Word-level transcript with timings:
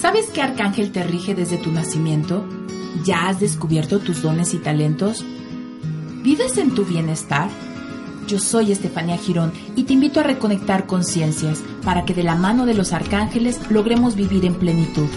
¿Sabes 0.00 0.30
qué 0.30 0.42
arcángel 0.42 0.92
te 0.92 1.02
rige 1.02 1.34
desde 1.34 1.56
tu 1.56 1.72
nacimiento? 1.72 2.46
¿Ya 3.04 3.26
has 3.26 3.40
descubierto 3.40 3.98
tus 3.98 4.22
dones 4.22 4.54
y 4.54 4.58
talentos? 4.58 5.24
¿Vives 6.22 6.56
en 6.56 6.72
tu 6.72 6.84
bienestar? 6.84 7.50
Yo 8.28 8.38
soy 8.38 8.70
Estefanía 8.70 9.16
Girón 9.16 9.52
y 9.74 9.82
te 9.84 9.94
invito 9.94 10.20
a 10.20 10.22
reconectar 10.22 10.86
conciencias 10.86 11.64
para 11.84 12.04
que 12.04 12.14
de 12.14 12.22
la 12.22 12.36
mano 12.36 12.64
de 12.64 12.74
los 12.74 12.92
arcángeles 12.92 13.72
logremos 13.72 14.14
vivir 14.14 14.44
en 14.44 14.54
plenitud. 14.54 15.08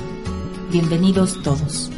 Bienvenidos 0.72 1.44
todos. 1.44 1.92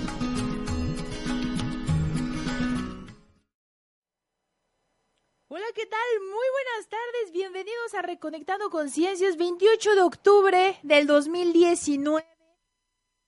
Hola, 5.48 5.66
¿qué 5.74 5.86
tal? 5.86 6.00
Muy 6.20 6.48
buenas 6.52 6.90
tardes. 6.90 7.32
Bienvenidos 7.32 7.94
a 7.98 8.02
Reconectando 8.02 8.70
Conciencias, 8.70 9.38
28 9.38 9.96
de 9.96 10.02
octubre 10.02 10.80
del 10.84 11.08
2019. 11.08 12.33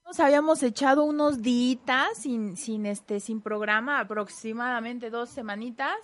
Nos 0.05 0.19
habíamos 0.19 0.61
echado 0.61 1.03
unos 1.03 1.41
días 1.41 2.15
sin, 2.15 2.57
sin, 2.57 2.85
este, 2.85 3.19
sin 3.19 3.41
programa, 3.41 3.99
aproximadamente 3.99 5.09
dos 5.09 5.29
semanitas. 5.31 5.97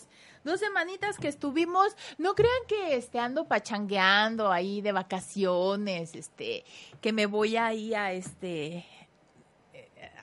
Dos 0.43 0.59
semanitas 0.59 1.19
que 1.19 1.27
estuvimos, 1.27 1.95
no 2.17 2.33
crean 2.33 2.51
que 2.67 2.95
este, 2.95 3.19
ando 3.19 3.47
pachangueando 3.47 4.51
ahí 4.51 4.81
de 4.81 4.91
vacaciones, 4.91 6.15
este, 6.15 6.65
que 6.99 7.13
me 7.13 7.27
voy 7.27 7.57
ahí 7.57 7.93
a 7.93 8.11
este, 8.11 8.83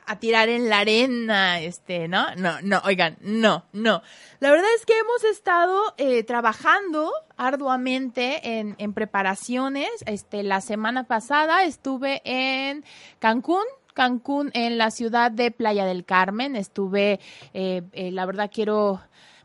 a 0.09 0.19
tirar 0.19 0.49
en 0.49 0.69
la 0.69 0.79
arena, 0.81 1.61
este, 1.61 2.09
¿no? 2.09 2.35
No, 2.37 2.61
no, 2.63 2.81
oigan, 2.85 3.19
no, 3.21 3.67
no. 3.73 4.03
La 4.41 4.51
verdad 4.51 4.69
es 4.77 4.87
que 4.87 4.99
hemos 4.99 5.23
estado 5.25 5.95
eh, 5.99 6.25
trabajando 6.25 7.13
arduamente 7.37 8.59
en, 8.59 8.75
en, 8.79 8.95
preparaciones. 8.95 9.91
Este, 10.07 10.43
la 10.43 10.63
semana 10.63 11.05
pasada 11.05 11.65
estuve 11.65 12.23
en 12.25 12.85
Cancún. 13.19 13.65
Cancún, 13.93 14.51
en 14.55 14.79
la 14.79 14.91
ciudad 14.93 15.31
de 15.31 15.51
Playa 15.51 15.85
del 15.85 16.05
Carmen. 16.05 16.57
Estuve, 16.57 17.19
eh, 17.53 17.83
eh, 17.93 18.13
la 18.13 18.27
verdad 18.27 18.51
quiero 18.53 19.01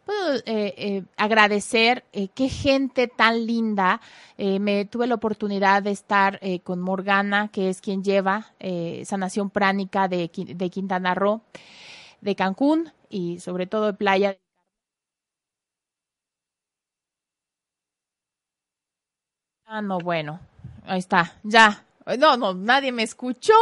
puedo 0.05 0.35
eh, 0.37 0.41
eh, 0.77 1.03
agradecer 1.17 2.05
eh, 2.13 2.27
qué 2.29 2.49
gente 2.49 3.07
tan 3.07 3.45
linda. 3.45 4.01
Eh, 4.37 4.59
me 4.59 4.85
tuve 4.85 5.07
la 5.07 5.15
oportunidad 5.15 5.83
de 5.83 5.91
estar 5.91 6.39
eh, 6.41 6.59
con 6.61 6.81
Morgana, 6.81 7.49
que 7.49 7.69
es 7.69 7.81
quien 7.81 8.03
lleva 8.03 8.53
eh, 8.59 9.03
sanación 9.05 9.49
pránica 9.49 10.07
de, 10.07 10.29
de 10.35 10.69
Quintana 10.69 11.15
Roo, 11.15 11.41
de 12.21 12.35
Cancún 12.35 12.91
y 13.09 13.39
sobre 13.39 13.67
todo 13.67 13.87
de 13.87 13.93
Playa. 13.93 14.37
Ah, 19.65 19.81
no, 19.81 19.97
bueno, 19.99 20.39
ahí 20.85 20.99
está, 20.99 21.33
ya. 21.43 21.85
No, 22.19 22.37
no, 22.37 22.53
nadie 22.53 22.91
me 22.91 23.03
escuchó. 23.03 23.53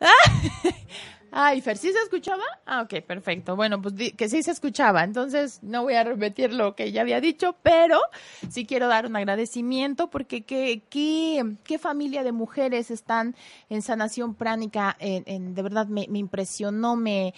Ay, 1.34 1.62
Fer, 1.62 1.78
¿sí 1.78 1.90
se 1.90 1.98
escuchaba? 1.98 2.42
Ah, 2.66 2.82
ok, 2.82 3.02
perfecto. 3.06 3.56
Bueno, 3.56 3.80
pues 3.80 3.94
que 4.14 4.28
sí 4.28 4.42
se 4.42 4.50
escuchaba. 4.50 5.02
Entonces, 5.02 5.60
no 5.62 5.82
voy 5.82 5.94
a 5.94 6.04
repetir 6.04 6.52
lo 6.52 6.76
que 6.76 6.92
ya 6.92 7.00
había 7.00 7.22
dicho, 7.22 7.56
pero 7.62 7.98
sí 8.50 8.66
quiero 8.66 8.86
dar 8.86 9.06
un 9.06 9.16
agradecimiento 9.16 10.10
porque 10.10 10.42
qué, 10.42 10.82
qué, 10.90 11.56
qué 11.64 11.78
familia 11.78 12.22
de 12.22 12.32
mujeres 12.32 12.90
están 12.90 13.34
en 13.70 13.80
sanación 13.80 14.34
pránica. 14.34 14.98
De 15.00 15.62
verdad, 15.62 15.86
me, 15.86 16.06
me 16.08 16.18
impresionó, 16.18 16.96
me... 16.96 17.32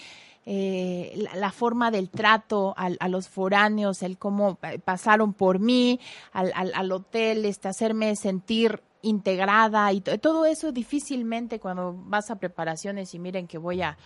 Eh, 0.47 1.26
la, 1.37 1.50
forma 1.53 1.91
del 1.91 2.11
trato 2.11 2.75
al, 2.76 2.99
a 3.00 3.09
los 3.09 3.28
foráneos, 3.28 4.03
el 4.03 4.19
cómo 4.19 4.59
pasaron 4.84 5.32
por 5.32 5.59
mí 5.59 6.00
al, 6.32 6.53
al, 6.55 6.75
al 6.75 6.93
hotel, 6.93 7.47
este, 7.47 7.69
hacerme 7.69 8.15
sentir 8.15 8.82
integrada 9.05 9.93
y 9.93 10.01
todo 10.01 10.45
eso 10.45 10.73
difícilmente 10.73 11.61
cuando 11.61 11.95
vas 11.95 12.31
a 12.31 12.37
preparaciones 12.37 13.15
y 13.15 13.19
miren 13.19 13.47
que 13.47 13.59
voy 13.59 13.83
a, 13.83 13.97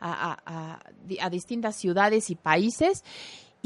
a, 0.00 0.38
a, 0.44 0.80
a 1.20 1.30
distintas 1.30 1.76
ciudades 1.76 2.30
y 2.30 2.34
países 2.34 3.04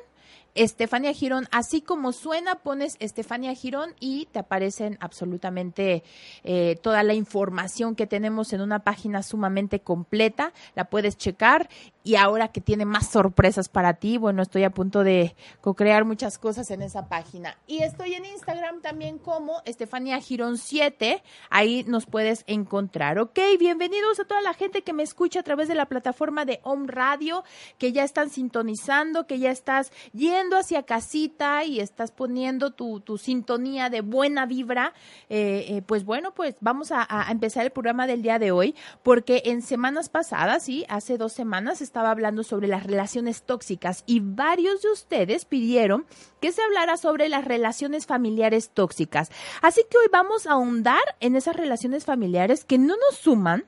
Estefanía 0.58 1.14
Girón, 1.14 1.48
así 1.52 1.82
como 1.82 2.12
suena, 2.12 2.56
pones 2.56 2.98
Estefanía 3.00 3.54
Girón 3.54 3.94
y 4.00 4.26
te 4.32 4.40
aparecen 4.40 4.98
absolutamente 5.00 6.04
eh, 6.44 6.80
toda 6.82 7.04
la 7.04 7.14
información 7.14 7.96
que 7.96 8.08
tenemos 8.08 8.54
en 8.54 8.62
una 8.62 8.80
página 8.80 9.22
sumamente 9.22 9.82
completa. 9.82 10.54
La 10.74 10.86
puedes 10.86 11.16
checar 11.16 11.70
y 12.04 12.16
ahora 12.16 12.48
que 12.48 12.60
tiene 12.60 12.86
más 12.86 13.12
sorpresas 13.12 13.70
para 13.70 13.96
ti, 13.96 14.18
bueno, 14.18 14.42
estoy 14.42 14.64
a 14.64 14.72
punto 14.72 15.04
de 15.04 15.36
co-crear 15.62 16.06
muchas 16.06 16.40
cosas 16.40 16.72
en 16.72 16.82
esa 16.82 17.08
página. 17.08 17.56
Y 17.68 17.84
estoy 17.84 18.16
en 18.16 18.26
Instagram 18.26 18.82
también 18.82 19.20
como 19.20 19.62
Estefanía 19.66 20.20
Girón 20.20 20.58
7, 20.58 21.22
ahí 21.52 21.84
nos 21.88 22.08
puedes 22.08 22.44
encontrar, 22.48 23.20
¿ok? 23.20 23.38
Bienvenidos 23.60 24.20
a 24.20 24.26
toda 24.26 24.42
la 24.42 24.56
gente 24.56 24.82
que 24.82 24.94
me 24.94 25.04
escucha 25.04 25.42
a 25.42 25.44
través 25.44 25.68
de 25.68 25.76
la 25.76 25.86
plataforma 25.86 26.46
de 26.46 26.62
Home 26.64 26.88
Radio, 26.88 27.44
que 27.78 27.92
ya 27.92 28.04
están 28.04 28.32
sintonizando, 28.32 29.28
que 29.28 29.38
ya 29.38 29.52
estás 29.52 29.92
yendo 30.14 30.47
hacia 30.56 30.84
casita 30.84 31.66
y 31.66 31.80
estás 31.80 32.12
poniendo 32.12 32.72
tu, 32.72 33.02
sintonía 33.18 33.90
de 33.90 34.02
buena 34.02 34.46
vibra, 34.46 34.94
eh, 35.30 35.66
eh, 35.70 35.82
pues 35.86 36.06
bueno, 36.06 36.34
pues 36.34 36.56
vamos 36.62 36.92
a, 36.92 37.06
a, 37.10 37.30
empezar 37.32 37.66
el 37.66 37.72
programa 37.72 38.08
del 38.08 38.22
día 38.22 38.40
de 38.40 38.52
hoy, 38.52 38.76
porque 39.04 39.44
en 39.46 39.62
semanas 39.62 40.10
pasadas, 40.10 40.64
sí, 40.64 40.86
hace 40.88 41.18
dos 41.18 41.34
semanas, 41.34 41.82
estaba 41.82 42.12
hablando 42.12 42.44
sobre 42.44 42.68
las 42.68 42.86
relaciones 42.86 43.44
tóxicas 43.44 44.04
y 44.06 44.22
varios 44.22 44.82
de 44.82 44.92
ustedes 44.92 45.46
pidieron 45.46 46.06
que 46.40 46.52
se 46.52 46.62
hablara 46.62 46.98
sobre 46.98 47.30
las 47.30 47.46
relaciones 47.46 48.06
familiares 48.06 48.70
tóxicas. 48.70 49.30
Así 49.62 49.82
que 49.90 49.98
hoy 49.98 50.08
vamos 50.12 50.48
a 50.48 50.54
ahondar 50.54 51.02
en 51.20 51.36
esas 51.36 51.56
relaciones 51.56 52.06
familiares 52.06 52.64
que 52.64 52.78
no 52.78 52.96
nos 52.96 53.20
suman, 53.20 53.66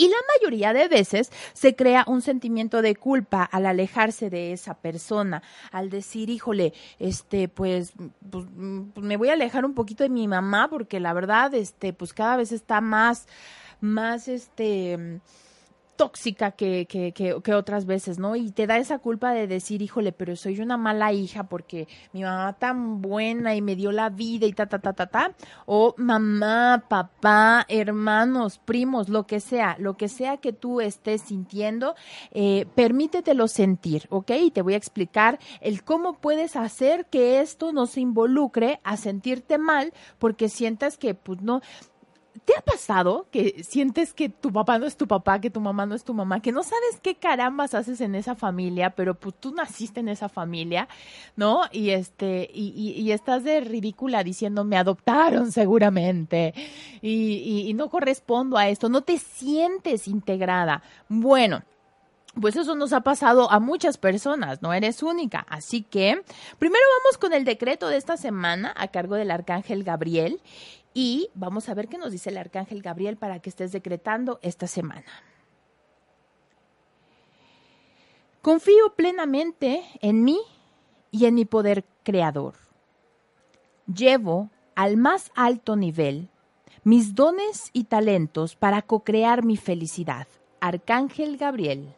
y 0.00 0.08
la 0.08 0.16
mayoría 0.34 0.72
de 0.72 0.88
veces 0.88 1.30
se 1.52 1.76
crea 1.76 2.04
un 2.06 2.22
sentimiento 2.22 2.80
de 2.80 2.96
culpa 2.96 3.44
al 3.44 3.66
alejarse 3.66 4.30
de 4.30 4.54
esa 4.54 4.72
persona, 4.72 5.42
al 5.72 5.90
decir, 5.90 6.30
híjole, 6.30 6.72
este, 6.98 7.48
pues, 7.48 7.92
pues, 8.30 8.46
me 8.96 9.18
voy 9.18 9.28
a 9.28 9.34
alejar 9.34 9.66
un 9.66 9.74
poquito 9.74 10.02
de 10.02 10.08
mi 10.08 10.26
mamá 10.26 10.68
porque 10.70 11.00
la 11.00 11.12
verdad, 11.12 11.52
este, 11.52 11.92
pues 11.92 12.14
cada 12.14 12.38
vez 12.38 12.50
está 12.50 12.80
más, 12.80 13.26
más, 13.82 14.26
este, 14.28 15.20
tóxica 16.00 16.52
que, 16.52 16.86
que, 16.86 17.12
que, 17.12 17.54
otras 17.54 17.84
veces, 17.84 18.18
¿no? 18.18 18.34
Y 18.34 18.52
te 18.52 18.66
da 18.66 18.78
esa 18.78 19.00
culpa 19.00 19.34
de 19.34 19.46
decir, 19.46 19.82
híjole, 19.82 20.12
pero 20.12 20.34
soy 20.34 20.58
una 20.60 20.78
mala 20.78 21.12
hija 21.12 21.42
porque 21.42 21.88
mi 22.14 22.22
mamá 22.22 22.54
tan 22.54 23.02
buena 23.02 23.54
y 23.54 23.60
me 23.60 23.76
dio 23.76 23.92
la 23.92 24.08
vida 24.08 24.46
y 24.46 24.54
ta, 24.54 24.64
ta, 24.64 24.78
ta, 24.78 24.94
ta, 24.94 25.08
ta. 25.08 25.34
O 25.66 25.94
mamá, 25.98 26.84
papá, 26.88 27.66
hermanos, 27.68 28.58
primos, 28.64 29.10
lo 29.10 29.26
que 29.26 29.40
sea, 29.40 29.76
lo 29.78 29.98
que 29.98 30.08
sea 30.08 30.38
que 30.38 30.54
tú 30.54 30.80
estés 30.80 31.20
sintiendo, 31.20 31.94
eh, 32.30 32.64
permítetelo 32.74 33.46
sentir, 33.46 34.06
¿ok? 34.08 34.30
Y 34.40 34.50
te 34.52 34.62
voy 34.62 34.72
a 34.72 34.78
explicar 34.78 35.38
el 35.60 35.84
cómo 35.84 36.14
puedes 36.14 36.56
hacer 36.56 37.04
que 37.10 37.42
esto 37.42 37.74
no 37.74 37.84
se 37.84 38.00
involucre 38.00 38.80
a 38.84 38.96
sentirte 38.96 39.58
mal 39.58 39.92
porque 40.18 40.48
sientas 40.48 40.96
que, 40.96 41.12
pues, 41.12 41.42
no, 41.42 41.60
¿Te 42.44 42.54
ha 42.56 42.60
pasado 42.60 43.26
que 43.32 43.64
sientes 43.64 44.14
que 44.14 44.28
tu 44.28 44.52
papá 44.52 44.78
no 44.78 44.86
es 44.86 44.96
tu 44.96 45.08
papá, 45.08 45.40
que 45.40 45.50
tu 45.50 45.60
mamá 45.60 45.84
no 45.84 45.96
es 45.96 46.04
tu 46.04 46.14
mamá, 46.14 46.40
que 46.40 46.52
no 46.52 46.62
sabes 46.62 47.00
qué 47.02 47.16
carambas 47.16 47.74
haces 47.74 48.00
en 48.00 48.14
esa 48.14 48.36
familia, 48.36 48.90
pero 48.90 49.14
pues 49.14 49.34
tú 49.40 49.52
naciste 49.52 49.98
en 49.98 50.08
esa 50.08 50.28
familia, 50.28 50.88
¿no? 51.34 51.62
Y 51.72 51.90
este, 51.90 52.48
y, 52.52 52.92
y, 52.96 53.10
estás 53.10 53.42
de 53.42 53.60
ridícula 53.60 54.22
diciendo 54.22 54.64
me 54.64 54.76
adoptaron 54.76 55.50
seguramente 55.52 56.54
y, 57.02 57.68
y 57.68 57.74
no 57.74 57.90
correspondo 57.90 58.56
a 58.56 58.68
esto, 58.68 58.88
no 58.88 59.02
te 59.02 59.18
sientes 59.18 60.06
integrada. 60.06 60.82
Bueno, 61.08 61.64
pues 62.40 62.54
eso 62.54 62.76
nos 62.76 62.92
ha 62.92 63.00
pasado 63.00 63.50
a 63.50 63.58
muchas 63.58 63.98
personas, 63.98 64.62
no 64.62 64.72
eres 64.72 65.02
única. 65.02 65.44
Así 65.48 65.82
que 65.82 66.22
primero 66.58 66.84
vamos 67.02 67.18
con 67.18 67.32
el 67.32 67.44
decreto 67.44 67.88
de 67.88 67.96
esta 67.96 68.16
semana 68.16 68.72
a 68.76 68.88
cargo 68.88 69.16
del 69.16 69.30
arcángel 69.30 69.82
Gabriel 69.82 70.40
y 70.94 71.30
vamos 71.34 71.68
a 71.68 71.74
ver 71.74 71.88
qué 71.88 71.98
nos 71.98 72.12
dice 72.12 72.30
el 72.30 72.38
arcángel 72.38 72.82
Gabriel 72.82 73.16
para 73.16 73.40
que 73.40 73.50
estés 73.50 73.72
decretando 73.72 74.38
esta 74.42 74.66
semana. 74.66 75.04
Confío 78.42 78.94
plenamente 78.96 79.84
en 80.00 80.24
mí 80.24 80.38
y 81.10 81.26
en 81.26 81.34
mi 81.34 81.44
poder 81.44 81.84
creador. 82.02 82.54
Llevo 83.86 84.50
al 84.74 84.96
más 84.96 85.30
alto 85.34 85.76
nivel 85.76 86.30
mis 86.82 87.14
dones 87.14 87.70
y 87.72 87.84
talentos 87.84 88.56
para 88.56 88.82
co-crear 88.82 89.44
mi 89.44 89.56
felicidad. 89.56 90.26
Arcángel 90.60 91.36
Gabriel. 91.36 91.94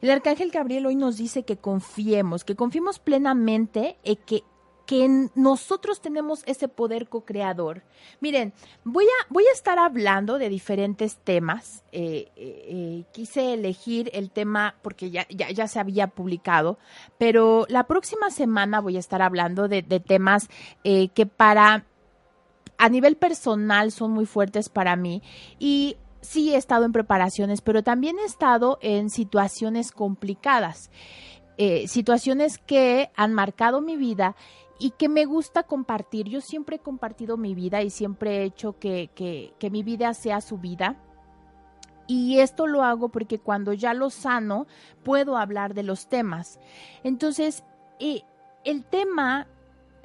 El 0.00 0.10
arcángel 0.10 0.50
Gabriel 0.50 0.86
hoy 0.86 0.96
nos 0.96 1.16
dice 1.16 1.44
que 1.44 1.56
confiemos, 1.56 2.44
que 2.44 2.56
confiemos 2.56 2.98
plenamente 2.98 3.96
en 4.04 4.16
que, 4.16 4.44
que 4.88 5.28
nosotros 5.34 6.00
tenemos 6.00 6.42
ese 6.46 6.66
poder 6.66 7.10
co-creador. 7.10 7.82
Miren, 8.20 8.54
voy 8.84 9.04
a, 9.04 9.26
voy 9.28 9.44
a 9.44 9.52
estar 9.52 9.78
hablando 9.78 10.38
de 10.38 10.48
diferentes 10.48 11.18
temas. 11.18 11.84
Eh, 11.92 12.32
eh, 12.36 12.64
eh, 12.68 13.04
quise 13.12 13.52
elegir 13.52 14.10
el 14.14 14.30
tema 14.30 14.76
porque 14.80 15.10
ya, 15.10 15.26
ya, 15.28 15.50
ya, 15.50 15.68
se 15.68 15.78
había 15.78 16.06
publicado, 16.06 16.78
pero 17.18 17.66
la 17.68 17.84
próxima 17.84 18.30
semana 18.30 18.80
voy 18.80 18.96
a 18.96 19.00
estar 19.00 19.20
hablando 19.20 19.68
de, 19.68 19.82
de 19.82 20.00
temas 20.00 20.48
que 20.82 21.26
para 21.36 21.84
a 22.78 22.88
nivel 22.88 23.18
personal 23.18 23.92
son 23.92 24.12
muy 24.12 24.24
fuertes 24.24 24.70
para 24.70 24.96
mí 24.96 25.22
y 25.58 25.98
sí 26.22 26.54
he 26.54 26.56
estado 26.56 26.86
en 26.86 26.92
preparaciones, 26.92 27.60
pero 27.60 27.82
también 27.82 28.18
he 28.18 28.24
estado 28.24 28.78
en 28.80 29.10
situaciones 29.10 29.92
complicadas, 29.92 30.90
situaciones 31.86 32.56
que 32.58 33.10
han 33.16 33.34
marcado 33.34 33.80
mi 33.80 33.96
vida 33.96 34.36
y 34.78 34.90
que 34.90 35.08
me 35.08 35.24
gusta 35.24 35.64
compartir. 35.64 36.28
Yo 36.28 36.40
siempre 36.40 36.76
he 36.76 36.80
compartido 36.80 37.36
mi 37.36 37.54
vida 37.54 37.82
y 37.82 37.90
siempre 37.90 38.38
he 38.38 38.44
hecho 38.44 38.78
que, 38.78 39.10
que, 39.14 39.70
mi 39.70 39.82
vida 39.82 40.14
sea 40.14 40.40
su 40.40 40.58
vida. 40.58 40.96
Y 42.06 42.38
esto 42.38 42.66
lo 42.66 42.84
hago 42.84 43.10
porque 43.10 43.38
cuando 43.38 43.72
ya 43.72 43.92
lo 43.92 44.08
sano, 44.08 44.66
puedo 45.02 45.36
hablar 45.36 45.74
de 45.74 45.82
los 45.82 46.08
temas. 46.08 46.58
Entonces, 47.02 47.64
eh, 47.98 48.22
el 48.64 48.84
tema 48.84 49.46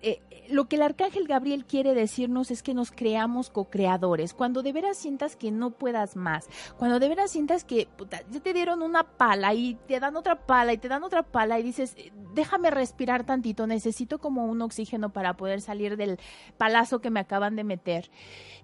eh, 0.03 0.21
lo 0.49 0.65
que 0.65 0.75
el 0.75 0.81
arcángel 0.81 1.27
Gabriel 1.27 1.65
quiere 1.65 1.93
decirnos 1.93 2.51
es 2.51 2.61
que 2.61 2.73
nos 2.73 2.91
creamos 2.91 3.49
co-creadores. 3.49 4.33
Cuando 4.33 4.61
de 4.61 4.73
veras 4.73 4.97
sientas 4.97 5.37
que 5.37 5.49
no 5.51 5.71
puedas 5.71 6.17
más, 6.17 6.49
cuando 6.77 6.99
de 6.99 7.07
veras 7.07 7.31
sientas 7.31 7.63
que 7.63 7.87
ya 8.09 8.39
te 8.41 8.53
dieron 8.53 8.81
una 8.81 9.03
pala 9.03 9.53
y 9.53 9.75
te 9.87 10.01
dan 10.01 10.17
otra 10.17 10.45
pala 10.45 10.73
y 10.73 10.77
te 10.77 10.89
dan 10.89 11.03
otra 11.03 11.23
pala 11.23 11.57
y 11.57 11.63
dices, 11.63 11.95
déjame 12.33 12.69
respirar 12.69 13.25
tantito, 13.25 13.65
necesito 13.65 14.19
como 14.19 14.45
un 14.45 14.61
oxígeno 14.61 15.11
para 15.11 15.37
poder 15.37 15.61
salir 15.61 15.95
del 15.95 16.19
palazo 16.57 16.99
que 16.99 17.09
me 17.09 17.21
acaban 17.21 17.55
de 17.55 17.63
meter. 17.63 18.11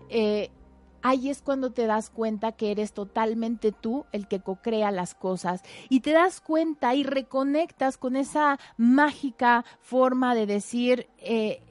Eh, 0.09 0.49
ahí 1.01 1.29
es 1.29 1.41
cuando 1.41 1.71
te 1.71 1.85
das 1.85 2.09
cuenta 2.09 2.51
que 2.51 2.71
eres 2.71 2.93
totalmente 2.93 3.71
tú 3.71 4.05
el 4.11 4.27
que 4.27 4.39
co-crea 4.39 4.91
las 4.91 5.15
cosas 5.15 5.63
y 5.89 6.01
te 6.01 6.11
das 6.11 6.41
cuenta 6.41 6.95
y 6.95 7.03
reconectas 7.03 7.97
con 7.97 8.15
esa 8.15 8.59
mágica 8.77 9.65
forma 9.81 10.35
de 10.35 10.45
decir, 10.45 11.07
eh, 11.17 11.61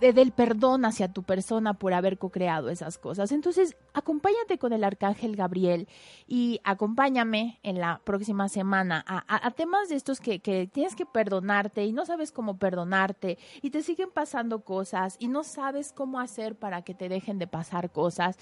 del 0.00 0.32
perdón 0.32 0.84
hacia 0.84 1.12
tu 1.12 1.22
persona 1.22 1.74
por 1.74 1.94
haber 1.94 2.18
co-creado 2.18 2.70
esas 2.70 2.98
cosas. 2.98 3.30
Entonces, 3.30 3.76
acompáñate 3.94 4.58
con 4.58 4.72
el 4.72 4.84
arcángel 4.84 5.36
Gabriel 5.36 5.88
y 6.26 6.60
acompáñame 6.64 7.58
en 7.62 7.78
la 7.78 8.00
próxima 8.04 8.48
semana 8.48 9.04
a, 9.06 9.50
temas 9.52 9.88
de 9.88 9.96
estos 9.96 10.20
que, 10.20 10.40
que, 10.40 10.66
tienes 10.66 10.96
que 10.96 11.06
perdonarte 11.06 11.84
y 11.84 11.92
no 11.92 12.06
sabes 12.06 12.32
cómo 12.32 12.56
perdonarte 12.56 13.38
y 13.60 13.70
te 13.70 13.82
siguen 13.82 14.10
pasando 14.10 14.60
cosas 14.64 15.16
y 15.18 15.28
no 15.28 15.44
sabes 15.44 15.92
cómo 15.92 16.20
hacer 16.20 16.56
para 16.56 16.82
que 16.82 16.94
te 16.94 17.08
dejen 17.08 17.38
de 17.38 17.46
pasar 17.46 17.90
cosas. 17.90 18.38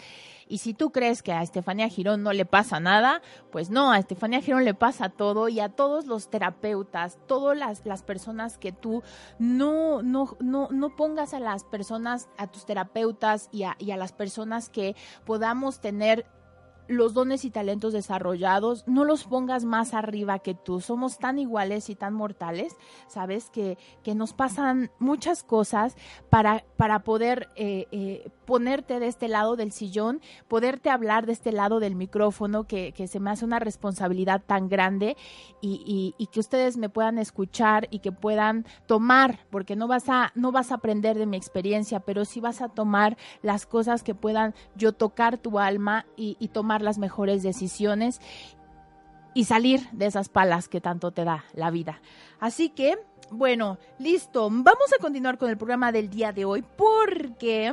Y 0.48 0.58
si 0.58 0.74
tú 0.74 0.90
crees 0.90 1.22
que 1.22 1.32
a 1.32 1.42
Estefanía 1.42 1.88
Girón 1.88 2.22
no 2.22 2.32
le 2.32 2.44
pasa 2.44 2.80
nada, 2.80 3.22
pues 3.50 3.70
no, 3.70 3.92
a 3.92 3.98
Estefanía 3.98 4.40
Girón 4.40 4.64
le 4.64 4.74
pasa 4.74 5.08
todo 5.08 5.48
y 5.48 5.60
a 5.60 5.68
todos 5.68 6.06
los 6.06 6.30
terapeutas, 6.30 7.18
todas 7.26 7.56
las, 7.56 7.84
las 7.86 8.02
personas 8.02 8.58
que 8.58 8.72
tú 8.72 9.02
no, 9.38 10.02
no, 10.02 10.36
no, 10.40 10.68
no 10.70 10.96
pongas 10.96 11.34
a 11.34 11.40
las 11.40 11.64
personas, 11.64 12.28
a 12.36 12.46
tus 12.46 12.66
terapeutas 12.66 13.48
y 13.52 13.64
a, 13.64 13.76
y 13.78 13.90
a 13.92 13.96
las 13.96 14.12
personas 14.12 14.68
que 14.68 14.96
podamos 15.40 15.80
tener 15.80 16.26
los 16.86 17.14
dones 17.14 17.46
y 17.46 17.50
talentos 17.50 17.94
desarrollados, 17.94 18.86
no 18.86 19.06
los 19.06 19.24
pongas 19.24 19.64
más 19.64 19.94
arriba 19.94 20.40
que 20.40 20.54
tú. 20.54 20.82
Somos 20.82 21.16
tan 21.18 21.38
iguales 21.38 21.88
y 21.88 21.94
tan 21.94 22.12
mortales, 22.12 22.76
¿sabes? 23.08 23.48
Que, 23.48 23.78
que 24.02 24.14
nos 24.14 24.34
pasan 24.34 24.90
muchas 24.98 25.42
cosas 25.42 25.96
para, 26.28 26.62
para 26.76 27.04
poder 27.04 27.48
eh, 27.56 27.86
eh, 27.90 28.28
ponerte 28.50 28.98
de 28.98 29.06
este 29.06 29.28
lado 29.28 29.54
del 29.54 29.70
sillón, 29.70 30.20
poderte 30.48 30.90
hablar 30.90 31.24
de 31.24 31.30
este 31.30 31.52
lado 31.52 31.78
del 31.78 31.94
micrófono, 31.94 32.64
que, 32.64 32.90
que 32.90 33.06
se 33.06 33.20
me 33.20 33.30
hace 33.30 33.44
una 33.44 33.60
responsabilidad 33.60 34.42
tan 34.44 34.68
grande 34.68 35.16
y, 35.60 36.16
y, 36.18 36.26
que 36.26 36.40
ustedes 36.40 36.76
me 36.76 36.88
puedan 36.88 37.18
escuchar 37.18 37.86
y 37.92 38.00
que 38.00 38.10
puedan 38.10 38.66
tomar, 38.86 39.38
porque 39.50 39.76
no 39.76 39.86
vas 39.86 40.08
a, 40.08 40.32
no 40.34 40.50
vas 40.50 40.72
a 40.72 40.74
aprender 40.74 41.16
de 41.16 41.26
mi 41.26 41.36
experiencia, 41.36 42.00
pero 42.00 42.24
sí 42.24 42.40
vas 42.40 42.60
a 42.60 42.68
tomar 42.68 43.16
las 43.40 43.66
cosas 43.66 44.02
que 44.02 44.16
puedan 44.16 44.52
yo 44.74 44.90
tocar 44.94 45.38
tu 45.38 45.60
alma 45.60 46.06
y, 46.16 46.36
y 46.40 46.48
tomar 46.48 46.82
las 46.82 46.98
mejores 46.98 47.44
decisiones 47.44 48.20
y 49.32 49.44
salir 49.44 49.88
de 49.92 50.06
esas 50.06 50.28
palas 50.28 50.66
que 50.66 50.80
tanto 50.80 51.12
te 51.12 51.22
da 51.22 51.44
la 51.54 51.70
vida. 51.70 52.00
Así 52.40 52.70
que, 52.70 52.98
bueno, 53.30 53.78
listo. 54.00 54.48
Vamos 54.50 54.92
a 54.92 55.00
continuar 55.00 55.38
con 55.38 55.50
el 55.50 55.56
programa 55.56 55.92
del 55.92 56.10
día 56.10 56.32
de 56.32 56.44
hoy 56.44 56.64
porque, 56.76 57.72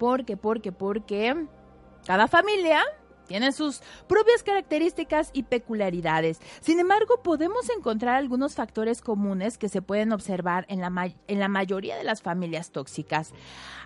porque, 0.00 0.38
porque, 0.38 0.72
porque 0.72 1.46
cada 2.06 2.26
familia 2.26 2.82
tiene 3.28 3.52
sus 3.52 3.82
propias 4.08 4.42
características 4.42 5.30
y 5.34 5.42
peculiaridades. 5.42 6.40
Sin 6.62 6.80
embargo, 6.80 7.22
podemos 7.22 7.68
encontrar 7.68 8.16
algunos 8.16 8.54
factores 8.54 9.02
comunes 9.02 9.58
que 9.58 9.68
se 9.68 9.82
pueden 9.82 10.12
observar 10.12 10.64
en 10.70 10.80
la, 10.80 11.12
en 11.28 11.38
la 11.38 11.48
mayoría 11.48 11.96
de 11.96 12.02
las 12.02 12.22
familias 12.22 12.72
tóxicas. 12.72 13.34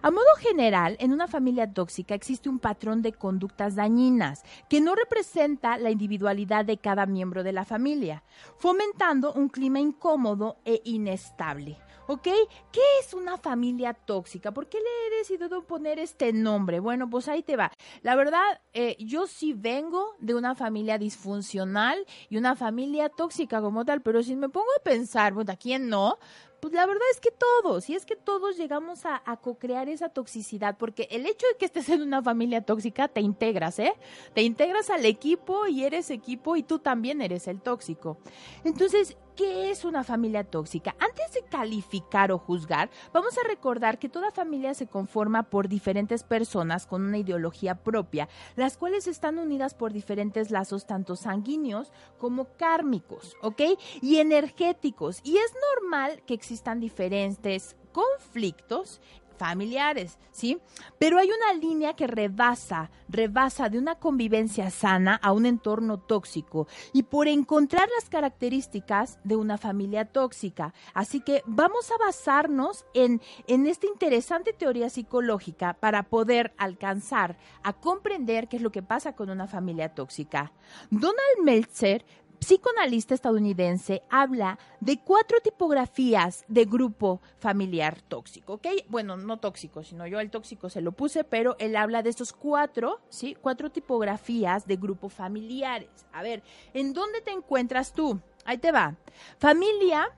A 0.03 0.11
modo 0.13 0.25
general, 0.39 0.97
en 1.01 1.13
una 1.13 1.27
familia 1.27 1.71
tóxica 1.71 2.15
existe 2.15 2.49
un 2.49 2.61
patrón 2.61 3.03
de 3.03 3.13
conductas 3.13 3.75
dañinas 3.75 4.45
que 4.71 4.81
no 4.81 4.95
representa 4.95 5.79
la 5.79 5.91
individualidad 5.91 6.65
de 6.65 6.79
cada 6.79 7.07
miembro 7.07 7.43
de 7.43 7.53
la 7.53 7.65
familia, 7.65 8.23
fomentando 8.57 9.33
un 9.33 9.49
clima 9.49 9.81
incómodo 9.81 10.59
e 10.65 10.81
inestable. 10.85 11.77
¿Ok? 12.07 12.29
¿Qué 12.71 12.81
es 13.01 13.15
una 13.15 13.39
familia 13.39 13.95
tóxica? 13.95 14.53
¿Por 14.53 14.69
qué 14.69 14.79
le 14.79 15.17
he 15.17 15.19
decidido 15.19 15.63
poner 15.67 15.99
este 15.99 16.33
nombre? 16.33 16.79
Bueno, 16.79 17.09
pues 17.09 17.29
ahí 17.29 17.43
te 17.43 17.57
va. 17.57 17.71
La 18.03 18.15
verdad, 18.15 18.61
eh, 18.75 18.97
yo 18.99 19.27
sí 19.27 19.55
vengo 19.55 20.15
de 20.19 20.35
una 20.35 20.55
familia 20.55 20.99
disfuncional 20.99 22.05
y 22.29 22.37
una 22.37 22.57
familia 22.57 23.09
tóxica 23.09 23.63
como 23.63 23.85
tal, 23.87 24.03
pero 24.03 24.23
si 24.23 24.37
me 24.37 24.51
pongo 24.51 24.67
a 24.79 24.83
pensar, 24.83 25.33
bueno, 25.33 25.53
¿a 25.53 25.57
quién 25.57 25.89
no? 25.89 26.19
Pues 26.61 26.73
la 26.73 26.87
verdad 26.87 27.03
es 27.13 27.21
que 27.21 27.31
todos, 27.31 27.91
y 27.91 27.95
es 27.95 28.07
que 28.07 28.17
todos 28.17 28.57
llegamos 28.57 29.05
a, 29.05 29.23
a 29.27 29.37
co-crear 29.37 29.91
esa 29.91 30.09
toxicidad, 30.09 30.79
porque 30.79 31.09
el 31.11 31.27
hecho 31.27 31.47
de 31.47 31.59
que 31.59 31.67
estés 31.67 31.91
en 31.91 32.01
una 32.01 32.23
familia 32.23 32.63
tóxica 32.63 33.07
te 33.09 33.21
integras, 33.21 33.79
¿eh? 33.79 33.93
Te 34.35 34.43
integras 34.43 34.89
al 34.89 35.05
equipo 35.05 35.67
y 35.67 35.85
eres 35.85 36.09
equipo 36.09 36.57
y 36.57 36.63
tú 36.63 36.79
también 36.79 37.21
eres 37.21 37.49
el 37.49 37.61
tóxico. 37.61 38.17
Entonces, 38.65 39.15
¿Qué 39.37 39.73
es 39.73 39.85
una 39.85 40.05
familia 40.05 40.45
tóxica? 40.45 40.95
Antes 41.01 41.33
de 41.33 41.43
calificar 41.43 42.31
o 42.31 42.39
juzgar, 42.39 42.89
vamos 43.13 43.37
a 43.37 43.49
recordar 43.49 43.99
que 43.99 44.09
toda 44.09 44.31
familia 44.31 44.75
se 44.75 44.87
conforma 44.87 45.43
por 45.43 45.69
diferentes 45.69 46.23
personas 46.23 46.87
con 46.87 47.05
una 47.05 47.19
ideología 47.19 47.75
propia, 47.75 48.29
las 48.55 48.77
cuales 48.77 49.09
están 49.09 49.41
unidas 49.41 49.75
por 49.75 49.93
diferentes 49.93 50.53
lazos 50.53 50.87
tanto 50.87 51.17
sanguíneos 51.17 51.91
como 52.17 52.45
kármicos, 52.57 53.37
¿ok? 53.43 53.61
Y 54.01 54.19
energéticos. 54.19 55.21
Y 55.25 55.37
es 55.39 55.53
normal 55.73 56.23
que 56.27 56.35
existan 56.35 56.79
diferentes 56.79 57.75
conflictos 57.91 59.01
familiares, 59.37 60.19
¿sí? 60.31 60.59
Pero 60.99 61.19
hay 61.19 61.29
una 61.29 61.59
línea 61.61 61.95
que 61.95 62.07
rebasa, 62.07 62.91
rebasa 63.09 63.69
de 63.69 63.79
una 63.79 63.97
convivencia 63.97 64.71
sana 64.71 65.15
a 65.17 65.33
un 65.33 65.47
entorno 65.47 65.99
tóxico 65.99 66.67
y 66.93 67.05
por 67.05 67.29
encontrar 67.29 67.89
las 67.99 68.09
características 68.09 69.19
de 69.25 69.37
una 69.37 69.59
familia 69.59 70.05
tóxica. 70.07 70.75
Así 70.93 71.21
que 71.21 71.43
vamos 71.47 71.91
a 71.91 72.05
basarnos 72.05 72.87
en, 72.95 73.21
en 73.47 73.67
esta 73.67 73.87
interesante 73.87 74.53
teoría 74.53 74.91
psicológica 74.91 75.75
para 75.75 76.05
poder 76.05 76.53
alcanzar 76.57 77.37
a 77.63 77.73
comprender 77.73 78.49
qué 78.49 78.57
es 78.57 78.63
lo 78.63 78.73
que 78.73 78.83
pasa 78.83 79.15
con 79.15 79.31
una 79.31 79.47
familia 79.47 79.95
tóxica. 79.95 80.53
Donald 80.91 81.43
Meltzer 81.43 82.05
psicoanalista 82.45 83.15
estadounidense 83.15 84.03
habla 84.11 84.59
de 84.81 84.99
cuatro 84.99 85.41
tipografías 85.41 86.45
de 86.47 86.67
grupo 86.67 87.23
familiar 87.39 88.03
tóxico, 88.03 88.55
¿ok? 88.55 88.67
Bueno, 88.89 89.17
no 89.17 89.39
tóxico, 89.39 89.83
sino 89.83 90.07
yo 90.07 90.21
el 90.21 90.31
tóxico 90.31 90.69
se 90.69 90.83
lo 90.83 90.93
puse, 90.93 91.25
pero 91.25 91.57
él 91.59 91.75
habla 91.75 92.03
de 92.03 92.11
estos 92.11 92.33
cuatro, 92.35 93.01
¿sí? 93.09 93.35
Cuatro 93.41 93.71
tipografías 93.71 94.67
de 94.67 94.77
grupo 94.77 95.09
familiares. 95.09 95.89
A 96.13 96.23
ver, 96.23 96.43
¿en 96.75 96.93
dónde 96.93 97.23
te 97.23 97.31
encuentras 97.31 97.95
tú? 97.95 98.21
Ahí 98.45 98.59
te 98.59 98.73
va. 98.73 98.95
Familia 99.39 100.11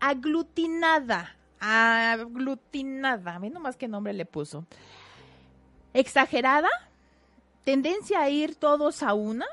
aglutinada. 0.00 1.36
Aglutinada. 1.60 3.38
Ve 3.38 3.50
nomás 3.50 3.76
qué 3.76 3.86
nombre 3.86 4.12
le 4.12 4.26
puso. 4.26 4.66
Exagerada. 5.94 6.70
Tendencia 7.64 8.20
a 8.20 8.30
ir 8.30 8.56
todos 8.56 9.04
a 9.04 9.14
una 9.14 9.46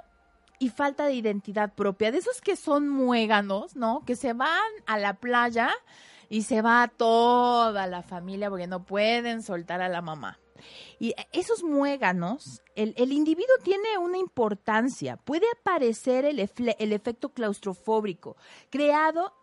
y 0.60 0.70
falta 0.70 1.06
de 1.06 1.14
identidad 1.14 1.74
propia, 1.74 2.12
de 2.12 2.20
esos 2.20 2.42
que 2.42 2.56
son 2.56 2.90
muéganos, 2.90 3.76
¿no? 3.76 4.04
Que 4.06 4.16
se 4.16 4.34
van 4.34 4.72
a 4.86 4.98
la 4.98 5.14
playa 5.16 5.72
y 6.30 6.44
se 6.44 6.62
va 6.62 6.92
toda 6.96 7.88
la 7.88 8.04
familia 8.04 8.50
porque 8.50 8.68
no 8.68 8.84
pueden 8.84 9.42
soltar 9.42 9.82
a 9.82 9.90
la 9.90 10.02
mamá. 10.02 10.38
Y 11.00 11.16
esos 11.32 11.64
muéganos, 11.64 12.62
el, 12.76 13.14
individuo 13.14 13.56
tiene 13.64 13.98
una 13.98 14.18
importancia. 14.18 15.16
Puede 15.16 15.46
aparecer 15.60 16.26
el, 16.26 16.40
el 16.40 16.94
efecto 16.94 17.30
claustrofóbico, 17.30 18.36
creado 18.70 19.34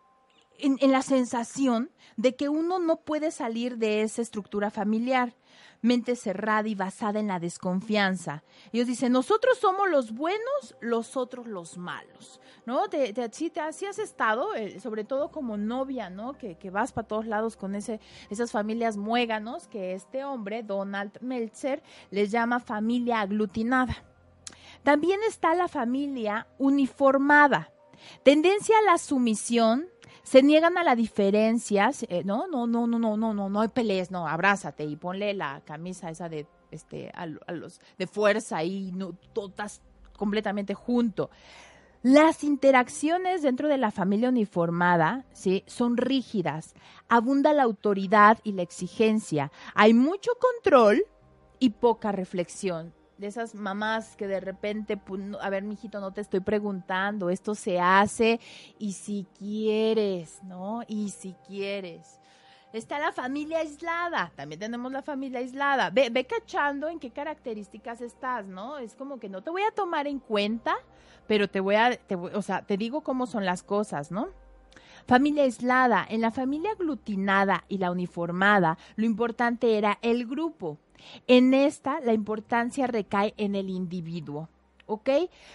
en, 0.59 0.77
en, 0.79 0.91
la 0.91 1.01
sensación 1.01 1.91
de 2.15 2.35
que 2.35 2.49
uno 2.49 2.77
no 2.77 2.97
puede 2.97 3.31
salir 3.31 3.77
de 3.77 4.03
esa 4.03 4.21
estructura 4.21 4.69
familiar 4.69 5.33
mente 5.81 6.15
cerrada 6.15 6.67
y 6.67 6.75
basada 6.75 7.19
en 7.19 7.27
la 7.27 7.39
desconfianza. 7.39 8.43
Ellos 8.71 8.87
dicen, 8.87 9.11
nosotros 9.11 9.57
somos 9.57 9.89
los 9.89 10.11
buenos, 10.11 10.75
los 10.79 11.17
otros 11.17 11.47
los 11.47 11.77
malos, 11.77 12.39
¿no? 12.65 12.87
Te, 12.89 13.13
te, 13.13 13.29
te, 13.29 13.59
has 13.59 13.81
estado, 13.81 14.55
eh, 14.55 14.79
sobre 14.79 15.03
todo 15.03 15.31
como 15.31 15.57
novia, 15.57 16.09
¿no? 16.09 16.33
Que, 16.37 16.55
que 16.55 16.69
vas 16.69 16.91
para 16.91 17.07
todos 17.07 17.25
lados 17.25 17.55
con 17.55 17.75
ese, 17.75 17.99
esas 18.29 18.51
familias 18.51 18.97
muéganos 18.97 19.67
que 19.67 19.93
este 19.93 20.23
hombre, 20.23 20.63
Donald 20.63 21.21
Meltzer, 21.21 21.81
les 22.11 22.31
llama 22.31 22.59
familia 22.59 23.21
aglutinada. 23.21 24.03
También 24.83 25.19
está 25.27 25.53
la 25.53 25.67
familia 25.67 26.47
uniformada. 26.57 27.71
Tendencia 28.23 28.77
a 28.79 28.83
la 28.83 28.97
sumisión, 28.97 29.87
se 30.27 30.43
niegan 30.43 30.77
a 30.77 30.83
la 30.83 30.93
diferencia, 30.93 31.89
eh, 32.09 32.21
no, 32.25 32.47
no, 32.47 32.67
no, 32.67 32.85
no, 32.85 32.99
no, 32.99 33.15
no, 33.15 33.33
no, 33.33 33.49
no 33.49 33.61
hay 33.61 33.69
peleas, 33.69 34.11
no, 34.11 34.27
abrázate 34.27 34.83
y 34.83 34.97
ponle 34.97 35.33
la 35.33 35.61
camisa 35.63 36.09
esa 36.09 36.27
de, 36.27 36.45
este, 36.69 37.09
a, 37.15 37.25
los, 37.25 37.79
de 37.97 38.07
fuerza 38.07 38.61
y 38.61 38.91
no, 38.91 39.13
todas 39.31 39.81
completamente 40.17 40.73
junto. 40.73 41.29
Las 42.03 42.43
interacciones 42.43 43.41
dentro 43.41 43.69
de 43.69 43.77
la 43.77 43.89
familia 43.89 44.27
uniformada, 44.27 45.23
¿sí? 45.31 45.63
Son 45.65 45.95
rígidas. 45.95 46.75
Abunda 47.07 47.53
la 47.53 47.63
autoridad 47.63 48.39
y 48.43 48.51
la 48.51 48.63
exigencia. 48.63 49.49
Hay 49.75 49.93
mucho 49.93 50.31
control 50.41 51.05
y 51.57 51.69
poca 51.69 52.11
reflexión 52.11 52.96
de 53.17 53.27
esas 53.27 53.55
mamás 53.55 54.15
que 54.15 54.27
de 54.27 54.39
repente, 54.39 54.97
pues, 54.97 55.21
a 55.41 55.49
ver, 55.49 55.63
mijito, 55.63 55.99
no 55.99 56.11
te 56.11 56.21
estoy 56.21 56.39
preguntando, 56.39 57.29
esto 57.29 57.55
se 57.55 57.79
hace 57.79 58.39
y 58.77 58.93
si 58.93 59.27
quieres, 59.37 60.43
¿no? 60.43 60.81
Y 60.87 61.09
si 61.09 61.35
quieres. 61.47 62.19
Está 62.73 62.99
la 62.99 63.11
familia 63.11 63.59
aislada, 63.59 64.31
también 64.35 64.59
tenemos 64.59 64.91
la 64.91 65.01
familia 65.01 65.39
aislada. 65.39 65.89
Ve, 65.89 66.09
ve 66.11 66.25
cachando 66.25 66.89
en 66.89 66.99
qué 66.99 67.11
características 67.11 68.01
estás, 68.01 68.45
¿no? 68.45 68.77
Es 68.77 68.93
como 68.93 69.19
que 69.19 69.29
no 69.29 69.41
te 69.41 69.49
voy 69.49 69.63
a 69.63 69.71
tomar 69.71 70.05
en 70.05 70.19
cuenta, 70.19 70.75
pero 71.27 71.49
te 71.49 71.59
voy 71.59 71.75
a, 71.75 71.97
o 72.33 72.41
sea, 72.41 72.61
te 72.63 72.77
digo 72.77 73.01
cómo 73.01 73.25
son 73.25 73.45
las 73.45 73.63
cosas, 73.63 74.11
¿no? 74.11 74.27
Familia 75.07 75.43
aislada, 75.43 76.05
en 76.09 76.19
la 76.19 76.31
familia 76.31 76.71
aglutinada 76.71 77.63
y 77.69 77.77
la 77.77 77.91
uniformada, 77.91 78.77
lo 78.97 79.05
importante 79.05 79.77
era 79.77 79.97
el 80.01 80.27
grupo 80.27 80.77
en 81.27 81.53
esta, 81.53 81.99
la 82.01 82.13
importancia 82.13 82.87
recae 82.87 83.33
en 83.37 83.55
el 83.55 83.69
individuo. 83.69 84.49
¿ok? 84.87 85.09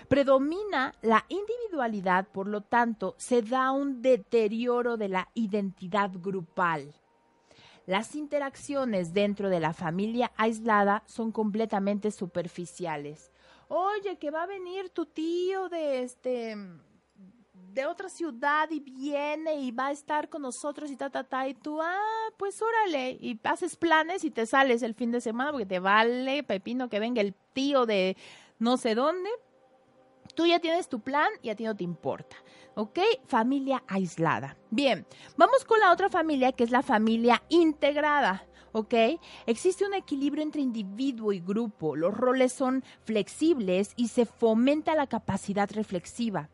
Predomina 0.09 0.95
la 1.03 1.25
individualidad, 1.29 2.29
por 2.29 2.47
lo 2.47 2.61
tanto, 2.61 3.15
se 3.19 3.43
da 3.43 3.73
un 3.73 4.03
deterioro 4.03 4.97
de 4.97 5.09
la 5.09 5.29
identidad 5.35 6.11
grupal. 6.15 6.95
Las 7.87 8.15
interacciones 8.15 9.13
dentro 9.13 9.49
de 9.49 9.59
la 9.59 9.73
familia 9.73 10.31
aislada 10.37 11.03
son 11.07 11.33
completamente 11.33 12.13
superficiales. 12.13 13.33
Oye, 13.69 14.19
que 14.19 14.31
va 14.31 14.45
a 14.45 14.47
venir 14.47 14.91
tu 14.91 15.07
tío 15.07 15.69
de 15.69 16.03
este 16.03 16.57
de 17.73 17.87
otra 17.87 18.09
ciudad 18.09 18.71
y 18.71 18.81
viene 18.81 19.55
y 19.55 19.71
va 19.71 19.87
a 19.87 19.93
estar 19.93 20.29
con 20.29 20.43
nosotros 20.43 20.91
y 20.91 20.97
ta, 20.97 21.09
ta, 21.09 21.25
ta, 21.25 21.49
y 21.49 21.55
tú, 21.55 21.81
ah, 21.81 22.29
pues 22.37 22.61
órale, 22.61 23.13
y 23.21 23.41
haces 23.45 23.77
planes 23.77 24.25
y 24.25 24.31
te 24.31 24.45
sales 24.47 24.83
el 24.83 24.95
fin 24.95 25.11
de 25.11 25.21
semana 25.21 25.53
porque 25.53 25.67
te 25.67 25.79
vale, 25.79 26.43
pepino, 26.43 26.89
que 26.89 27.01
venga 27.01 27.23
el 27.23 27.35
tío 27.53 27.87
de 27.87 28.17
no 28.59 28.77
sé 28.77 28.95
dónde. 28.95 29.31
Tú 30.35 30.47
ya 30.47 30.61
tienes 30.61 30.89
tu 30.89 31.01
plan 31.01 31.29
y 31.43 31.51
a 31.51 31.57
ti 31.57 31.65
no 31.65 31.77
te 31.77 31.85
importa. 31.85 32.37
¿Ok? 32.75 32.99
Familia 33.27 33.83
aislada. 33.87 34.57
Bien, 34.71 35.07
vamos 35.37 35.65
con 35.65 35.79
la 35.81 35.93
otra 35.93 36.09
familia 36.09 36.53
que 36.53 36.65
es 36.65 36.71
la 36.71 36.83
familia 36.83 37.43
integrada. 37.49 38.47
¿ok? 38.73 38.95
Existe 39.47 39.87
un 39.87 39.95
equilibrio 39.95 40.43
entre 40.43 40.63
individuo 40.63 41.33
y 41.33 41.41
grupo, 41.41 41.95
los 41.95 42.15
roles 42.15 42.53
son 42.53 42.83
flexibles 43.05 43.93
y 43.97 44.09
se 44.09 44.25
fomenta 44.25 44.95
la 44.95 45.07
capacidad 45.07 45.71
reflexiva. 45.71 46.49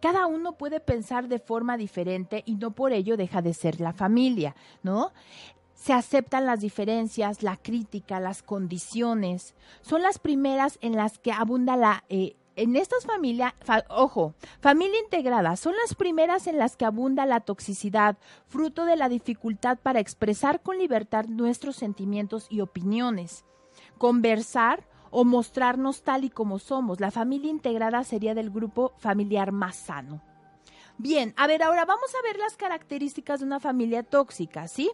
Cada 0.00 0.26
uno 0.26 0.52
puede 0.52 0.80
pensar 0.80 1.28
de 1.28 1.38
forma 1.38 1.76
diferente 1.76 2.42
y 2.46 2.56
no 2.56 2.72
por 2.72 2.92
ello 2.92 3.16
deja 3.16 3.42
de 3.42 3.54
ser 3.54 3.80
la 3.80 3.92
familia, 3.92 4.54
¿no? 4.82 5.12
se 5.82 5.92
aceptan 5.92 6.46
las 6.46 6.60
diferencias, 6.60 7.42
la 7.42 7.56
crítica, 7.56 8.20
las 8.20 8.44
condiciones. 8.44 9.56
Son 9.80 10.00
las 10.00 10.20
primeras 10.20 10.78
en 10.80 10.94
las 10.94 11.18
que 11.18 11.32
abunda 11.32 11.76
la... 11.76 12.04
Eh, 12.08 12.36
en 12.54 12.76
estas 12.76 13.04
familias, 13.04 13.54
ojo, 13.88 14.34
familia 14.60 15.00
integrada, 15.00 15.56
son 15.56 15.74
las 15.80 15.96
primeras 15.96 16.46
en 16.46 16.58
las 16.58 16.76
que 16.76 16.84
abunda 16.84 17.26
la 17.26 17.40
toxicidad, 17.40 18.16
fruto 18.46 18.84
de 18.84 18.94
la 18.94 19.08
dificultad 19.08 19.78
para 19.78 19.98
expresar 19.98 20.60
con 20.60 20.78
libertad 20.78 21.24
nuestros 21.24 21.76
sentimientos 21.76 22.46
y 22.48 22.60
opiniones. 22.60 23.44
Conversar 23.98 24.86
o 25.12 25.24
mostrarnos 25.24 26.02
tal 26.02 26.24
y 26.24 26.30
como 26.30 26.58
somos. 26.58 26.98
La 26.98 27.12
familia 27.12 27.50
integrada 27.50 28.02
sería 28.02 28.34
del 28.34 28.50
grupo 28.50 28.92
familiar 28.96 29.52
más 29.52 29.76
sano. 29.76 30.20
Bien, 30.98 31.32
a 31.36 31.46
ver, 31.46 31.62
ahora 31.62 31.84
vamos 31.84 32.12
a 32.14 32.22
ver 32.26 32.38
las 32.38 32.56
características 32.56 33.40
de 33.40 33.46
una 33.46 33.60
familia 33.60 34.02
tóxica, 34.02 34.66
¿sí? 34.66 34.90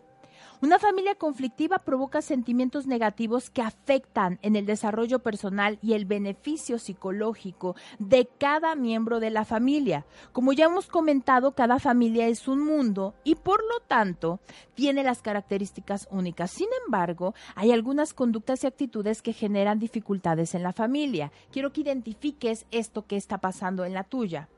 Una 0.61 0.79
familia 0.79 1.15
conflictiva 1.15 1.79
provoca 1.79 2.21
sentimientos 2.21 2.87
negativos 2.87 3.51
que 3.51 3.63
afectan 3.63 4.39
en 4.43 4.57
el 4.57 4.67
desarrollo 4.67 5.21
personal 5.21 5.79
y 5.83 5.93
el 5.93 6.05
beneficio 6.05 6.79
psicológico 6.79 7.77
de 7.99 8.29
cada 8.39 8.75
miembro 8.75 9.21
de 9.21 9.31
la 9.31 9.45
familia. 9.45 10.05
Como 10.33 10.53
ya 10.53 10.67
hemos 10.67 10.89
comentado, 10.89 11.53
cada 11.53 11.79
familia 11.79 12.27
es 12.27 12.49
un 12.49 12.65
mundo 12.65 13.15
y 13.25 13.37
por 13.37 13.63
lo 13.63 13.81
tanto 13.87 14.41
tiene 14.75 15.05
las 15.05 15.23
características 15.23 16.09
únicas. 16.11 16.51
Sin 16.51 16.69
embargo, 16.85 17.35
hay 17.55 17.73
algunas 17.73 18.13
conductas 18.13 18.65
y 18.65 18.67
actitudes 18.67 19.23
que 19.23 19.33
generan 19.33 19.79
dificultades 19.79 20.55
en 20.55 20.63
la 20.63 20.73
familia. 20.73 21.31
Quiero 21.53 21.73
que 21.73 21.83
identifiques 21.83 22.67
esto 22.71 23.07
que 23.07 23.17
está 23.17 23.39
pasando 23.39 23.85
en 23.85 23.95
la 23.95 24.05
tuya. 24.05 24.49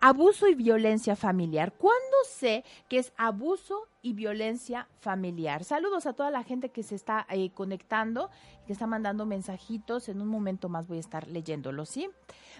Abuso 0.00 0.48
y 0.48 0.54
violencia 0.54 1.16
familiar. 1.16 1.72
¿Cuándo 1.72 2.16
sé 2.26 2.64
que 2.88 2.98
es 2.98 3.12
abuso 3.16 3.88
y 4.02 4.12
violencia 4.14 4.88
familiar? 5.00 5.64
Saludos 5.64 6.06
a 6.06 6.12
toda 6.12 6.30
la 6.30 6.42
gente 6.44 6.70
que 6.70 6.82
se 6.82 6.94
está 6.94 7.26
eh, 7.30 7.50
conectando, 7.50 8.30
que 8.66 8.72
está 8.72 8.86
mandando 8.86 9.26
mensajitos. 9.26 10.08
En 10.08 10.20
un 10.20 10.28
momento 10.28 10.68
más 10.68 10.88
voy 10.88 10.98
a 10.98 11.00
estar 11.00 11.28
leyéndolos, 11.28 11.88
¿sí? 11.88 12.08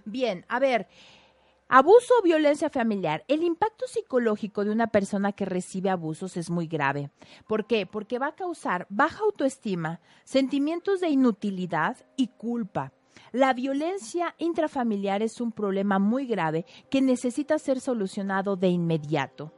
Bien, 0.05 0.45
a 0.49 0.59
ver. 0.59 0.89
Abuso 1.75 2.13
o 2.19 2.23
violencia 2.23 2.69
familiar. 2.69 3.25
El 3.29 3.43
impacto 3.43 3.87
psicológico 3.87 4.63
de 4.63 4.73
una 4.73 4.89
persona 4.89 5.33
que 5.33 5.47
recibe 5.47 5.89
abusos 5.89 6.37
es 6.37 6.51
muy 6.51 6.67
grave. 6.67 7.11
¿Por 7.47 7.67
qué? 7.67 7.87
Porque 7.87 8.19
va 8.19 8.27
a 8.27 8.35
causar 8.35 8.87
baja 8.91 9.25
autoestima, 9.25 10.01
sentimientos 10.25 11.01
de 11.01 11.09
inutilidad 11.09 11.97
y 12.15 12.29
culpa. 12.29 12.93
La 13.33 13.55
violencia 13.55 14.35
intrafamiliar 14.39 15.23
es 15.23 15.41
un 15.41 15.53
problema 15.53 15.99
muy 15.99 16.27
grave 16.27 16.67
que 16.91 17.01
necesita 17.01 17.59
ser 17.59 17.81
solucionado 17.81 18.57
de 18.57 18.69
inmediato. 18.69 19.53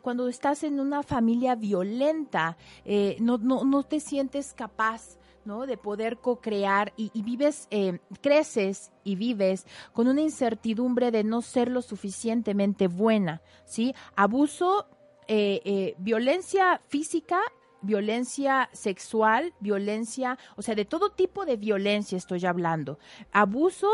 cuando 0.00 0.28
estás 0.28 0.62
en 0.62 0.78
una 0.78 1.02
familia 1.02 1.54
violenta, 1.56 2.56
eh, 2.84 3.16
no, 3.20 3.36
no, 3.38 3.64
no 3.64 3.82
te 3.82 4.00
sientes 4.00 4.54
capaz 4.54 5.18
¿no? 5.44 5.66
De 5.66 5.76
poder 5.76 6.18
co-crear 6.18 6.92
y, 6.96 7.10
vives, 7.22 7.66
eh, 7.70 7.98
creces 8.20 8.92
y 9.04 9.16
vives 9.16 9.66
con 9.92 10.08
una 10.08 10.20
incertidumbre 10.20 11.10
de 11.10 11.24
no 11.24 11.42
ser 11.42 11.70
lo 11.70 11.82
suficientemente 11.82 12.88
buena, 12.88 13.42
¿sí? 13.64 13.94
Abuso, 14.16 14.86
eh, 15.28 15.60
eh, 15.64 15.94
violencia 15.98 16.80
física 16.88 17.40
violencia 17.82 18.68
sexual, 18.72 19.54
violencia, 19.60 20.38
o 20.56 20.62
sea, 20.62 20.74
de 20.74 20.84
todo 20.84 21.10
tipo 21.10 21.44
de 21.44 21.56
violencia 21.56 22.16
estoy 22.16 22.44
hablando. 22.46 22.98
Abuso 23.32 23.88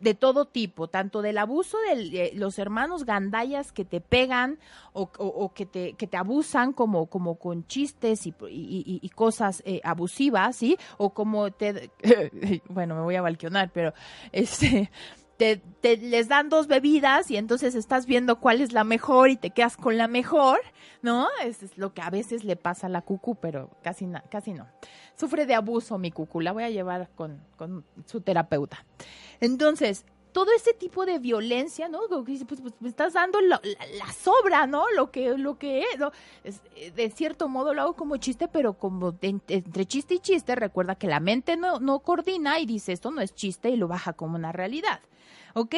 de 0.00 0.14
todo 0.14 0.44
tipo, 0.46 0.88
tanto 0.88 1.22
del 1.22 1.38
abuso 1.38 1.76
de 1.80 2.32
los 2.34 2.58
hermanos 2.58 3.04
gandayas 3.04 3.72
que 3.72 3.84
te 3.84 4.00
pegan 4.00 4.58
o, 4.92 5.52
que, 5.54 5.66
te, 5.66 5.94
que 5.94 6.06
te 6.06 6.16
abusan 6.16 6.72
como, 6.72 7.06
como 7.06 7.36
con 7.36 7.66
chistes 7.66 8.26
y, 8.26 9.10
cosas 9.14 9.62
eh, 9.66 9.80
abusivas, 9.84 10.56
¿sí? 10.56 10.76
O 10.96 11.10
como 11.10 11.50
te... 11.50 11.90
bueno, 12.68 12.94
me 12.94 13.02
voy 13.02 13.16
a 13.16 13.22
balquionar, 13.22 13.70
pero 13.72 13.92
este... 14.32 14.90
Te, 15.38 15.62
les 15.96 16.28
dan 16.28 16.48
dos 16.48 16.66
bebidas 16.66 17.30
y 17.30 17.36
entonces 17.36 17.76
estás 17.76 18.06
viendo 18.06 18.40
cuál 18.40 18.60
es 18.60 18.72
la 18.72 18.82
mejor 18.82 19.30
y 19.30 19.36
te 19.36 19.50
quedas 19.50 19.76
con 19.76 19.96
la 19.96 20.08
mejor, 20.08 20.58
¿no? 21.00 21.28
Es, 21.44 21.78
lo 21.78 21.94
que 21.94 22.02
a 22.02 22.10
veces 22.10 22.42
le 22.42 22.56
pasa 22.56 22.88
a 22.88 22.90
la 22.90 23.02
cucu, 23.02 23.36
pero 23.36 23.70
casi, 23.82 24.08
casi 24.30 24.52
no. 24.52 24.66
Sufre 25.16 25.46
de 25.46 25.54
abuso 25.54 25.96
mi 25.96 26.10
cucu, 26.10 26.40
la 26.40 26.52
voy 26.52 26.64
a 26.64 26.70
llevar 26.70 27.08
con, 27.14 27.40
con 27.56 27.84
su 28.06 28.20
terapeuta. 28.20 28.84
Entonces, 29.40 30.04
todo 30.32 30.52
ese 30.52 30.72
tipo 30.72 31.06
de 31.06 31.18
violencia, 31.18 31.88
¿no? 31.88 32.00
Pues, 32.08 32.44
pues, 32.46 32.60
me 32.80 32.88
estás 32.88 33.14
dando 33.14 33.40
la, 33.40 33.60
sobra, 34.12 34.66
¿no? 34.66 34.84
Lo 34.94 35.10
que, 35.10 35.36
lo 35.36 35.58
que 35.58 35.82
es. 36.44 36.60
Eh, 36.76 36.90
de 36.92 37.10
cierto 37.10 37.48
modo 37.48 37.74
lo 37.74 37.82
hago 37.82 37.94
como 37.94 38.16
chiste, 38.18 38.48
pero 38.48 38.74
como 38.74 39.16
entre 39.20 39.86
chiste 39.86 40.14
y 40.14 40.18
chiste, 40.20 40.54
recuerda 40.54 40.94
que 40.94 41.08
la 41.08 41.20
mente 41.20 41.56
no, 41.56 41.80
no 41.80 42.00
coordina 42.00 42.60
y 42.60 42.66
dice 42.66 42.92
esto 42.92 43.10
no 43.10 43.20
es 43.20 43.34
chiste 43.34 43.70
y 43.70 43.76
lo 43.76 43.88
baja 43.88 44.12
como 44.12 44.36
una 44.36 44.52
realidad. 44.52 45.00
¿Ok? 45.60 45.74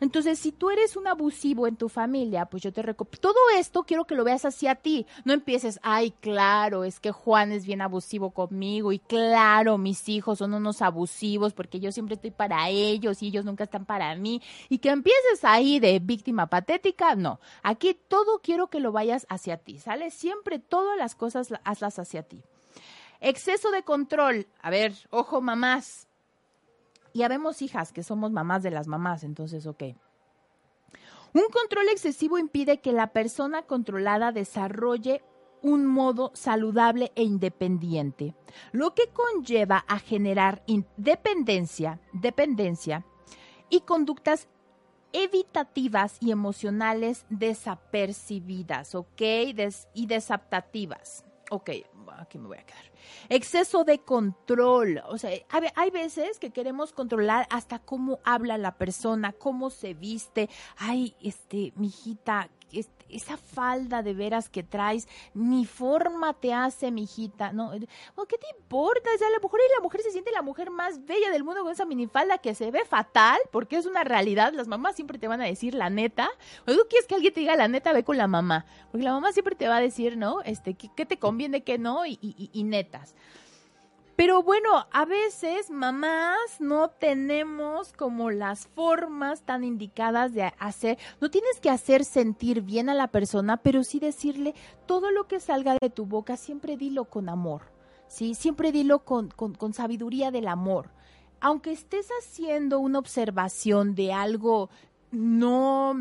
Entonces, 0.00 0.38
si 0.38 0.52
tú 0.52 0.70
eres 0.70 0.96
un 0.96 1.06
abusivo 1.06 1.66
en 1.66 1.76
tu 1.76 1.88
familia, 1.88 2.46
pues 2.46 2.62
yo 2.62 2.72
te 2.72 2.82
recomiendo, 2.82 3.18
todo 3.20 3.38
esto 3.58 3.84
quiero 3.84 4.04
que 4.04 4.14
lo 4.14 4.24
veas 4.24 4.44
hacia 4.44 4.74
ti, 4.74 5.06
no 5.24 5.32
empieces, 5.32 5.78
ay, 5.82 6.12
claro, 6.20 6.84
es 6.84 7.00
que 7.00 7.12
Juan 7.12 7.52
es 7.52 7.66
bien 7.66 7.80
abusivo 7.80 8.30
conmigo 8.30 8.92
y 8.92 8.98
claro, 8.98 9.78
mis 9.78 10.08
hijos 10.08 10.38
son 10.38 10.54
unos 10.54 10.82
abusivos 10.82 11.54
porque 11.54 11.80
yo 11.80 11.92
siempre 11.92 12.16
estoy 12.16 12.30
para 12.30 12.68
ellos 12.68 13.22
y 13.22 13.28
ellos 13.28 13.44
nunca 13.44 13.64
están 13.64 13.86
para 13.86 14.14
mí 14.16 14.42
y 14.68 14.78
que 14.78 14.90
empieces 14.90 15.44
ahí 15.44 15.80
de 15.80 15.98
víctima 15.98 16.46
patética, 16.46 17.14
no, 17.14 17.40
aquí 17.62 17.94
todo 18.08 18.40
quiero 18.40 18.68
que 18.68 18.80
lo 18.80 18.92
vayas 18.92 19.26
hacia 19.28 19.56
ti, 19.58 19.78
¿sale? 19.78 20.10
Siempre 20.10 20.58
todas 20.58 20.98
las 20.98 21.14
cosas 21.14 21.52
hazlas 21.64 21.98
hacia 21.98 22.22
ti. 22.22 22.42
Exceso 23.20 23.70
de 23.70 23.82
control. 23.82 24.46
A 24.60 24.68
ver, 24.70 24.92
ojo 25.10 25.40
mamás, 25.40 26.08
y 27.14 27.22
habemos 27.22 27.62
hijas 27.62 27.92
que 27.92 28.02
somos 28.02 28.32
mamás 28.32 28.62
de 28.62 28.72
las 28.72 28.88
mamás, 28.88 29.22
entonces, 29.22 29.66
ok. 29.66 29.84
Un 31.32 31.44
control 31.50 31.88
excesivo 31.90 32.38
impide 32.38 32.80
que 32.80 32.92
la 32.92 33.12
persona 33.12 33.62
controlada 33.62 34.32
desarrolle 34.32 35.22
un 35.62 35.86
modo 35.86 36.32
saludable 36.34 37.12
e 37.14 37.22
independiente, 37.22 38.34
lo 38.72 38.94
que 38.94 39.08
conlleva 39.08 39.84
a 39.88 39.98
generar 39.98 40.62
dependencia, 40.96 42.00
dependencia 42.12 43.06
y 43.70 43.80
conductas 43.80 44.48
evitativas 45.12 46.18
y 46.20 46.32
emocionales 46.32 47.24
desapercibidas, 47.30 48.94
¿ok? 48.94 49.22
y 49.94 50.06
desadaptativas. 50.06 51.24
Ok, 51.54 51.70
aquí 52.18 52.36
me 52.36 52.48
voy 52.48 52.58
a 52.58 52.66
quedar. 52.66 52.82
Exceso 53.28 53.84
de 53.84 54.00
control. 54.00 55.00
O 55.06 55.18
sea, 55.18 55.30
hay 55.76 55.90
veces 55.92 56.40
que 56.40 56.50
queremos 56.50 56.92
controlar 56.92 57.46
hasta 57.48 57.78
cómo 57.78 58.18
habla 58.24 58.58
la 58.58 58.76
persona, 58.76 59.32
cómo 59.32 59.70
se 59.70 59.94
viste. 59.94 60.50
Ay, 60.76 61.14
este, 61.22 61.72
mijita, 61.76 62.50
esa 63.14 63.36
falda 63.36 64.02
de 64.02 64.14
veras 64.14 64.48
que 64.48 64.62
traes, 64.62 65.08
ni 65.34 65.64
forma 65.64 66.34
te 66.34 66.52
hace, 66.52 66.90
mijita, 66.90 67.52
¿no? 67.52 67.72
¿Qué 67.72 68.38
te 68.38 68.46
importa? 68.58 69.10
O 69.14 69.18
sea, 69.18 69.30
la 69.30 69.38
mujer 69.40 69.60
y 69.68 69.74
la 69.76 69.82
mujer 69.82 70.02
se 70.02 70.10
siente 70.10 70.30
la 70.32 70.42
mujer 70.42 70.70
más 70.70 71.04
bella 71.04 71.30
del 71.30 71.44
mundo 71.44 71.62
con 71.62 71.72
esa 71.72 71.84
minifalda 71.84 72.38
que 72.38 72.54
se 72.54 72.70
ve 72.70 72.84
fatal, 72.84 73.38
porque 73.50 73.76
es 73.76 73.86
una 73.86 74.04
realidad. 74.04 74.52
Las 74.52 74.68
mamás 74.68 74.96
siempre 74.96 75.18
te 75.18 75.28
van 75.28 75.40
a 75.40 75.44
decir 75.44 75.74
la 75.74 75.90
neta. 75.90 76.28
O 76.66 76.72
tú 76.72 76.80
quieres 76.88 77.06
que 77.06 77.14
alguien 77.14 77.32
te 77.32 77.40
diga 77.40 77.56
la 77.56 77.68
neta, 77.68 77.92
ve 77.92 78.04
con 78.04 78.16
la 78.16 78.26
mamá. 78.26 78.66
Porque 78.90 79.04
la 79.04 79.12
mamá 79.12 79.32
siempre 79.32 79.54
te 79.54 79.68
va 79.68 79.76
a 79.76 79.80
decir, 79.80 80.16
¿no? 80.16 80.40
Este, 80.42 80.74
¿qué, 80.74 81.06
te 81.06 81.18
conviene, 81.18 81.62
qué 81.62 81.78
no? 81.78 82.06
y, 82.06 82.18
y 82.20 82.64
netas. 82.64 83.14
Pero 84.16 84.44
bueno, 84.44 84.86
a 84.92 85.04
veces 85.04 85.70
mamás 85.70 86.60
no 86.60 86.88
tenemos 86.88 87.92
como 87.92 88.30
las 88.30 88.68
formas 88.68 89.42
tan 89.42 89.64
indicadas 89.64 90.32
de 90.34 90.52
hacer, 90.58 90.98
no 91.20 91.30
tienes 91.30 91.58
que 91.60 91.70
hacer 91.70 92.04
sentir 92.04 92.62
bien 92.62 92.88
a 92.88 92.94
la 92.94 93.08
persona, 93.08 93.56
pero 93.56 93.82
sí 93.82 93.98
decirle 93.98 94.54
todo 94.86 95.10
lo 95.10 95.26
que 95.26 95.40
salga 95.40 95.76
de 95.80 95.90
tu 95.90 96.06
boca, 96.06 96.36
siempre 96.36 96.76
dilo 96.76 97.06
con 97.06 97.28
amor, 97.28 97.62
¿sí? 98.06 98.34
Siempre 98.34 98.70
dilo 98.70 99.00
con, 99.00 99.30
con, 99.30 99.54
con 99.54 99.72
sabiduría 99.72 100.30
del 100.30 100.46
amor. 100.46 100.90
Aunque 101.40 101.72
estés 101.72 102.08
haciendo 102.20 102.78
una 102.78 103.00
observación 103.00 103.96
de 103.96 104.12
algo 104.12 104.70
no 105.10 105.94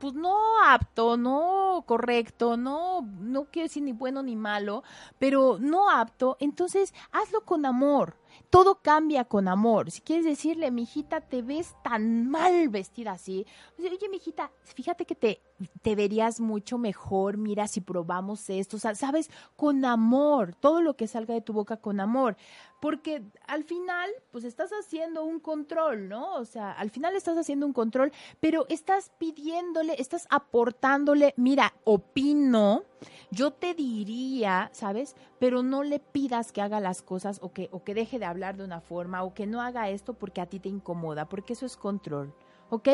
pues 0.00 0.14
no 0.14 0.34
apto, 0.64 1.16
no 1.18 1.84
correcto, 1.86 2.56
no, 2.56 3.02
no 3.02 3.44
quiero 3.44 3.66
decir 3.66 3.82
ni 3.82 3.92
bueno 3.92 4.22
ni 4.22 4.34
malo, 4.34 4.82
pero 5.18 5.58
no 5.60 5.90
apto, 5.90 6.38
entonces 6.40 6.94
hazlo 7.12 7.44
con 7.44 7.66
amor. 7.66 8.16
Todo 8.48 8.80
cambia 8.80 9.24
con 9.24 9.48
amor. 9.48 9.90
Si 9.90 10.00
quieres 10.00 10.24
decirle, 10.24 10.70
mi 10.70 10.82
hijita, 10.82 11.20
te 11.20 11.42
ves 11.42 11.74
tan 11.82 12.28
mal 12.28 12.68
vestida 12.68 13.12
así. 13.12 13.44
Oye, 13.78 14.08
mi 14.08 14.16
hijita, 14.16 14.50
fíjate 14.62 15.04
que 15.04 15.14
te, 15.14 15.42
te 15.82 15.94
verías 15.94 16.40
mucho 16.40 16.78
mejor. 16.78 17.36
Mira, 17.36 17.66
si 17.66 17.80
probamos 17.80 18.48
esto, 18.48 18.76
o 18.76 18.80
sea, 18.80 18.94
sabes, 18.94 19.30
con 19.56 19.84
amor. 19.84 20.54
Todo 20.54 20.80
lo 20.80 20.94
que 20.96 21.08
salga 21.08 21.34
de 21.34 21.40
tu 21.40 21.52
boca 21.52 21.76
con 21.76 22.00
amor 22.00 22.36
porque 22.80 23.22
al 23.46 23.64
final, 23.64 24.10
pues 24.30 24.44
estás 24.44 24.70
haciendo 24.72 25.22
un 25.22 25.38
control, 25.38 26.08
¿no? 26.08 26.34
O 26.36 26.44
sea, 26.46 26.72
al 26.72 26.90
final 26.90 27.14
estás 27.14 27.36
haciendo 27.36 27.66
un 27.66 27.74
control, 27.74 28.10
pero 28.40 28.66
estás 28.70 29.12
pidiéndole, 29.18 29.94
estás 29.98 30.26
aportándole, 30.30 31.34
mira, 31.36 31.74
opino, 31.84 32.84
yo 33.30 33.52
te 33.52 33.74
diría, 33.74 34.70
¿sabes? 34.72 35.14
Pero 35.38 35.62
no 35.62 35.82
le 35.82 36.00
pidas 36.00 36.52
que 36.52 36.62
haga 36.62 36.80
las 36.80 37.02
cosas 37.02 37.38
o 37.42 37.52
que, 37.52 37.68
o 37.70 37.84
que 37.84 37.94
deje 37.94 38.18
de 38.18 38.24
hablar 38.24 38.56
de 38.56 38.64
una 38.64 38.80
forma 38.80 39.22
o 39.22 39.34
que 39.34 39.46
no 39.46 39.60
haga 39.60 39.90
esto 39.90 40.14
porque 40.14 40.40
a 40.40 40.46
ti 40.46 40.58
te 40.58 40.70
incomoda, 40.70 41.28
porque 41.28 41.52
eso 41.52 41.66
es 41.66 41.76
control, 41.76 42.34
¿ok? 42.70 42.88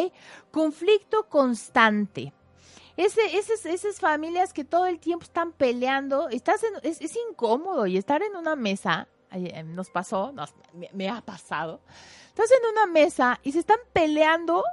Conflicto 0.50 1.28
constante. 1.28 2.32
Ese, 2.96 3.36
esas, 3.36 3.66
esas 3.66 4.00
familias 4.00 4.52
que 4.52 4.64
todo 4.64 4.86
el 4.86 4.98
tiempo 4.98 5.24
están 5.24 5.52
peleando, 5.52 6.30
estás 6.30 6.62
es, 6.82 7.00
es 7.00 7.14
incómodo 7.28 7.86
y 7.86 7.98
estar 7.98 8.22
en 8.22 8.34
una 8.36 8.56
mesa 8.56 9.06
nos 9.64 9.90
pasó, 9.90 10.32
me, 10.92 11.08
ha 11.08 11.20
pasado. 11.20 11.80
Estás 12.28 12.50
en 12.50 12.70
una 12.72 12.86
mesa 12.86 13.40
y 13.42 13.52
se 13.52 13.60
están 13.60 13.78
peleando, 13.92 14.64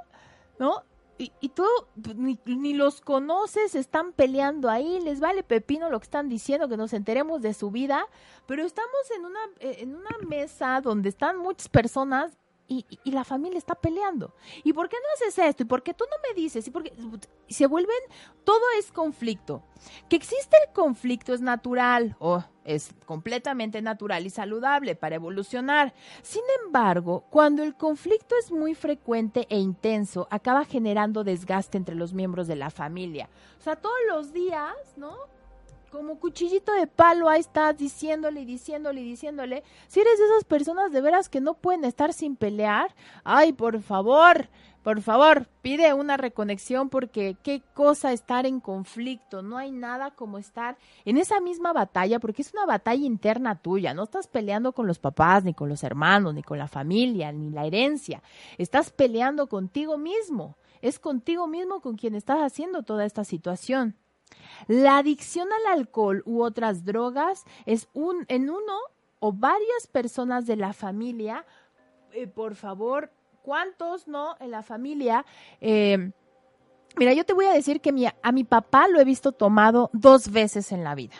¿no? 0.58 0.82
Y, 1.16 1.32
y 1.40 1.50
tú 1.50 1.64
pues, 2.02 2.16
ni, 2.16 2.74
los 2.74 3.00
conoces, 3.00 3.74
están 3.74 4.12
peleando 4.12 4.68
ahí, 4.68 5.00
les 5.00 5.20
vale 5.20 5.44
pepino 5.44 5.88
lo 5.88 6.00
que 6.00 6.04
están 6.04 6.28
diciendo, 6.28 6.68
que 6.68 6.76
nos 6.76 6.92
enteremos 6.92 7.40
de 7.40 7.54
su 7.54 7.70
vida, 7.70 8.06
pero 8.46 8.64
estamos 8.64 9.10
en 9.16 9.24
una, 9.24 9.40
eh, 9.60 9.76
en 9.80 9.94
una 9.94 10.16
mesa 10.26 10.80
donde 10.80 11.08
están 11.10 11.38
muchas 11.38 11.68
personas 11.68 12.36
y, 12.66 12.84
la 13.10 13.24
familia 13.24 13.58
está 13.58 13.74
peleando. 13.74 14.34
¿Y 14.62 14.72
por 14.72 14.88
qué 14.88 14.96
no 14.96 15.08
haces 15.14 15.38
esto? 15.38 15.62
¿Y 15.62 15.66
por 15.66 15.82
qué 15.82 15.94
tú 15.94 16.04
no 16.10 16.16
me 16.28 16.34
dices? 16.40 16.66
¿Y 16.66 16.70
por 16.70 16.82
qué? 16.82 16.92
se 17.48 17.66
vuelven, 17.66 17.96
todo 18.44 18.62
es 18.78 18.90
conflicto. 18.90 19.62
Que 20.08 20.16
existe 20.16 20.56
el 20.66 20.72
conflicto 20.72 21.34
es 21.34 21.40
natural 21.40 22.16
o 22.18 22.42
es 22.64 22.94
completamente 23.04 23.82
natural 23.82 24.26
y 24.26 24.30
saludable 24.30 24.96
para 24.96 25.16
evolucionar. 25.16 25.94
Sin 26.22 26.42
embargo, 26.64 27.24
cuando 27.30 27.62
el 27.62 27.74
conflicto 27.76 28.34
es 28.40 28.50
muy 28.50 28.74
frecuente 28.74 29.46
e 29.50 29.58
intenso, 29.58 30.26
acaba 30.30 30.64
generando 30.64 31.24
desgaste 31.24 31.76
entre 31.76 31.94
los 31.94 32.14
miembros 32.14 32.46
de 32.46 32.56
la 32.56 32.70
familia. 32.70 33.28
O 33.58 33.62
sea, 33.62 33.76
todos 33.76 33.98
los 34.08 34.32
días, 34.32 34.74
¿no? 34.96 35.33
Como 35.94 36.18
cuchillito 36.18 36.72
de 36.72 36.88
palo, 36.88 37.28
ahí 37.28 37.38
estás 37.38 37.78
diciéndole 37.78 38.40
y 38.40 38.44
diciéndole 38.44 39.00
y 39.00 39.04
diciéndole. 39.04 39.62
Si 39.86 40.00
eres 40.00 40.18
de 40.18 40.24
esas 40.24 40.44
personas 40.44 40.90
de 40.90 41.00
veras 41.00 41.28
que 41.28 41.40
no 41.40 41.54
pueden 41.54 41.84
estar 41.84 42.12
sin 42.12 42.34
pelear, 42.34 42.92
ay, 43.22 43.52
por 43.52 43.80
favor, 43.80 44.48
por 44.82 45.00
favor, 45.02 45.46
pide 45.62 45.94
una 45.94 46.16
reconexión 46.16 46.88
porque 46.88 47.36
qué 47.44 47.62
cosa 47.74 48.12
estar 48.12 48.44
en 48.44 48.58
conflicto. 48.58 49.42
No 49.42 49.56
hay 49.56 49.70
nada 49.70 50.10
como 50.10 50.38
estar 50.38 50.76
en 51.04 51.16
esa 51.16 51.40
misma 51.40 51.72
batalla 51.72 52.18
porque 52.18 52.42
es 52.42 52.52
una 52.52 52.66
batalla 52.66 53.06
interna 53.06 53.54
tuya. 53.54 53.94
No 53.94 54.02
estás 54.02 54.26
peleando 54.26 54.72
con 54.72 54.88
los 54.88 54.98
papás, 54.98 55.44
ni 55.44 55.54
con 55.54 55.68
los 55.68 55.84
hermanos, 55.84 56.34
ni 56.34 56.42
con 56.42 56.58
la 56.58 56.66
familia, 56.66 57.30
ni 57.30 57.50
la 57.50 57.66
herencia. 57.66 58.20
Estás 58.58 58.90
peleando 58.90 59.46
contigo 59.46 59.96
mismo 59.96 60.56
es 60.82 60.98
contigo 60.98 61.46
mismo 61.46 61.80
con 61.80 61.96
quien 61.96 62.14
estás 62.14 62.40
haciendo 62.40 62.82
toda 62.82 63.06
esta 63.06 63.24
situación. 63.24 63.96
La 64.66 64.98
adicción 64.98 65.48
al 65.52 65.78
alcohol 65.78 66.22
u 66.26 66.42
otras 66.42 66.84
drogas 66.84 67.44
es 67.66 67.88
un, 67.92 68.24
en 68.28 68.50
uno 68.50 68.78
o 69.18 69.32
varias 69.32 69.86
personas 69.90 70.46
de 70.46 70.56
la 70.56 70.72
familia, 70.72 71.44
eh, 72.12 72.26
por 72.26 72.54
favor, 72.54 73.10
¿cuántos 73.42 74.06
no 74.06 74.36
en 74.40 74.50
la 74.50 74.62
familia? 74.62 75.24
Eh, 75.60 76.12
mira, 76.96 77.12
yo 77.12 77.24
te 77.24 77.32
voy 77.32 77.46
a 77.46 77.52
decir 77.52 77.80
que 77.80 78.12
a 78.22 78.32
mi 78.32 78.44
papá 78.44 78.88
lo 78.88 79.00
he 79.00 79.04
visto 79.04 79.32
tomado 79.32 79.90
dos 79.92 80.30
veces 80.30 80.72
en 80.72 80.84
la 80.84 80.94
vida. 80.94 81.16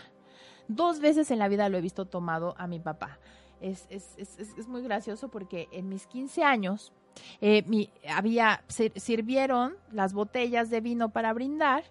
Dos 0.68 1.00
veces 1.00 1.30
en 1.30 1.38
la 1.38 1.48
vida 1.48 1.68
lo 1.68 1.78
he 1.78 1.82
visto 1.82 2.06
tomado 2.06 2.54
a 2.56 2.66
mi 2.66 2.80
papá. 2.80 3.18
Es, 3.60 3.86
es, 3.90 4.14
es, 4.18 4.38
es 4.38 4.68
muy 4.68 4.82
gracioso 4.82 5.28
porque 5.28 5.68
en 5.72 5.88
mis 5.88 6.06
15 6.06 6.42
años 6.42 6.92
eh, 7.40 7.88
había, 8.08 8.64
sirvieron 8.68 9.76
las 9.92 10.12
botellas 10.12 10.70
de 10.70 10.80
vino 10.80 11.10
para 11.10 11.32
brindar 11.32 11.84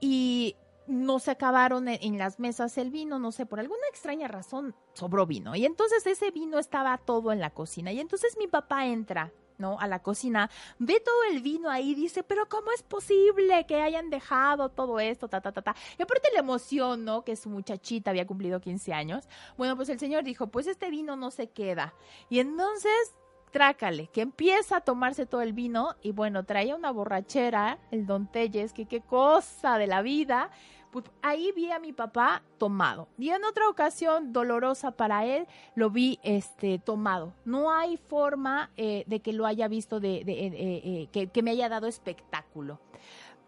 y 0.00 0.56
no 0.86 1.18
se 1.18 1.32
acabaron 1.32 1.88
en, 1.88 2.18
las 2.18 2.38
mesas 2.38 2.78
el 2.78 2.90
vino, 2.90 3.18
no 3.18 3.32
sé, 3.32 3.46
por 3.46 3.60
alguna 3.60 3.82
extraña 3.90 4.28
razón 4.28 4.74
sobró 4.94 5.26
vino. 5.26 5.54
Y 5.54 5.66
entonces 5.66 6.06
ese 6.06 6.30
vino 6.30 6.58
estaba 6.58 6.96
todo 6.98 7.32
en 7.32 7.40
la 7.40 7.50
cocina. 7.50 7.92
Y 7.92 8.00
entonces 8.00 8.36
mi 8.38 8.46
papá 8.46 8.86
entra, 8.86 9.32
¿no? 9.58 9.78
A 9.80 9.88
la 9.88 10.02
cocina, 10.02 10.50
ve 10.78 11.00
todo 11.00 11.24
el 11.30 11.40
vino 11.42 11.70
ahí, 11.70 11.94
dice, 11.94 12.22
pero 12.22 12.48
¿cómo 12.48 12.70
es 12.72 12.82
posible 12.82 13.66
que 13.66 13.80
hayan 13.80 14.10
dejado 14.10 14.68
todo 14.68 15.00
esto, 15.00 15.28
ta, 15.28 15.40
ta, 15.40 15.52
ta, 15.52 15.62
ta? 15.62 15.76
Y 15.98 16.02
aparte 16.02 16.28
la 16.32 16.40
emoción, 16.40 17.04
¿no? 17.04 17.24
Que 17.24 17.36
su 17.36 17.48
muchachita 17.48 18.10
había 18.10 18.26
cumplido 18.26 18.60
15 18.60 18.92
años. 18.92 19.24
Bueno, 19.56 19.76
pues 19.76 19.88
el 19.88 19.98
señor 19.98 20.24
dijo, 20.24 20.46
pues 20.48 20.66
este 20.66 20.90
vino 20.90 21.16
no 21.16 21.30
se 21.30 21.48
queda. 21.48 21.94
Y 22.28 22.38
entonces 22.38 23.14
trácale, 23.56 24.08
que 24.08 24.20
empieza 24.20 24.76
a 24.76 24.80
tomarse 24.82 25.24
todo 25.24 25.40
el 25.40 25.54
vino 25.54 25.94
y 26.02 26.12
bueno, 26.12 26.44
traía 26.44 26.76
una 26.76 26.90
borrachera, 26.90 27.78
el 27.90 28.04
don 28.04 28.26
Telles, 28.26 28.74
que 28.74 28.84
qué 28.84 29.00
cosa 29.00 29.78
de 29.78 29.86
la 29.86 30.02
vida. 30.02 30.50
Pues 30.90 31.06
ahí 31.22 31.52
vi 31.56 31.70
a 31.70 31.78
mi 31.78 31.94
papá 31.94 32.42
tomado. 32.58 33.08
Y 33.16 33.30
en 33.30 33.42
otra 33.44 33.70
ocasión 33.70 34.34
dolorosa 34.34 34.90
para 34.90 35.24
él, 35.24 35.46
lo 35.74 35.88
vi 35.88 36.20
este 36.22 36.78
tomado. 36.78 37.32
No 37.46 37.72
hay 37.72 37.96
forma 37.96 38.72
eh, 38.76 39.04
de 39.06 39.20
que 39.20 39.32
lo 39.32 39.46
haya 39.46 39.68
visto, 39.68 40.00
de, 40.00 40.16
eh, 40.16 41.08
eh, 41.14 41.28
que, 41.32 41.42
me 41.42 41.52
haya 41.52 41.70
dado 41.70 41.86
espectáculo. 41.86 42.78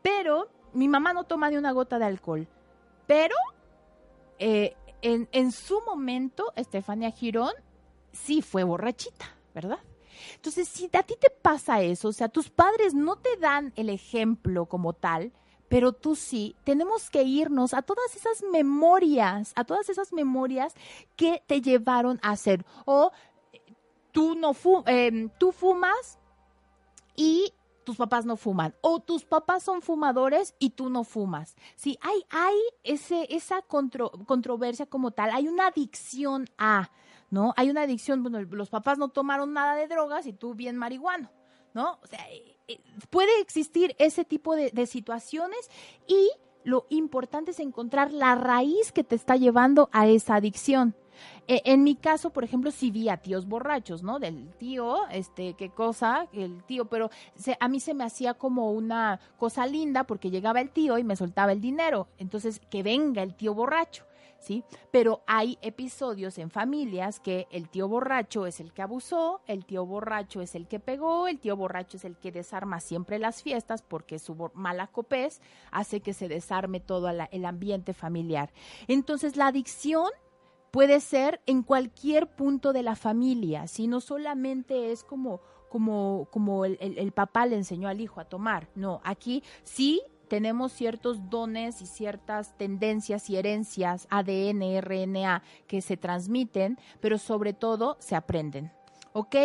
Pero 0.00 0.48
mi 0.72 0.88
mamá 0.88 1.12
no 1.12 1.24
toma 1.24 1.50
ni 1.50 1.58
una 1.58 1.72
gota 1.72 1.98
de 1.98 2.06
alcohol. 2.06 2.48
Pero 3.06 3.34
en, 4.38 5.28
en 5.32 5.52
su 5.52 5.82
momento, 5.82 6.50
Estefania 6.56 7.10
Girón 7.10 7.52
sí 8.12 8.40
fue 8.40 8.64
borrachita, 8.64 9.36
¿verdad? 9.54 9.80
Entonces, 10.34 10.68
si 10.68 10.88
a 10.92 11.02
ti 11.02 11.14
te 11.20 11.30
pasa 11.30 11.82
eso, 11.82 12.08
o 12.08 12.12
sea, 12.12 12.28
tus 12.28 12.50
padres 12.50 12.94
no 12.94 13.16
te 13.16 13.36
dan 13.36 13.72
el 13.76 13.90
ejemplo 13.90 14.66
como 14.66 14.92
tal, 14.92 15.32
pero 15.68 15.92
tú 15.92 16.16
sí, 16.16 16.56
tenemos 16.64 17.10
que 17.10 17.22
irnos 17.22 17.74
a 17.74 17.82
todas 17.82 18.16
esas 18.16 18.42
memorias, 18.50 19.52
a 19.54 19.64
todas 19.64 19.88
esas 19.88 20.12
memorias 20.12 20.74
que 21.16 21.42
te 21.46 21.60
llevaron 21.60 22.18
a 22.22 22.30
hacer. 22.30 22.64
O 22.86 23.12
tú 24.12 24.34
no 24.34 24.52
em, 24.86 25.28
tú 25.38 25.52
fumas 25.52 26.18
y 27.14 27.52
tus 27.84 27.96
papás 27.96 28.26
no 28.26 28.36
fuman 28.36 28.74
o 28.82 29.00
tus 29.00 29.24
papás 29.24 29.62
son 29.62 29.80
fumadores 29.80 30.54
y 30.58 30.70
tú 30.70 30.90
no 30.90 31.04
fumas. 31.04 31.56
Sí, 31.76 31.98
hay, 32.02 32.22
hay 32.30 32.54
ese, 32.82 33.26
esa 33.34 33.62
controversia 33.62 34.86
como 34.86 35.10
tal, 35.10 35.30
hay 35.30 35.48
una 35.48 35.68
adicción 35.68 36.46
a, 36.58 36.90
¿no? 37.30 37.52
Hay 37.56 37.70
una 37.70 37.82
adicción, 37.82 38.22
bueno, 38.22 38.40
los 38.42 38.70
papás 38.70 38.98
no 38.98 39.08
tomaron 39.08 39.52
nada 39.52 39.74
de 39.74 39.86
drogas 39.86 40.26
y 40.26 40.32
tú 40.32 40.54
bien 40.54 40.76
marihuano, 40.76 41.30
¿no? 41.74 41.98
O 42.02 42.06
sea, 42.06 42.20
eh, 42.30 42.58
eh, 42.68 42.80
puede 43.10 43.40
existir 43.40 43.94
ese 43.98 44.24
tipo 44.24 44.56
de, 44.56 44.86
situaciones 44.86 45.70
y 46.06 46.30
lo 46.64 46.86
importante 46.90 47.52
es 47.52 47.60
encontrar 47.60 48.12
la 48.12 48.34
raíz 48.34 48.92
que 48.92 49.04
te 49.04 49.14
está 49.14 49.36
llevando 49.36 49.88
a 49.92 50.06
esa 50.06 50.36
adicción. 50.36 50.94
E, 51.48 51.62
en 51.64 51.82
mi 51.82 51.96
caso, 51.96 52.30
por 52.30 52.44
ejemplo, 52.44 52.70
sí 52.70 52.90
vi 52.90 53.08
a 53.08 53.16
tíos 53.16 53.46
borrachos, 53.46 54.02
¿no? 54.02 54.18
Del 54.18 54.52
tío, 54.58 55.06
este, 55.08 55.54
qué 55.54 55.70
cosa, 55.70 56.28
el 56.32 56.62
tío, 56.64 56.84
pero 56.86 57.10
a 57.58 57.68
mí 57.68 57.80
se 57.80 57.94
me 57.94 58.04
hacía 58.04 58.34
como 58.34 58.72
una 58.72 59.18
cosa 59.38 59.66
linda 59.66 60.04
porque 60.04 60.30
llegaba 60.30 60.60
el 60.60 60.70
tío 60.70 60.98
y 60.98 61.04
me 61.04 61.16
soltaba 61.16 61.52
el 61.52 61.60
dinero. 61.60 62.08
Entonces, 62.18 62.60
que 62.70 62.82
venga 62.82 63.22
el 63.22 63.34
tío 63.34 63.54
borracho. 63.54 64.04
¿Sí? 64.38 64.64
Pero 64.90 65.22
hay 65.26 65.58
episodios 65.62 66.38
en 66.38 66.50
familias 66.50 67.20
que 67.20 67.46
el 67.50 67.68
tío 67.68 67.88
borracho 67.88 68.46
es 68.46 68.60
el 68.60 68.72
que 68.72 68.82
abusó, 68.82 69.40
el 69.46 69.64
tío 69.64 69.84
borracho 69.84 70.40
es 70.40 70.54
el 70.54 70.66
que 70.66 70.80
pegó, 70.80 71.28
el 71.28 71.40
tío 71.40 71.56
borracho 71.56 71.96
es 71.96 72.04
el 72.04 72.16
que 72.16 72.32
desarma 72.32 72.80
siempre 72.80 73.18
las 73.18 73.42
fiestas 73.42 73.82
porque 73.82 74.18
su 74.18 74.50
mala 74.54 74.86
copés 74.86 75.40
hace 75.70 76.00
que 76.00 76.14
se 76.14 76.28
desarme 76.28 76.80
todo 76.80 77.08
el 77.08 77.44
ambiente 77.44 77.94
familiar. 77.94 78.52
Entonces, 78.86 79.36
la 79.36 79.48
adicción 79.48 80.10
puede 80.70 81.00
ser 81.00 81.40
en 81.46 81.62
cualquier 81.62 82.28
punto 82.28 82.72
de 82.72 82.82
la 82.82 82.96
familia, 82.96 83.66
si 83.66 83.86
no 83.86 84.00
solamente 84.00 84.92
es 84.92 85.04
como 85.04 85.40
como, 85.68 86.28
como 86.30 86.64
el, 86.64 86.78
el, 86.80 87.12
papá 87.12 87.44
le 87.44 87.56
enseñó 87.56 87.88
al 87.88 88.00
hijo 88.00 88.20
a 88.20 88.24
tomar. 88.24 88.68
No, 88.74 89.02
aquí 89.04 89.42
sí 89.64 90.00
tenemos 90.28 90.72
ciertos 90.72 91.30
dones 91.30 91.82
y 91.82 91.86
ciertas 91.86 92.56
tendencias 92.56 93.28
y 93.30 93.36
herencias 93.36 94.06
ADN, 94.10 94.80
RNA 94.80 95.42
que 95.66 95.80
se 95.80 95.96
transmiten, 95.96 96.78
pero 97.00 97.18
sobre 97.18 97.52
todo 97.52 97.96
se 97.98 98.14
aprenden. 98.14 98.70
¿Ok? 99.12 99.36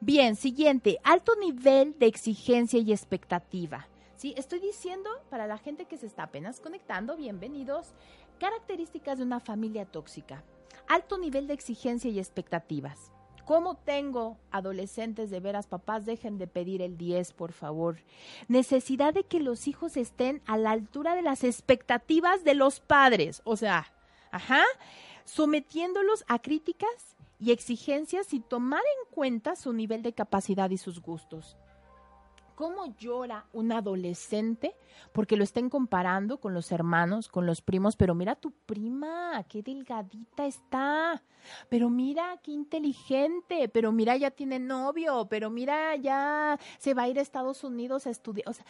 Bien, 0.00 0.36
siguiente, 0.36 0.98
alto 1.02 1.34
nivel 1.36 1.98
de 1.98 2.06
exigencia 2.06 2.80
y 2.80 2.92
expectativa. 2.92 3.88
Sí, 4.16 4.34
estoy 4.36 4.58
diciendo 4.60 5.08
para 5.30 5.46
la 5.46 5.58
gente 5.58 5.86
que 5.86 5.96
se 5.96 6.06
está 6.06 6.24
apenas 6.24 6.60
conectando, 6.60 7.16
bienvenidos, 7.16 7.94
características 8.38 9.18
de 9.18 9.24
una 9.24 9.40
familia 9.40 9.86
tóxica. 9.86 10.42
Alto 10.88 11.16
nivel 11.16 11.46
de 11.46 11.54
exigencia 11.54 12.10
y 12.10 12.18
expectativas. 12.18 13.13
¿Cómo 13.46 13.76
tengo 13.76 14.38
adolescentes 14.50 15.30
de 15.30 15.40
veras, 15.40 15.66
papás? 15.66 16.06
Dejen 16.06 16.38
de 16.38 16.46
pedir 16.46 16.80
el 16.80 16.96
10, 16.96 17.32
por 17.34 17.52
favor. 17.52 17.98
Necesidad 18.48 19.12
de 19.12 19.24
que 19.24 19.40
los 19.40 19.68
hijos 19.68 19.96
estén 19.96 20.40
a 20.46 20.56
la 20.56 20.70
altura 20.70 21.14
de 21.14 21.22
las 21.22 21.44
expectativas 21.44 22.44
de 22.44 22.54
los 22.54 22.80
padres. 22.80 23.42
O 23.44 23.56
sea, 23.56 23.92
ajá, 24.30 24.62
sometiéndolos 25.24 26.24
a 26.26 26.38
críticas 26.38 27.16
y 27.38 27.52
exigencias 27.52 28.32
y 28.32 28.40
tomar 28.40 28.80
en 28.80 29.14
cuenta 29.14 29.56
su 29.56 29.72
nivel 29.72 30.02
de 30.02 30.14
capacidad 30.14 30.70
y 30.70 30.78
sus 30.78 31.02
gustos 31.02 31.56
cómo 32.54 32.96
llora 32.96 33.46
un 33.52 33.72
adolescente 33.72 34.74
porque 35.12 35.36
lo 35.36 35.44
estén 35.44 35.70
comparando 35.70 36.38
con 36.38 36.54
los 36.54 36.72
hermanos, 36.72 37.28
con 37.28 37.46
los 37.46 37.62
primos, 37.62 37.96
pero 37.96 38.14
mira 38.14 38.34
tu 38.36 38.52
prima, 38.52 39.44
qué 39.48 39.62
delgadita 39.62 40.46
está, 40.46 41.22
pero 41.68 41.90
mira 41.90 42.40
qué 42.42 42.52
inteligente, 42.52 43.68
pero 43.68 43.92
mira 43.92 44.16
ya 44.16 44.30
tiene 44.30 44.58
novio, 44.58 45.26
pero 45.28 45.50
mira 45.50 45.96
ya 45.96 46.58
se 46.78 46.94
va 46.94 47.02
a 47.02 47.08
ir 47.08 47.18
a 47.18 47.22
Estados 47.22 47.64
Unidos 47.64 48.06
a 48.06 48.10
estudiar, 48.10 48.48
o 48.48 48.52
sea, 48.52 48.64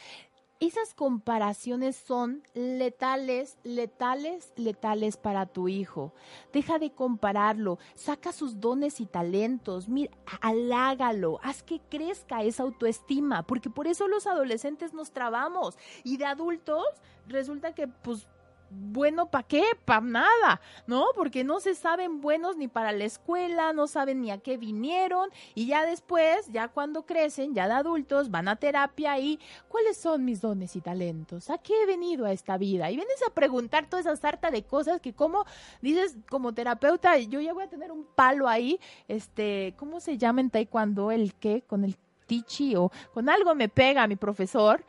esas 0.61 0.95
comparaciones 0.95 1.97
son 1.97 2.43
letales, 2.55 3.59
letales, 3.65 4.53
letales 4.57 5.17
para 5.17 5.47
tu 5.47 5.69
hijo. 5.69 6.13
Deja 6.53 6.79
de 6.79 6.93
compararlo, 6.93 7.79
saca 7.95 8.33
sus 8.33 8.61
dones 8.61 9.01
y 9.01 9.07
talentos, 9.07 9.89
mira, 9.89 10.17
halágalo, 10.41 11.41
haz 11.43 11.63
que 11.63 11.81
crezca 11.91 12.43
esa 12.43 12.63
autoestima, 12.63 13.43
porque 13.43 13.71
por 13.71 13.87
eso 13.87 14.09
los 14.09 14.27
adolescentes 14.27 14.95
nos 14.95 15.11
trabamos. 15.11 15.77
Y 16.03 16.17
de 16.17 16.27
adultos 16.27 16.85
resulta 17.27 17.75
que 17.75 17.89
pues 17.89 18.27
bueno, 18.75 19.31
¿para 19.31 19.47
qué? 19.47 19.65
Para 19.85 20.01
nada, 20.01 20.61
¿no? 20.87 21.07
Porque 21.15 21.45
no 21.45 21.61
se 21.61 21.75
saben 21.75 22.21
buenos 22.21 22.57
ni 22.57 22.69
para 22.69 22.93
la 22.93 23.05
escuela, 23.05 23.73
no 23.73 23.87
saben 23.87 24.21
ni 24.23 24.31
a 24.31 24.39
qué 24.39 24.57
vinieron 24.57 25.31
y 25.55 25.67
ya 25.67 25.85
después, 25.85 26.47
ya 26.53 26.69
cuando 26.69 27.07
crecen, 27.07 27.55
ya 27.55 27.67
de 27.67 27.75
adultos, 27.75 28.31
van 28.31 28.49
a 28.49 28.57
terapia 28.57 29.19
y 29.19 29.39
¿cuáles 29.69 29.97
son 29.97 30.25
mis 30.25 30.41
dones 30.41 30.77
y 30.77 30.81
talentos? 30.81 31.51
¿A 31.51 31.59
qué 31.59 31.83
he 31.83 31.87
venido 31.87 32.27
a 32.27 32.33
esta 32.33 32.59
vida? 32.59 32.91
Y 32.91 32.97
vienes 32.97 33.23
a 33.27 33.33
preguntar 33.33 33.89
toda 33.89 34.01
esa 34.01 34.17
sarta 34.17 34.51
de 34.51 34.63
cosas 34.65 35.01
que 35.01 35.13
como 35.13 35.45
dices 35.81 36.17
como 36.29 36.53
terapeuta, 36.53 37.19
yo 37.19 37.41
ya 37.41 37.53
voy 37.53 37.65
a 37.65 37.69
tener 37.69 37.93
un 37.93 38.05
palo 38.05 38.49
ahí, 38.49 38.79
este, 39.09 39.75
¿cómo 39.79 40.01
se 40.01 40.19
llama 40.19 40.41
en 40.41 40.51
taekwondo? 40.51 41.11
El 41.11 41.35
qué, 41.35 41.63
con 41.63 41.85
el 41.85 41.97
tichi 42.27 42.75
o 42.77 42.91
con 43.13 43.29
algo 43.29 43.55
me 43.55 43.69
pega 43.69 44.07
mi 44.07 44.17
profesor 44.17 44.85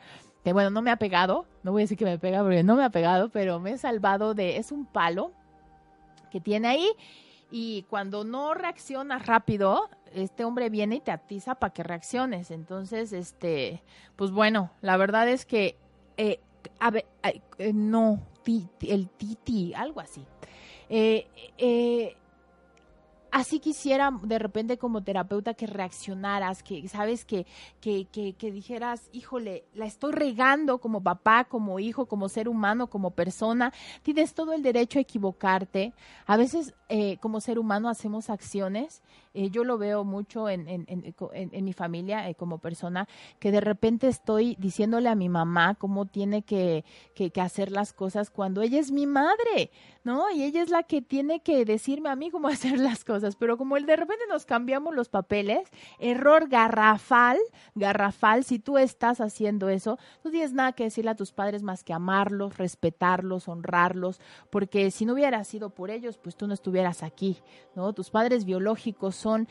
bueno, 0.52 0.70
no 0.70 0.82
me 0.82 0.90
ha 0.90 0.96
pegado, 0.96 1.46
no 1.62 1.72
voy 1.72 1.82
a 1.82 1.84
decir 1.84 1.98
que 1.98 2.04
me 2.04 2.18
pega 2.18 2.42
porque 2.42 2.62
no 2.62 2.76
me 2.76 2.84
ha 2.84 2.90
pegado, 2.90 3.28
pero 3.30 3.60
me 3.60 3.72
he 3.72 3.78
salvado 3.78 4.34
de, 4.34 4.56
es 4.56 4.72
un 4.72 4.86
palo 4.86 5.32
que 6.30 6.40
tiene 6.40 6.68
ahí 6.68 6.88
y 7.50 7.82
cuando 7.88 8.24
no 8.24 8.54
reaccionas 8.54 9.26
rápido, 9.26 9.88
este 10.12 10.44
hombre 10.44 10.68
viene 10.68 10.96
y 10.96 11.00
te 11.00 11.12
atiza 11.12 11.54
para 11.54 11.72
que 11.72 11.82
reacciones. 11.82 12.50
Entonces, 12.50 13.12
este, 13.12 13.82
pues 14.16 14.30
bueno, 14.30 14.70
la 14.80 14.96
verdad 14.96 15.28
es 15.28 15.46
que, 15.46 15.76
eh, 16.16 16.40
a 16.80 16.90
ver, 16.90 17.06
eh, 17.58 17.72
no, 17.72 18.20
el 18.82 19.08
titi, 19.10 19.74
algo 19.74 20.00
así. 20.00 20.24
Eh, 20.88 22.16
así 23.36 23.60
quisiera 23.60 24.10
de 24.22 24.38
repente 24.38 24.78
como 24.78 25.02
terapeuta 25.02 25.52
que 25.52 25.66
reaccionaras, 25.66 26.62
que 26.62 26.88
sabes 26.88 27.26
que, 27.26 27.46
que, 27.82 28.06
que, 28.06 28.32
que 28.32 28.50
dijeras, 28.50 29.10
híjole, 29.12 29.64
la 29.74 29.84
estoy 29.84 30.12
regando 30.12 30.78
como 30.78 31.02
papá, 31.02 31.44
como 31.44 31.78
hijo, 31.78 32.06
como 32.06 32.30
ser 32.30 32.48
humano, 32.48 32.86
como 32.86 33.10
persona. 33.10 33.74
Tienes 34.02 34.32
todo 34.32 34.54
el 34.54 34.62
derecho 34.62 34.98
a 34.98 35.02
equivocarte. 35.02 35.92
A 36.24 36.38
veces 36.38 36.74
eh, 36.88 37.16
como 37.20 37.40
ser 37.40 37.58
humano 37.58 37.88
hacemos 37.88 38.30
acciones. 38.30 39.02
Eh, 39.34 39.50
yo 39.50 39.64
lo 39.64 39.76
veo 39.76 40.04
mucho 40.04 40.48
en, 40.48 40.86
mi 41.64 41.72
familia 41.72 42.28
eh, 42.28 42.36
como 42.36 42.58
persona, 42.58 43.08
que 43.40 43.50
de 43.50 43.60
repente 43.60 44.06
estoy 44.06 44.56
diciéndole 44.60 45.08
a 45.08 45.16
mi 45.16 45.28
mamá 45.28 45.74
cómo 45.74 46.06
tiene 46.06 46.42
que, 46.42 46.84
que, 47.14 47.32
hacer 47.40 47.72
las 47.72 47.92
cosas 47.92 48.30
cuando 48.30 48.62
ella 48.62 48.78
es 48.78 48.92
mi 48.92 49.06
madre, 49.06 49.70
¿no? 50.04 50.30
Y 50.30 50.44
ella 50.44 50.62
es 50.62 50.70
la 50.70 50.84
que 50.84 51.02
tiene 51.02 51.40
que 51.40 51.64
decirme 51.64 52.08
a 52.08 52.16
mí 52.16 52.30
cómo 52.30 52.48
hacer 52.48 52.78
las 52.78 53.04
cosas. 53.04 53.34
Pero 53.34 53.58
como 53.58 53.76
el 53.76 53.84
de 53.84 53.96
repente 53.96 54.24
nos 54.28 54.46
cambiamos 54.46 54.94
los 54.94 55.08
papeles, 55.08 55.68
error 55.98 56.48
garrafal, 56.48 57.38
garrafal, 57.74 58.44
si 58.44 58.60
tú 58.60 58.78
estás 58.78 59.20
haciendo 59.20 59.68
eso, 59.68 59.98
no 60.22 60.30
tienes 60.30 60.52
nada 60.52 60.72
que 60.72 60.84
decirle 60.84 61.10
a 61.10 61.16
tus 61.16 61.32
padres 61.32 61.64
más 61.64 61.82
que 61.82 61.92
amarlos, 61.92 62.56
respetarlos, 62.56 63.48
honrarlos, 63.48 64.20
porque 64.50 64.90
si 64.92 65.04
no 65.04 65.14
hubiera 65.14 65.42
sido 65.42 65.70
por 65.70 65.90
ellos, 65.90 66.16
pues 66.16 66.36
tú 66.36 66.46
no 66.46 66.54
estuvieras 66.54 66.75
aquí, 67.02 67.38
¿no? 67.74 67.92
Tus 67.92 68.10
padres 68.10 68.44
biológicos 68.44 69.16
son 69.16 69.48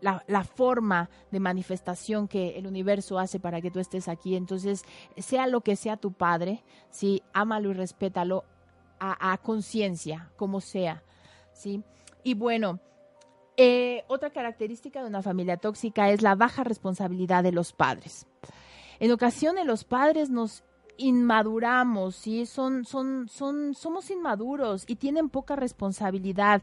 la, 0.00 0.44
forma 0.44 1.08
de 1.30 1.40
manifestación 1.40 2.28
que 2.28 2.58
el 2.58 2.66
universo 2.66 3.18
hace 3.18 3.38
para 3.38 3.60
que 3.60 3.70
tú 3.70 3.78
estés 3.78 4.08
aquí. 4.08 4.36
Entonces, 4.36 4.84
sea 5.16 5.46
lo 5.46 5.60
que 5.60 5.76
sea 5.76 5.96
tu 5.96 6.12
padre, 6.12 6.62
sí, 6.90 7.22
ámalo 7.32 7.70
y 7.70 7.74
respétalo 7.74 8.44
a, 8.98 9.32
a 9.32 9.38
conciencia, 9.38 10.30
como 10.36 10.60
sea, 10.60 11.02
¿sí? 11.52 11.82
Y 12.22 12.34
bueno, 12.34 12.80
eh, 13.56 14.04
otra 14.08 14.30
característica 14.30 15.02
de 15.02 15.08
una 15.08 15.22
familia 15.22 15.58
tóxica 15.58 16.10
es 16.10 16.22
la 16.22 16.34
baja 16.34 16.64
responsabilidad 16.64 17.42
de 17.42 17.52
los 17.52 17.72
padres. 17.72 18.26
En 19.00 19.12
ocasiones 19.12 19.66
los 19.66 19.84
padres 19.84 20.30
nos 20.30 20.64
inmaduramos, 20.96 22.16
¿sí? 22.16 22.46
Son, 22.46 22.84
son, 22.84 23.28
son, 23.28 23.74
somos 23.74 24.10
inmaduros 24.10 24.84
y 24.86 24.96
tienen 24.96 25.28
poca 25.28 25.56
responsabilidad 25.56 26.62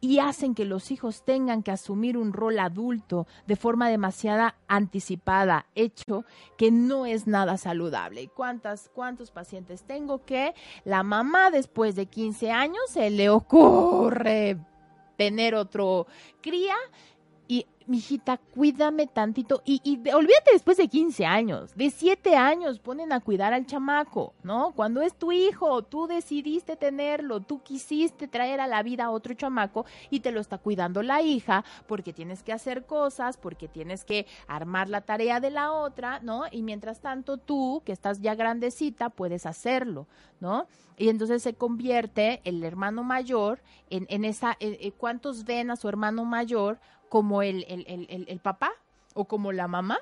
y 0.00 0.18
hacen 0.18 0.54
que 0.54 0.66
los 0.66 0.90
hijos 0.90 1.24
tengan 1.24 1.62
que 1.62 1.70
asumir 1.70 2.18
un 2.18 2.34
rol 2.34 2.58
adulto 2.58 3.26
de 3.46 3.56
forma 3.56 3.88
demasiada 3.88 4.56
anticipada, 4.68 5.66
hecho 5.74 6.24
que 6.58 6.70
no 6.70 7.06
es 7.06 7.26
nada 7.26 7.56
saludable. 7.56 8.20
¿Y 8.20 8.28
cuántas, 8.28 8.90
cuántos 8.92 9.30
pacientes 9.30 9.82
tengo 9.84 10.24
que 10.24 10.54
la 10.84 11.02
mamá 11.02 11.50
después 11.50 11.96
de 11.96 12.04
15 12.06 12.50
años 12.50 12.82
se 12.88 13.08
le 13.08 13.30
ocurre 13.30 14.58
tener 15.16 15.54
otro 15.54 16.06
cría 16.40 16.74
mijita, 17.86 18.36
cuídame 18.36 19.06
tantito. 19.06 19.62
Y, 19.64 19.96
de, 19.98 20.14
olvídate 20.14 20.52
después 20.52 20.76
de 20.76 20.88
15 20.88 21.26
años, 21.26 21.74
de 21.74 21.90
7 21.90 22.36
años 22.36 22.78
ponen 22.78 23.12
a 23.12 23.20
cuidar 23.20 23.52
al 23.52 23.66
chamaco, 23.66 24.34
¿no? 24.42 24.72
Cuando 24.74 25.02
es 25.02 25.14
tu 25.14 25.32
hijo, 25.32 25.82
tú 25.82 26.06
decidiste 26.06 26.76
tenerlo, 26.76 27.40
tú 27.40 27.62
quisiste 27.62 28.28
traer 28.28 28.60
a 28.60 28.66
la 28.66 28.82
vida 28.82 29.04
a 29.04 29.10
otro 29.10 29.34
chamaco 29.34 29.84
y 30.10 30.20
te 30.20 30.32
lo 30.32 30.40
está 30.40 30.58
cuidando 30.58 31.02
la 31.02 31.22
hija 31.22 31.64
porque 31.86 32.12
tienes 32.12 32.42
que 32.42 32.52
hacer 32.52 32.86
cosas, 32.86 33.36
porque 33.36 33.68
tienes 33.68 34.04
que 34.04 34.26
armar 34.46 34.88
la 34.88 35.02
tarea 35.02 35.40
de 35.40 35.50
la 35.50 35.72
otra, 35.72 36.20
¿no? 36.20 36.44
Y 36.50 36.62
mientras 36.62 37.00
tanto 37.00 37.36
tú, 37.36 37.82
que 37.84 37.92
estás 37.92 38.20
ya 38.20 38.34
grandecita, 38.34 39.10
puedes 39.10 39.46
hacerlo, 39.46 40.06
¿no? 40.40 40.66
Y 40.96 41.08
entonces 41.08 41.42
se 41.42 41.54
convierte 41.54 42.40
el 42.44 42.62
hermano 42.62 43.02
mayor 43.02 43.62
en, 43.90 44.06
en 44.08 44.24
esa, 44.24 44.56
eh, 44.60 44.92
¿cuántos 44.96 45.44
ven 45.44 45.70
a 45.70 45.76
su 45.76 45.88
hermano 45.88 46.24
mayor 46.24 46.78
como 47.14 47.42
el, 47.42 47.64
el, 47.68 47.86
el, 47.86 48.24
el, 48.28 48.40
papá 48.40 48.72
o 49.14 49.26
como 49.26 49.52
la 49.52 49.68
mamá, 49.68 50.00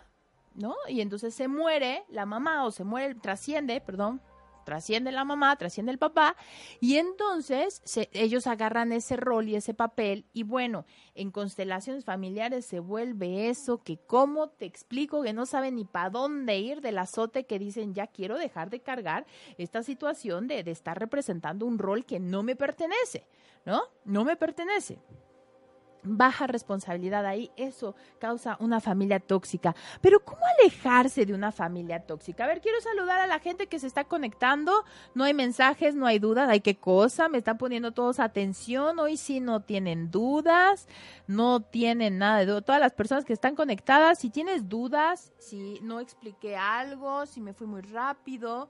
¿no? 0.54 0.74
Y 0.88 1.02
entonces 1.02 1.34
se 1.34 1.46
muere 1.46 2.04
la 2.08 2.24
mamá 2.24 2.64
o 2.64 2.70
se 2.70 2.84
muere, 2.84 3.14
trasciende, 3.16 3.82
perdón, 3.82 4.22
trasciende 4.64 5.12
la 5.12 5.26
mamá, 5.26 5.54
trasciende 5.56 5.92
el 5.92 5.98
papá, 5.98 6.36
y 6.80 6.96
entonces 6.96 7.82
se, 7.84 8.08
ellos 8.14 8.46
agarran 8.46 8.92
ese 8.92 9.16
rol 9.16 9.46
y 9.46 9.56
ese 9.56 9.74
papel, 9.74 10.24
y 10.32 10.44
bueno, 10.44 10.86
en 11.14 11.30
constelaciones 11.30 12.06
familiares 12.06 12.64
se 12.64 12.80
vuelve 12.80 13.50
eso 13.50 13.82
que 13.82 13.98
cómo 13.98 14.48
te 14.48 14.64
explico 14.64 15.20
que 15.22 15.34
no 15.34 15.44
saben 15.44 15.74
ni 15.74 15.84
para 15.84 16.08
dónde 16.08 16.60
ir 16.60 16.80
del 16.80 16.96
azote 16.96 17.44
que 17.44 17.58
dicen 17.58 17.92
ya 17.92 18.06
quiero 18.06 18.38
dejar 18.38 18.70
de 18.70 18.80
cargar 18.80 19.26
esta 19.58 19.82
situación 19.82 20.48
de, 20.48 20.64
de 20.64 20.70
estar 20.70 20.98
representando 20.98 21.66
un 21.66 21.78
rol 21.78 22.06
que 22.06 22.20
no 22.20 22.42
me 22.42 22.56
pertenece, 22.56 23.26
¿no? 23.66 23.82
No 24.06 24.24
me 24.24 24.36
pertenece 24.36 24.98
baja 26.02 26.46
responsabilidad 26.46 27.24
ahí, 27.26 27.50
eso 27.56 27.94
causa 28.18 28.56
una 28.60 28.80
familia 28.80 29.20
tóxica. 29.20 29.74
Pero 30.00 30.24
¿cómo 30.24 30.40
alejarse 30.58 31.26
de 31.26 31.34
una 31.34 31.52
familia 31.52 32.00
tóxica? 32.00 32.44
A 32.44 32.46
ver, 32.46 32.60
quiero 32.60 32.80
saludar 32.80 33.20
a 33.20 33.26
la 33.26 33.38
gente 33.38 33.66
que 33.66 33.78
se 33.78 33.86
está 33.86 34.04
conectando. 34.04 34.84
No 35.14 35.24
hay 35.24 35.34
mensajes, 35.34 35.94
no 35.94 36.06
hay 36.06 36.18
dudas. 36.18 36.48
Hay 36.48 36.60
qué 36.60 36.76
cosa, 36.76 37.28
me 37.28 37.38
están 37.38 37.58
poniendo 37.58 37.92
todos 37.92 38.20
atención. 38.20 38.98
Hoy 38.98 39.16
sí 39.16 39.40
no 39.40 39.60
tienen 39.60 40.10
dudas, 40.10 40.88
no 41.26 41.60
tienen 41.60 42.18
nada 42.18 42.38
de 42.38 42.46
duda. 42.46 42.60
Todas 42.62 42.80
las 42.80 42.92
personas 42.92 43.24
que 43.24 43.32
están 43.32 43.54
conectadas, 43.54 44.18
si 44.18 44.30
tienes 44.30 44.68
dudas, 44.68 45.32
si 45.38 45.78
no 45.82 46.00
expliqué 46.00 46.56
algo, 46.56 47.26
si 47.26 47.40
me 47.40 47.52
fui 47.52 47.66
muy 47.66 47.82
rápido, 47.82 48.68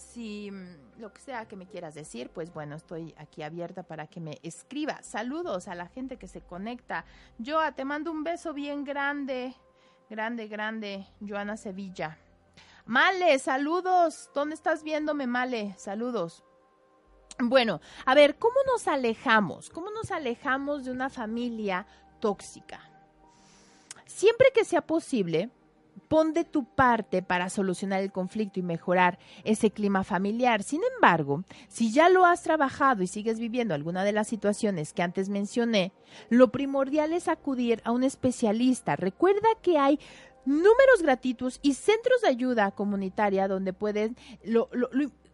si 0.00 0.50
mm, 0.50 1.00
lo 1.00 1.12
que 1.12 1.20
sea 1.20 1.46
que 1.46 1.56
me 1.56 1.66
quieras 1.66 1.94
decir, 1.94 2.30
pues 2.30 2.52
bueno, 2.52 2.76
estoy 2.76 3.14
aquí 3.16 3.42
abierta 3.42 3.82
para 3.82 4.06
que 4.06 4.20
me 4.20 4.38
escriba. 4.42 5.02
Saludos 5.02 5.68
a 5.68 5.74
la 5.74 5.86
gente 5.86 6.16
que 6.16 6.26
se 6.26 6.40
conecta. 6.40 7.04
Joa, 7.44 7.72
te 7.72 7.84
mando 7.84 8.10
un 8.10 8.24
beso 8.24 8.52
bien 8.52 8.84
grande, 8.84 9.54
grande, 10.08 10.48
grande, 10.48 11.06
Joana 11.20 11.56
Sevilla. 11.56 12.18
Male, 12.86 13.38
saludos. 13.38 14.30
¿Dónde 14.34 14.54
estás 14.54 14.82
viéndome, 14.82 15.26
Male? 15.26 15.74
Saludos. 15.78 16.42
Bueno, 17.38 17.80
a 18.04 18.14
ver, 18.14 18.36
¿cómo 18.36 18.56
nos 18.66 18.88
alejamos? 18.88 19.70
¿Cómo 19.70 19.90
nos 19.90 20.10
alejamos 20.10 20.84
de 20.84 20.90
una 20.90 21.08
familia 21.08 21.86
tóxica? 22.20 22.80
Siempre 24.06 24.48
que 24.52 24.64
sea 24.64 24.82
posible, 24.82 25.50
pon 26.08 26.32
de 26.32 26.44
tu 26.44 26.64
parte 26.64 27.22
para 27.22 27.48
solucionar 27.50 28.02
el 28.02 28.10
conflicto 28.10 28.58
y 28.58 28.62
mejorar 28.62 29.18
ese 29.44 29.70
clima 29.70 30.02
familiar. 30.04 30.62
Sin 30.62 30.80
embargo, 30.94 31.44
si 31.68 31.92
ya 31.92 32.08
lo 32.08 32.26
has 32.26 32.42
trabajado 32.42 33.02
y 33.02 33.06
sigues 33.06 33.38
viviendo 33.38 33.74
alguna 33.74 34.04
de 34.04 34.12
las 34.12 34.28
situaciones 34.28 34.92
que 34.92 35.02
antes 35.02 35.28
mencioné, 35.28 35.92
lo 36.28 36.50
primordial 36.50 37.12
es 37.12 37.28
acudir 37.28 37.80
a 37.84 37.92
un 37.92 38.02
especialista. 38.02 38.96
Recuerda 38.96 39.48
que 39.62 39.78
hay 39.78 40.00
números 40.44 41.02
gratuitos 41.02 41.60
y 41.62 41.74
centros 41.74 42.22
de 42.22 42.28
ayuda 42.28 42.70
comunitaria 42.72 43.48
donde 43.48 43.72
pueden 43.72 44.16
lo, 44.42 44.68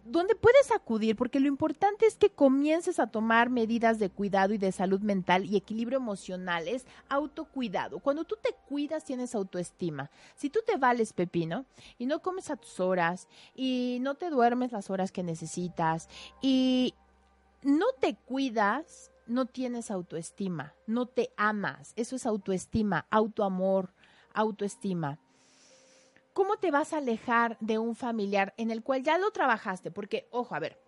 donde 0.09 0.35
puedes 0.35 0.71
acudir, 0.71 1.17
porque 1.17 1.41
lo 1.41 1.49
importante 1.49 2.07
es 2.07 2.17
que 2.17 2.31
comiences 2.31 2.99
a 2.99 3.09
tomar 3.09 3.51
medidas 3.51 3.99
de 3.99 4.11
cuidado 4.11 4.55
y 4.55 4.59
de 4.59 4.73
salud 4.73 5.01
mental 5.01 5.45
y 5.47 5.57
equilibrio 5.57 5.99
emocional, 5.99 6.69
es 6.69 6.87
autocuidado. 7.09 7.99
Cuando 7.99 8.25
tú 8.25 8.37
te 8.41 8.55
cuidas 8.69 9.05
tienes 9.05 9.35
autoestima. 9.35 10.11
Si 10.37 10.51
tú 10.51 10.61
te 10.67 10.77
vales 10.77 11.13
pepino 11.13 11.67
y 11.99 12.07
no 12.07 12.21
comes 12.21 12.51
a 12.51 12.57
tus 12.57 12.81
horas 12.81 13.29
y 13.55 13.99
no 14.01 14.15
te 14.15 14.31
duermes 14.31 14.73
las 14.73 14.91
horas 14.91 15.13
que 15.13 15.23
necesitas 15.23 16.09
y 16.41 16.95
no 17.63 17.87
te 18.01 18.15
cuidas, 18.15 19.11
no 19.27 19.47
tienes 19.47 19.91
autoestima, 19.91 20.75
no 20.87 21.07
te 21.07 21.31
amas. 21.37 21.93
Eso 21.97 22.17
es 22.17 22.27
autoestima, 22.27 23.07
autoamor, 23.11 23.93
autoestima. 24.33 25.19
¿Cómo 26.37 26.59
te 26.59 26.71
vas 26.71 26.93
a 26.93 26.99
alejar 26.99 27.57
de 27.61 27.79
un 27.79 27.95
familiar 27.95 28.53
en 28.59 28.71
el 28.71 28.83
cual 28.83 29.03
ya 29.03 29.17
lo 29.17 29.31
trabajaste? 29.31 29.91
Porque, 29.91 30.29
ojo, 30.31 30.55
a 30.55 30.59
ver, 30.59 30.79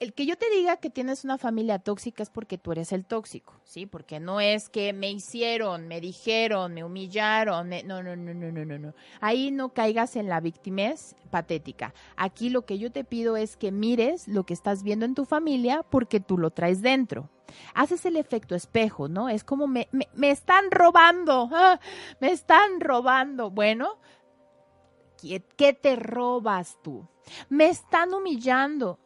el 0.00 0.14
que 0.14 0.24
yo 0.24 0.38
te 0.38 0.48
diga 0.48 0.78
que 0.78 0.88
tienes 0.88 1.24
una 1.24 1.36
familia 1.36 1.78
tóxica 1.78 2.22
es 2.22 2.30
porque 2.30 2.56
tú 2.56 2.72
eres 2.72 2.90
el 2.90 3.04
tóxico, 3.04 3.60
¿sí? 3.64 3.84
Porque 3.84 4.18
no 4.18 4.40
es 4.40 4.70
que 4.70 4.94
me 4.94 5.10
hicieron, 5.10 5.88
me 5.88 6.00
dijeron, 6.00 6.72
me 6.72 6.84
humillaron, 6.84 7.68
me... 7.68 7.82
no, 7.82 8.02
no, 8.02 8.16
no, 8.16 8.32
no, 8.32 8.50
no, 8.50 8.64
no, 8.64 8.78
no. 8.78 8.94
Ahí 9.20 9.50
no 9.50 9.74
caigas 9.74 10.16
en 10.16 10.30
la 10.30 10.40
victimez 10.40 11.14
patética. 11.30 11.92
Aquí 12.16 12.48
lo 12.48 12.62
que 12.64 12.78
yo 12.78 12.90
te 12.90 13.04
pido 13.04 13.36
es 13.36 13.58
que 13.58 13.72
mires 13.72 14.26
lo 14.26 14.44
que 14.44 14.54
estás 14.54 14.82
viendo 14.82 15.04
en 15.04 15.14
tu 15.14 15.26
familia 15.26 15.82
porque 15.82 16.18
tú 16.18 16.38
lo 16.38 16.50
traes 16.50 16.80
dentro. 16.80 17.28
Haces 17.74 18.06
el 18.06 18.16
efecto 18.16 18.54
espejo, 18.54 19.08
¿no? 19.08 19.28
Es 19.28 19.44
como 19.44 19.66
me, 19.66 19.86
me, 19.92 20.08
me 20.14 20.30
están 20.30 20.70
robando, 20.70 21.50
me 22.20 22.32
están 22.32 22.80
robando. 22.80 23.50
Bueno, 23.50 23.98
¿Qué 25.56 25.72
te 25.72 25.96
robas 25.96 26.78
tú? 26.82 27.06
Me 27.48 27.68
están 27.68 28.12
humillando. 28.12 28.98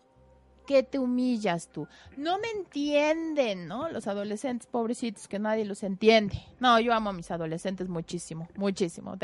¿Qué 0.66 0.82
te 0.82 0.98
humillas 0.98 1.70
tú? 1.72 1.88
No 2.18 2.38
me 2.38 2.50
entienden, 2.50 3.68
¿no? 3.68 3.88
Los 3.88 4.06
adolescentes, 4.06 4.66
pobrecitos, 4.66 5.26
que 5.26 5.38
nadie 5.38 5.64
los 5.64 5.82
entiende. 5.82 6.42
No, 6.60 6.78
yo 6.78 6.92
amo 6.92 7.08
a 7.08 7.14
mis 7.14 7.30
adolescentes 7.30 7.88
muchísimo, 7.88 8.48
muchísimo. 8.54 9.16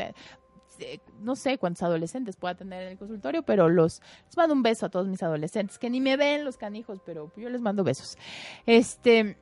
no 1.19 1.35
sé 1.35 1.59
cuántos 1.59 1.83
adolescentes 1.83 2.35
pueda 2.35 2.55
tener 2.55 2.81
en 2.81 2.93
el 2.93 2.97
consultorio, 2.97 3.43
pero 3.43 3.69
los 3.69 4.01
les 4.25 4.37
mando 4.37 4.55
un 4.55 4.63
beso 4.63 4.87
a 4.87 4.89
todos 4.89 5.07
mis 5.07 5.21
adolescentes 5.21 5.77
que 5.77 5.91
ni 5.91 6.01
me 6.01 6.17
ven 6.17 6.45
los 6.45 6.57
canijos, 6.57 6.99
pero 7.05 7.31
yo 7.37 7.49
les 7.49 7.61
mando 7.61 7.83
besos. 7.83 8.17
Este 8.65 9.37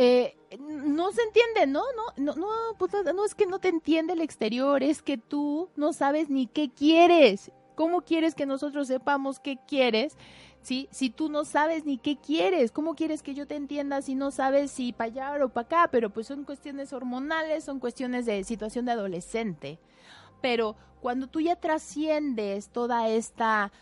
eh, 0.00 0.36
no 0.60 1.10
se 1.10 1.22
entiende, 1.22 1.66
¿no? 1.66 1.82
No, 2.16 2.36
no, 2.36 2.46
pues, 2.78 2.92
no, 2.92 3.12
no 3.12 3.24
es 3.24 3.34
que 3.34 3.46
no 3.46 3.58
te 3.58 3.66
entiende 3.66 4.12
el 4.12 4.20
exterior, 4.20 4.84
es 4.84 5.02
que 5.02 5.18
tú 5.18 5.70
no 5.74 5.92
sabes 5.92 6.30
ni 6.30 6.46
qué 6.46 6.70
quieres. 6.70 7.50
¿Cómo 7.74 8.02
quieres 8.02 8.36
que 8.36 8.46
nosotros 8.46 8.86
sepamos 8.86 9.40
qué 9.40 9.58
quieres? 9.66 10.16
¿Sí? 10.62 10.88
Si 10.92 11.10
tú 11.10 11.28
no 11.28 11.44
sabes 11.44 11.84
ni 11.84 11.98
qué 11.98 12.16
quieres, 12.16 12.70
¿cómo 12.70 12.94
quieres 12.94 13.24
que 13.24 13.34
yo 13.34 13.48
te 13.48 13.56
entienda 13.56 14.00
si 14.00 14.14
no 14.14 14.30
sabes 14.30 14.70
si 14.70 14.92
para 14.92 15.10
allá 15.10 15.44
o 15.44 15.48
para 15.48 15.64
acá? 15.64 15.88
Pero 15.90 16.10
pues 16.10 16.28
son 16.28 16.44
cuestiones 16.44 16.92
hormonales, 16.92 17.64
son 17.64 17.80
cuestiones 17.80 18.24
de 18.24 18.44
situación 18.44 18.84
de 18.84 18.92
adolescente. 18.92 19.80
Pero 20.40 20.76
cuando 21.00 21.26
tú 21.26 21.40
ya 21.40 21.56
trasciendes 21.56 22.68
toda 22.68 23.08
esta 23.08 23.72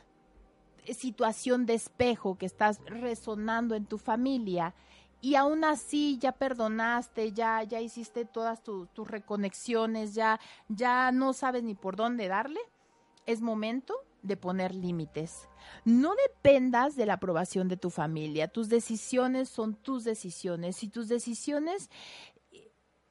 situación 0.94 1.66
de 1.66 1.74
espejo 1.74 2.38
que 2.38 2.46
estás 2.46 2.80
resonando 2.86 3.74
en 3.74 3.84
tu 3.84 3.98
familia 3.98 4.74
y 5.20 5.34
aún 5.34 5.64
así 5.64 6.18
ya 6.18 6.32
perdonaste, 6.32 7.32
ya, 7.32 7.62
ya 7.62 7.80
hiciste 7.80 8.24
todas 8.24 8.62
tus 8.62 9.08
reconexiones, 9.08 10.14
ya, 10.14 10.40
ya 10.68 11.10
no 11.12 11.32
sabes 11.32 11.62
ni 11.62 11.74
por 11.74 11.96
dónde 11.96 12.28
darle, 12.28 12.60
es 13.26 13.40
momento 13.40 13.94
de 14.22 14.36
poner 14.36 14.74
límites. 14.74 15.48
No 15.84 16.14
dependas 16.14 16.96
de 16.96 17.06
la 17.06 17.14
aprobación 17.14 17.68
de 17.68 17.76
tu 17.76 17.90
familia. 17.90 18.48
Tus 18.48 18.68
decisiones 18.68 19.48
son 19.48 19.74
tus 19.74 20.04
decisiones. 20.04 20.76
Si 20.76 20.88
tus 20.88 21.08
decisiones 21.08 21.90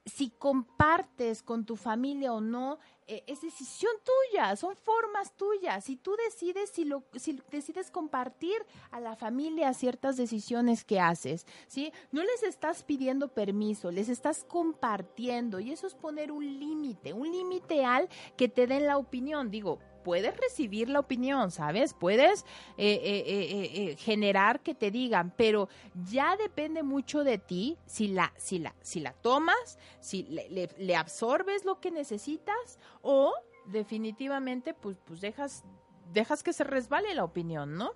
si 0.06 0.30
compartes 0.30 1.42
con 1.42 1.66
tu 1.66 1.74
familia 1.74 2.32
o 2.32 2.40
no, 2.40 2.78
eh, 3.08 3.24
es 3.26 3.40
decisión 3.40 3.92
tuya, 4.04 4.54
son 4.54 4.76
formas 4.76 5.32
tuyas. 5.36 5.84
Si 5.84 5.96
tú 5.96 6.16
decides, 6.24 6.70
si, 6.70 6.84
lo, 6.84 7.04
si 7.14 7.40
decides 7.50 7.90
compartir 7.90 8.56
a 8.92 9.00
la 9.00 9.16
familia 9.16 9.74
ciertas 9.74 10.16
decisiones 10.16 10.84
que 10.84 11.00
haces, 11.00 11.44
¿sí? 11.66 11.92
No 12.12 12.22
les 12.22 12.44
estás 12.44 12.84
pidiendo 12.84 13.28
permiso, 13.28 13.90
les 13.90 14.08
estás 14.08 14.44
compartiendo 14.44 15.58
y 15.58 15.72
eso 15.72 15.88
es 15.88 15.94
poner 15.94 16.30
un 16.30 16.44
límite, 16.58 17.12
un 17.12 17.30
límite 17.30 17.84
al 17.84 18.08
que 18.36 18.48
te 18.48 18.68
den 18.68 18.86
la 18.86 18.98
opinión. 18.98 19.50
Digo, 19.50 19.80
puedes 20.06 20.36
recibir 20.36 20.88
la 20.88 21.00
opinión, 21.00 21.50
¿sabes? 21.50 21.92
Puedes 21.92 22.44
eh, 22.78 22.94
eh, 23.02 23.70
eh, 23.74 23.96
generar 23.96 24.60
que 24.60 24.72
te 24.72 24.92
digan, 24.92 25.32
pero 25.36 25.68
ya 26.08 26.36
depende 26.36 26.84
mucho 26.84 27.24
de 27.24 27.38
ti 27.38 27.76
si 27.86 28.06
la, 28.06 28.32
si 28.36 28.60
la, 28.60 28.72
si 28.82 29.00
la 29.00 29.14
tomas, 29.14 29.80
si 29.98 30.22
le, 30.22 30.68
le, 30.78 30.94
absorbes 30.94 31.64
lo 31.64 31.80
que 31.80 31.90
necesitas 31.90 32.78
o 33.02 33.34
definitivamente 33.66 34.74
pues, 34.74 34.96
pues 35.04 35.20
dejas, 35.20 35.64
dejas 36.12 36.44
que 36.44 36.52
se 36.52 36.62
resbale 36.62 37.12
la 37.12 37.24
opinión, 37.24 37.74
¿no? 37.74 37.90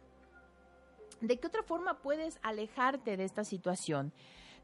¿De 1.20 1.38
qué 1.38 1.46
otra 1.46 1.62
forma 1.62 2.02
puedes 2.02 2.40
alejarte 2.42 3.16
de 3.16 3.22
esta 3.22 3.44
situación? 3.44 4.12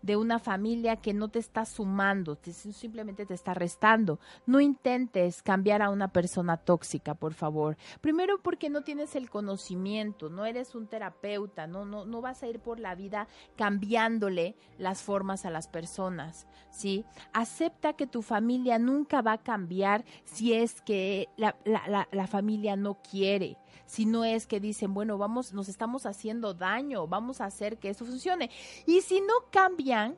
De 0.03 0.17
una 0.17 0.39
familia 0.39 0.97
que 0.97 1.13
no 1.13 1.29
te 1.29 1.39
está 1.39 1.65
sumando, 1.65 2.39
simplemente 2.43 3.27
te 3.27 3.35
está 3.35 3.55
restando. 3.55 4.21
No 4.47 4.61
intentes 4.61 5.43
cambiar 5.43 5.83
a 5.83 5.91
una 5.91 6.09
persona 6.09 6.57
tóxica, 6.57 7.15
por 7.15 7.35
favor. 7.35 7.77
Primero 8.01 8.41
porque 8.43 8.71
no 8.71 8.83
tienes 8.83 9.17
el 9.17 9.31
conocimiento, 9.31 10.31
no 10.31 10.47
eres 10.47 10.75
un 10.75 10.87
terapeuta, 10.87 11.67
no, 11.67 11.85
no, 11.85 12.05
no 12.05 12.21
vas 12.21 12.43
a 12.43 12.47
ir 12.47 12.61
por 12.61 12.79
la 12.79 12.95
vida 12.95 13.29
cambiándole 13.57 14.57
las 14.79 15.03
formas 15.03 15.45
a 15.45 15.51
las 15.51 15.69
personas, 15.69 16.47
¿sí? 16.71 17.05
Acepta 17.33 17.95
que 17.95 18.07
tu 18.07 18.23
familia 18.23 18.79
nunca 18.79 19.23
va 19.23 19.33
a 19.33 19.43
cambiar 19.43 20.05
si 20.25 20.53
es 20.53 20.81
que 20.83 21.29
la, 21.37 21.57
la, 21.65 22.09
la 22.11 22.27
familia 22.27 22.77
no 22.77 22.99
quiere 23.03 23.59
si 23.87 24.05
no 24.05 24.25
es 24.25 24.46
que 24.46 24.61
dicen, 24.61 24.92
bueno, 24.92 25.16
vamos, 25.16 25.53
nos 25.53 25.68
estamos 25.68 26.07
haciendo 26.07 26.55
daño, 26.55 27.07
vamos 27.07 27.40
a 27.40 27.46
hacer 27.46 27.79
que 27.79 27.90
eso 27.90 28.05
funcione. 28.05 28.51
Y 28.85 29.01
si 29.01 29.20
no 29.20 29.35
cambian, 29.51 30.16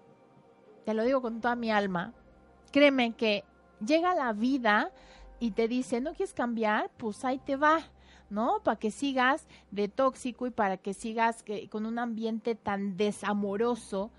te 0.85 0.95
lo 0.95 1.05
digo 1.05 1.21
con 1.23 1.41
toda 1.41 1.55
mi 1.55 1.71
alma, 1.71 2.15
créeme 2.73 3.15
que 3.15 3.45
llega 3.85 4.15
la 4.15 4.33
vida 4.33 4.91
y 5.39 5.53
te 5.53 5.69
dice, 5.69 6.01
¿no 6.01 6.13
quieres 6.13 6.35
cambiar? 6.35 6.91
Pues 6.97 7.25
ahí 7.25 7.39
te 7.39 7.57
va. 7.57 7.83
¿no? 8.31 8.61
Para 8.63 8.79
que 8.79 8.91
sigas 8.91 9.47
de 9.71 9.89
tóxico 9.89 10.47
y 10.47 10.51
para 10.51 10.77
que 10.77 10.93
sigas 10.93 11.43
que, 11.43 11.69
con 11.71 11.87
un 11.87 11.99
ambiente 11.99 12.55
tan 12.55 12.99
desamoroso, 12.99 14.11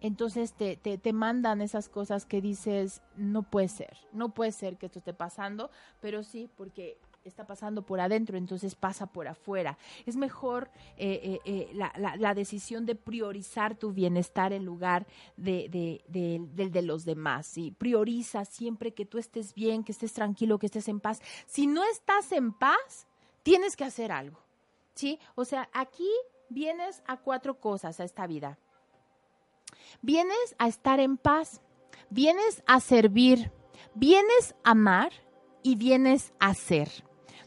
entonces 0.00 0.52
te, 0.52 0.76
te, 0.76 0.98
te, 0.98 1.12
mandan 1.14 1.62
esas 1.62 1.88
cosas 1.88 2.26
que 2.26 2.42
dices, 2.42 3.00
no 3.16 3.42
puede 3.42 3.68
ser, 3.68 3.96
no 4.12 4.34
puede 4.34 4.52
ser 4.52 4.76
que 4.76 4.84
esto 4.84 4.98
esté 4.98 5.14
pasando, 5.14 5.70
pero 6.00 6.22
sí, 6.22 6.50
porque 6.56 6.98
está 7.24 7.46
pasando 7.46 7.80
por 7.80 8.00
adentro, 8.00 8.36
entonces 8.36 8.74
pasa 8.74 9.06
por 9.06 9.26
afuera. 9.28 9.78
Es 10.04 10.14
mejor 10.14 10.70
eh, 10.98 11.20
eh, 11.22 11.40
eh, 11.46 11.70
la, 11.72 11.90
la, 12.18 12.34
decisión 12.34 12.84
de 12.84 12.94
priorizar 12.94 13.76
tu 13.76 13.92
bienestar 13.92 14.52
en 14.52 14.66
lugar 14.66 15.06
de, 15.38 15.70
de, 16.06 16.68
de 16.68 16.82
los 16.82 17.06
demás. 17.06 17.46
¿sí? 17.46 17.70
Prioriza 17.70 18.44
siempre 18.44 18.92
que 18.92 19.06
tú 19.06 19.16
estés 19.16 19.54
bien, 19.54 19.84
que 19.84 19.92
estés 19.92 20.12
tranquilo, 20.12 20.58
que 20.58 20.66
estés 20.66 20.86
en 20.88 21.00
paz. 21.00 21.22
Si 21.46 21.66
no 21.66 21.82
estás 21.84 22.30
en 22.32 22.52
paz, 22.52 23.06
tienes 23.42 23.74
que 23.74 23.84
hacer 23.84 24.12
algo. 24.12 24.38
¿sí? 24.94 25.18
O 25.34 25.46
sea, 25.46 25.70
aquí 25.72 26.10
vienes 26.50 27.02
a 27.06 27.16
cuatro 27.16 27.58
cosas 27.58 28.00
a 28.00 28.04
esta 28.04 28.26
vida. 28.26 28.58
Vienes 30.02 30.54
a 30.58 30.68
estar 30.68 31.00
en 31.00 31.16
paz, 31.16 31.62
vienes 32.10 32.62
a 32.66 32.80
servir, 32.80 33.50
vienes 33.94 34.54
a 34.62 34.72
amar 34.72 35.12
y 35.62 35.76
vienes 35.76 36.34
a 36.38 36.52
ser. 36.52 36.90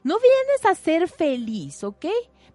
No 0.03 0.17
vienes 0.19 0.65
a 0.65 0.75
ser 0.75 1.07
feliz, 1.07 1.83
¿ok? 1.83 2.05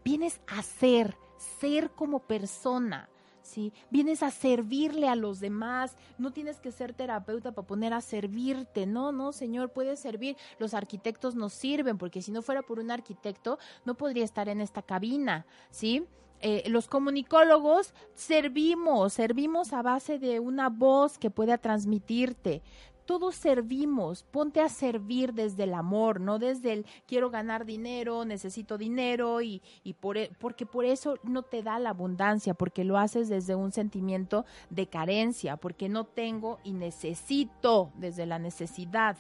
Vienes 0.05 0.41
a 0.47 0.63
ser, 0.63 1.17
ser 1.61 1.91
como 1.91 2.21
persona. 2.21 3.09
¿sí? 3.43 3.73
Vienes 3.91 4.23
a 4.23 4.31
servirle 4.31 5.09
a 5.09 5.17
los 5.17 5.41
demás, 5.41 5.97
no 6.19 6.33
tienes 6.33 6.61
que 6.61 6.73
ser 6.73 6.95
terapeuta 6.95 7.53
para 7.53 7.67
poner 7.67 7.93
a 7.93 8.01
servirte, 8.01 8.87
no, 8.87 9.13
no, 9.13 9.33
señor, 9.33 9.71
puedes 9.71 10.01
servir. 10.01 10.37
Los 10.59 10.75
arquitectos 10.75 11.35
nos 11.35 11.53
sirven, 11.53 11.99
porque 11.99 12.23
si 12.23 12.33
no 12.33 12.43
fuera 12.43 12.63
por 12.63 12.79
un 12.79 12.91
arquitecto, 12.91 13.59
no 13.85 13.95
podría 13.95 14.25
estar 14.25 14.49
en 14.49 14.61
esta 14.61 14.83
cabina, 14.83 15.47
¿sí? 15.71 16.07
Eh, 16.45 16.65
los 16.69 16.89
comunicólogos 16.89 17.95
servimos, 18.15 19.13
servimos 19.13 19.73
a 19.73 19.83
base 19.83 20.19
de 20.19 20.41
una 20.41 20.71
voz 20.71 21.17
que 21.17 21.31
pueda 21.31 21.57
transmitirte 21.57 22.63
todos 23.07 23.35
servimos, 23.35 24.25
ponte 24.25 24.61
a 24.61 24.69
servir 24.69 25.33
desde 25.35 25.65
el 25.65 25.75
amor, 25.75 26.21
no 26.21 26.39
desde 26.39 26.73
el 26.73 26.87
quiero 27.07 27.31
ganar 27.31 27.65
dinero, 27.65 28.25
necesito 28.25 28.79
dinero 28.79 29.43
y, 29.43 29.63
por, 30.01 30.17
e, 30.17 30.31
porque 30.39 30.67
por 30.67 30.85
eso 30.85 31.17
no 31.23 31.43
te 31.43 31.63
da 31.63 31.79
la 31.79 31.91
abundancia, 31.91 32.55
porque 32.55 32.85
lo 32.85 32.99
haces 32.99 33.29
desde 33.29 33.55
un 33.55 33.73
sentimiento 33.73 34.45
de 34.71 34.87
carencia, 34.87 35.57
porque 35.57 35.89
no 35.89 36.05
tengo 36.05 36.59
y 36.65 36.73
necesito 36.73 37.93
desde 37.97 38.27
la 38.27 38.39
necesidad. 38.39 39.17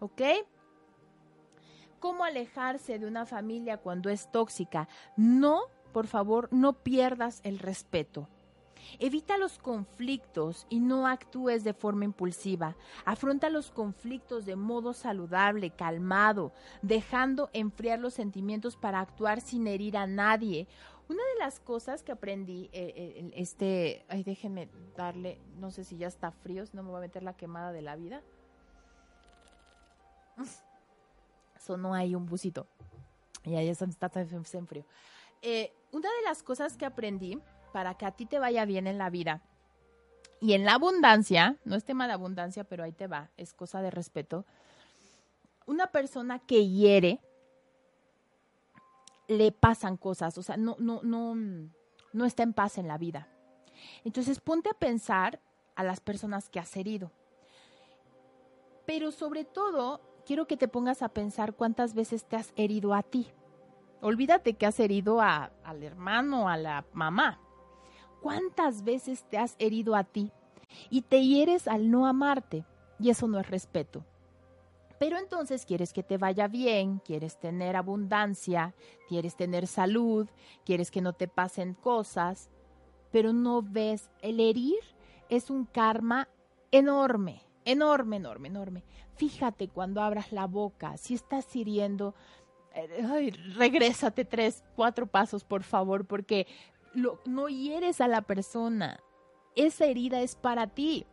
¿Ok? 0.00 0.22
¿Cómo 2.00 2.24
alejarse 2.24 2.98
de 2.98 3.06
una 3.06 3.26
familia 3.26 3.76
cuando 3.76 4.10
es 4.10 4.30
tóxica? 4.32 4.88
No, 5.16 5.62
por 5.92 6.08
favor, 6.08 6.48
no 6.50 6.72
pierdas 6.72 7.40
el 7.44 7.60
respeto. 7.60 8.28
Evita 8.98 9.38
los 9.38 9.58
conflictos 9.58 10.66
y 10.68 10.80
no 10.80 11.06
actúes 11.06 11.64
de 11.64 11.74
forma 11.74 12.04
impulsiva. 12.04 12.76
Afronta 13.04 13.50
los 13.50 13.70
conflictos 13.70 14.46
de 14.46 14.56
modo 14.56 14.92
saludable, 14.92 15.70
calmado, 15.70 16.52
dejando 16.82 17.50
enfriar 17.52 17.98
los 17.98 18.14
sentimientos 18.14 18.76
para 18.76 19.00
actuar 19.00 19.40
sin 19.40 19.66
herir 19.66 19.96
a 19.96 20.06
nadie. 20.06 20.66
Una 21.08 21.22
de 21.34 21.38
las 21.38 21.60
cosas 21.60 22.02
que 22.02 22.12
aprendí, 22.12 22.70
eh, 22.72 22.92
eh, 22.96 23.30
este, 23.34 24.04
ay, 24.08 24.22
déjenme 24.22 24.68
darle, 24.96 25.38
no 25.58 25.70
sé 25.70 25.84
si 25.84 25.96
ya 25.96 26.06
está 26.06 26.30
frío, 26.30 26.64
si 26.64 26.76
no 26.76 26.82
me 26.82 26.90
voy 26.90 26.98
a 26.98 27.02
meter 27.02 27.22
la 27.22 27.36
quemada 27.36 27.72
de 27.72 27.82
la 27.82 27.96
vida. 27.96 28.22
Sonó 31.58 31.94
ahí 31.94 32.14
un 32.14 32.26
busito. 32.26 32.66
Y 33.44 33.56
ahí 33.56 33.68
está, 33.68 33.84
está, 33.84 34.20
en 34.20 34.66
frío. 34.66 34.84
Eh, 35.42 35.72
una 35.90 36.08
de 36.08 36.22
las 36.24 36.42
cosas 36.42 36.76
que 36.76 36.86
aprendí 36.86 37.38
para 37.72 37.94
que 37.94 38.06
a 38.06 38.12
ti 38.12 38.26
te 38.26 38.38
vaya 38.38 38.64
bien 38.64 38.86
en 38.86 38.98
la 38.98 39.10
vida. 39.10 39.42
Y 40.40 40.54
en 40.54 40.64
la 40.64 40.74
abundancia, 40.74 41.56
no 41.64 41.76
es 41.76 41.84
tema 41.84 42.06
de 42.06 42.12
abundancia, 42.12 42.64
pero 42.64 42.84
ahí 42.84 42.92
te 42.92 43.06
va, 43.06 43.30
es 43.36 43.52
cosa 43.52 43.80
de 43.80 43.90
respeto. 43.90 44.44
Una 45.66 45.86
persona 45.86 46.40
que 46.40 46.68
hiere, 46.68 47.20
le 49.28 49.52
pasan 49.52 49.96
cosas, 49.96 50.36
o 50.36 50.42
sea, 50.42 50.56
no, 50.56 50.76
no, 50.78 51.00
no, 51.02 51.34
no 52.12 52.24
está 52.24 52.42
en 52.42 52.52
paz 52.52 52.78
en 52.78 52.88
la 52.88 52.98
vida. 52.98 53.28
Entonces 54.04 54.40
ponte 54.40 54.68
a 54.68 54.74
pensar 54.74 55.40
a 55.74 55.84
las 55.84 56.00
personas 56.00 56.48
que 56.48 56.60
has 56.60 56.76
herido. 56.76 57.12
Pero 58.84 59.12
sobre 59.12 59.44
todo, 59.44 60.00
quiero 60.26 60.46
que 60.46 60.56
te 60.56 60.68
pongas 60.68 61.02
a 61.02 61.08
pensar 61.08 61.54
cuántas 61.54 61.94
veces 61.94 62.24
te 62.24 62.36
has 62.36 62.52
herido 62.56 62.94
a 62.94 63.02
ti. 63.02 63.28
Olvídate 64.00 64.54
que 64.54 64.66
has 64.66 64.80
herido 64.80 65.20
a, 65.20 65.52
al 65.62 65.82
hermano, 65.84 66.48
a 66.48 66.56
la 66.56 66.84
mamá. 66.92 67.38
¿Cuántas 68.22 68.84
veces 68.84 69.24
te 69.28 69.36
has 69.36 69.56
herido 69.58 69.96
a 69.96 70.04
ti 70.04 70.30
y 70.88 71.02
te 71.02 71.22
hieres 71.22 71.66
al 71.66 71.90
no 71.90 72.06
amarte? 72.06 72.64
Y 73.00 73.10
eso 73.10 73.26
no 73.26 73.40
es 73.40 73.50
respeto. 73.50 74.04
Pero 75.00 75.18
entonces 75.18 75.66
quieres 75.66 75.92
que 75.92 76.04
te 76.04 76.16
vaya 76.16 76.46
bien, 76.46 77.00
quieres 77.00 77.36
tener 77.40 77.74
abundancia, 77.74 78.72
quieres 79.08 79.34
tener 79.34 79.66
salud, 79.66 80.28
quieres 80.64 80.92
que 80.92 81.00
no 81.00 81.12
te 81.12 81.26
pasen 81.26 81.74
cosas, 81.74 82.48
pero 83.10 83.32
no 83.32 83.62
ves 83.62 84.08
el 84.20 84.38
herir 84.38 84.78
es 85.28 85.50
un 85.50 85.64
karma 85.64 86.28
enorme, 86.70 87.42
enorme, 87.64 88.16
enorme, 88.16 88.48
enorme. 88.48 88.84
Fíjate 89.16 89.66
cuando 89.66 90.00
abras 90.00 90.30
la 90.30 90.46
boca, 90.46 90.96
si 90.96 91.14
estás 91.14 91.56
hiriendo, 91.56 92.14
eh, 92.74 93.04
ay, 93.04 93.30
regrésate 93.30 94.24
tres, 94.24 94.62
cuatro 94.76 95.06
pasos, 95.06 95.42
por 95.42 95.62
favor, 95.62 96.06
porque 96.06 96.46
no 96.94 97.48
hieres 97.48 98.00
a 98.00 98.08
la 98.08 98.22
persona. 98.22 99.00
Esa 99.54 99.86
herida 99.86 100.20
es 100.20 100.36
para 100.36 100.66
ti. 100.66 101.06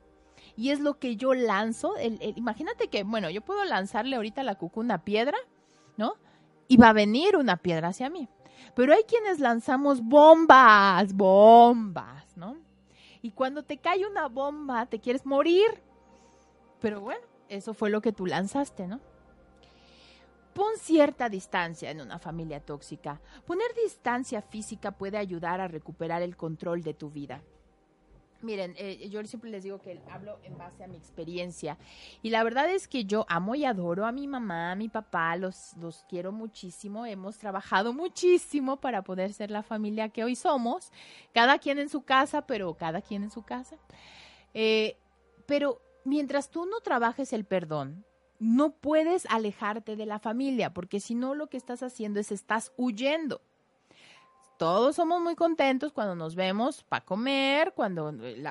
Y 0.55 0.71
es 0.71 0.79
lo 0.79 0.99
que 0.99 1.15
yo 1.15 1.33
lanzo. 1.33 1.95
imagínate 2.35 2.87
que, 2.87 3.03
bueno, 3.03 3.29
yo 3.29 3.41
puedo 3.41 3.63
lanzarle 3.65 4.15
ahorita 4.15 4.41
a 4.41 4.45
la 4.45 4.55
cucú 4.55 4.79
una 4.79 5.03
piedra, 5.03 5.37
¿no? 5.97 6.13
Y 6.67 6.77
va 6.77 6.89
a 6.89 6.93
venir 6.93 7.35
una 7.35 7.57
piedra 7.57 7.89
hacia 7.89 8.09
mí. 8.09 8.29
Pero 8.75 8.93
hay 8.93 9.03
quienes 9.03 9.39
lanzamos 9.39 10.01
bombas, 10.01 11.13
bombas, 11.13 12.37
¿no? 12.37 12.57
Y 13.21 13.31
cuando 13.31 13.63
te 13.63 13.77
cae 13.77 14.05
una 14.05 14.27
bomba, 14.27 14.85
te 14.85 14.99
quieres 14.99 15.25
morir. 15.25 15.81
Pero 16.79 17.01
bueno, 17.01 17.25
eso 17.49 17.73
fue 17.73 17.89
lo 17.89 18.01
que 18.01 18.13
tú 18.13 18.25
lanzaste, 18.25 18.87
¿no? 18.87 18.99
Pon 20.53 20.77
cierta 20.77 21.29
distancia 21.29 21.91
en 21.91 22.01
una 22.01 22.19
familia 22.19 22.59
tóxica. 22.59 23.21
Poner 23.45 23.67
distancia 23.75 24.41
física 24.41 24.91
puede 24.91 25.17
ayudar 25.17 25.61
a 25.61 25.67
recuperar 25.67 26.21
el 26.21 26.35
control 26.35 26.83
de 26.83 26.93
tu 26.93 27.09
vida. 27.09 27.41
Miren, 28.41 28.73
eh, 28.77 29.09
yo 29.09 29.21
siempre 29.25 29.49
les 29.49 29.63
digo 29.63 29.81
que 29.81 29.99
hablo 30.09 30.39
en 30.43 30.57
base 30.57 30.83
a 30.83 30.87
mi 30.87 30.95
experiencia. 30.95 31.77
Y 32.21 32.29
la 32.29 32.43
verdad 32.43 32.69
es 32.69 32.87
que 32.87 33.03
yo 33.03 33.25
amo 33.27 33.53
y 33.55 33.65
adoro 33.65 34.05
a 34.05 34.13
mi 34.13 34.27
mamá, 34.27 34.71
a 34.71 34.75
mi 34.75 34.87
papá, 34.87 35.35
los, 35.35 35.75
los 35.77 36.05
quiero 36.07 36.31
muchísimo. 36.31 37.05
Hemos 37.05 37.37
trabajado 37.37 37.91
muchísimo 37.91 38.79
para 38.79 39.01
poder 39.01 39.33
ser 39.33 39.51
la 39.51 39.61
familia 39.61 40.09
que 40.09 40.23
hoy 40.23 40.35
somos. 40.35 40.91
Cada 41.33 41.59
quien 41.59 41.79
en 41.79 41.89
su 41.89 42.03
casa, 42.03 42.45
pero 42.47 42.73
cada 42.75 43.01
quien 43.01 43.23
en 43.23 43.31
su 43.31 43.43
casa. 43.43 43.77
Eh, 44.53 44.95
pero 45.45 45.81
mientras 46.05 46.49
tú 46.49 46.65
no 46.65 46.79
trabajes 46.79 47.33
el 47.33 47.43
perdón, 47.43 48.05
no 48.39 48.71
puedes 48.71 49.25
alejarte 49.27 49.95
de 49.95 50.05
la 50.05 50.19
familia, 50.19 50.73
porque 50.73 50.99
si 50.99 51.15
no 51.15 51.35
lo 51.35 51.47
que 51.47 51.57
estás 51.57 51.83
haciendo 51.83 52.19
es 52.19 52.31
estás 52.31 52.71
huyendo 52.77 53.41
todos 54.59 54.97
somos 54.97 55.21
muy 55.21 55.35
contentos 55.35 55.93
cuando 55.93 56.15
nos 56.15 56.35
vemos 56.35 56.83
para 56.83 57.05
comer, 57.05 57.71
cuando 57.73 58.09
eh, 58.21 58.43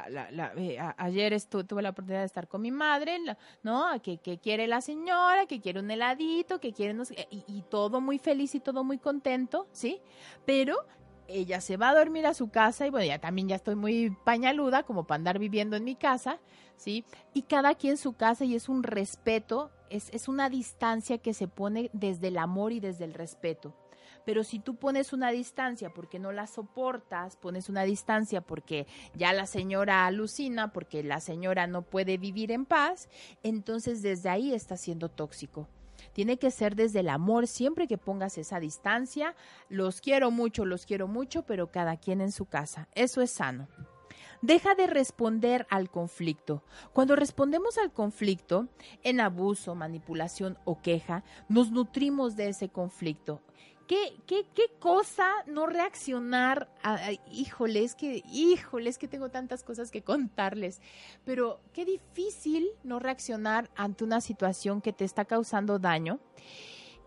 eh, 0.56 0.78
ayer 0.96 1.38
tuve 1.42 1.82
la 1.82 1.90
oportunidad 1.90 2.20
de 2.20 2.26
estar 2.26 2.48
con 2.48 2.62
mi 2.62 2.70
madre, 2.70 3.18
¿no? 3.62 3.84
Que, 4.02 4.18
quiere 4.42 4.66
la 4.66 4.80
señora, 4.80 5.44
que 5.44 5.60
quiere 5.60 5.80
un 5.80 5.90
heladito, 5.90 6.60
que 6.60 6.72
quiere, 6.72 6.96
y, 7.30 7.44
y, 7.46 7.62
todo 7.68 8.00
muy 8.00 8.18
feliz 8.18 8.54
y 8.54 8.60
todo 8.60 8.84
muy 8.84 8.96
contento, 8.96 9.68
¿sí? 9.70 10.00
Pero 10.46 10.78
ella 11.28 11.60
se 11.60 11.76
va 11.76 11.90
a 11.90 11.94
dormir 11.94 12.24
a 12.24 12.32
su 12.32 12.48
casa 12.48 12.86
y 12.86 12.90
bueno, 12.90 13.06
ya 13.06 13.18
también 13.18 13.48
ya 13.48 13.56
estoy 13.56 13.74
muy 13.74 14.08
pañaluda 14.24 14.84
como 14.84 15.06
para 15.06 15.16
andar 15.16 15.38
viviendo 15.38 15.76
en 15.76 15.84
mi 15.84 15.94
casa, 15.94 16.38
¿sí? 16.78 17.04
Y 17.34 17.42
cada 17.42 17.74
quien 17.74 17.98
su 17.98 18.14
casa 18.14 18.44
y 18.44 18.54
es 18.54 18.68
un 18.68 18.82
respeto, 18.82 19.70
es, 19.90 20.08
es 20.12 20.28
una 20.28 20.48
distancia 20.48 21.18
que 21.18 21.34
se 21.34 21.48
pone 21.48 21.90
desde 21.92 22.28
el 22.28 22.38
amor 22.38 22.72
y 22.72 22.80
desde 22.80 23.04
el 23.04 23.12
respeto. 23.12 23.74
Pero 24.24 24.44
si 24.44 24.58
tú 24.58 24.76
pones 24.76 25.12
una 25.12 25.30
distancia 25.30 25.90
porque 25.90 26.18
no 26.18 26.32
la 26.32 26.46
soportas, 26.46 27.36
pones 27.36 27.68
una 27.68 27.84
distancia 27.84 28.42
porque 28.42 28.86
ya 29.14 29.32
la 29.32 29.46
señora 29.46 30.06
alucina, 30.06 30.72
porque 30.72 31.02
la 31.02 31.20
señora 31.20 31.66
no 31.66 31.82
puede 31.82 32.18
vivir 32.18 32.52
en 32.52 32.66
paz, 32.66 33.08
entonces 33.42 34.02
desde 34.02 34.28
ahí 34.28 34.52
está 34.52 34.76
siendo 34.76 35.08
tóxico. 35.08 35.66
Tiene 36.12 36.38
que 36.38 36.50
ser 36.50 36.76
desde 36.76 37.00
el 37.00 37.08
amor, 37.08 37.46
siempre 37.46 37.86
que 37.86 37.98
pongas 37.98 38.38
esa 38.38 38.60
distancia. 38.60 39.34
Los 39.68 40.00
quiero 40.00 40.30
mucho, 40.30 40.64
los 40.64 40.84
quiero 40.84 41.08
mucho, 41.08 41.42
pero 41.42 41.70
cada 41.70 41.96
quien 41.96 42.20
en 42.20 42.32
su 42.32 42.44
casa. 42.44 42.88
Eso 42.94 43.22
es 43.22 43.30
sano. 43.30 43.66
Deja 44.42 44.74
de 44.74 44.86
responder 44.86 45.66
al 45.70 45.90
conflicto. 45.90 46.62
Cuando 46.92 47.16
respondemos 47.16 47.78
al 47.78 47.92
conflicto 47.92 48.68
en 49.02 49.20
abuso, 49.20 49.74
manipulación 49.74 50.58
o 50.64 50.80
queja, 50.80 51.24
nos 51.48 51.70
nutrimos 51.70 52.36
de 52.36 52.48
ese 52.48 52.68
conflicto 52.68 53.40
¿Qué, 53.88 54.20
qué, 54.26 54.44
qué 54.54 54.64
cosa 54.78 55.26
no 55.46 55.66
reaccionar? 55.66 56.68
A, 56.82 57.10
híjole, 57.32 57.84
es 57.84 57.94
que, 57.94 58.22
híjole, 58.30 58.90
es 58.90 58.98
que 58.98 59.08
tengo 59.08 59.30
tantas 59.30 59.64
cosas 59.64 59.90
que 59.90 60.02
contarles, 60.02 60.82
pero 61.24 61.62
qué 61.72 61.86
difícil 61.86 62.68
no 62.84 62.98
reaccionar 62.98 63.70
ante 63.76 64.04
una 64.04 64.20
situación 64.20 64.82
que 64.82 64.92
te 64.92 65.06
está 65.06 65.24
causando 65.24 65.78
daño. 65.78 66.20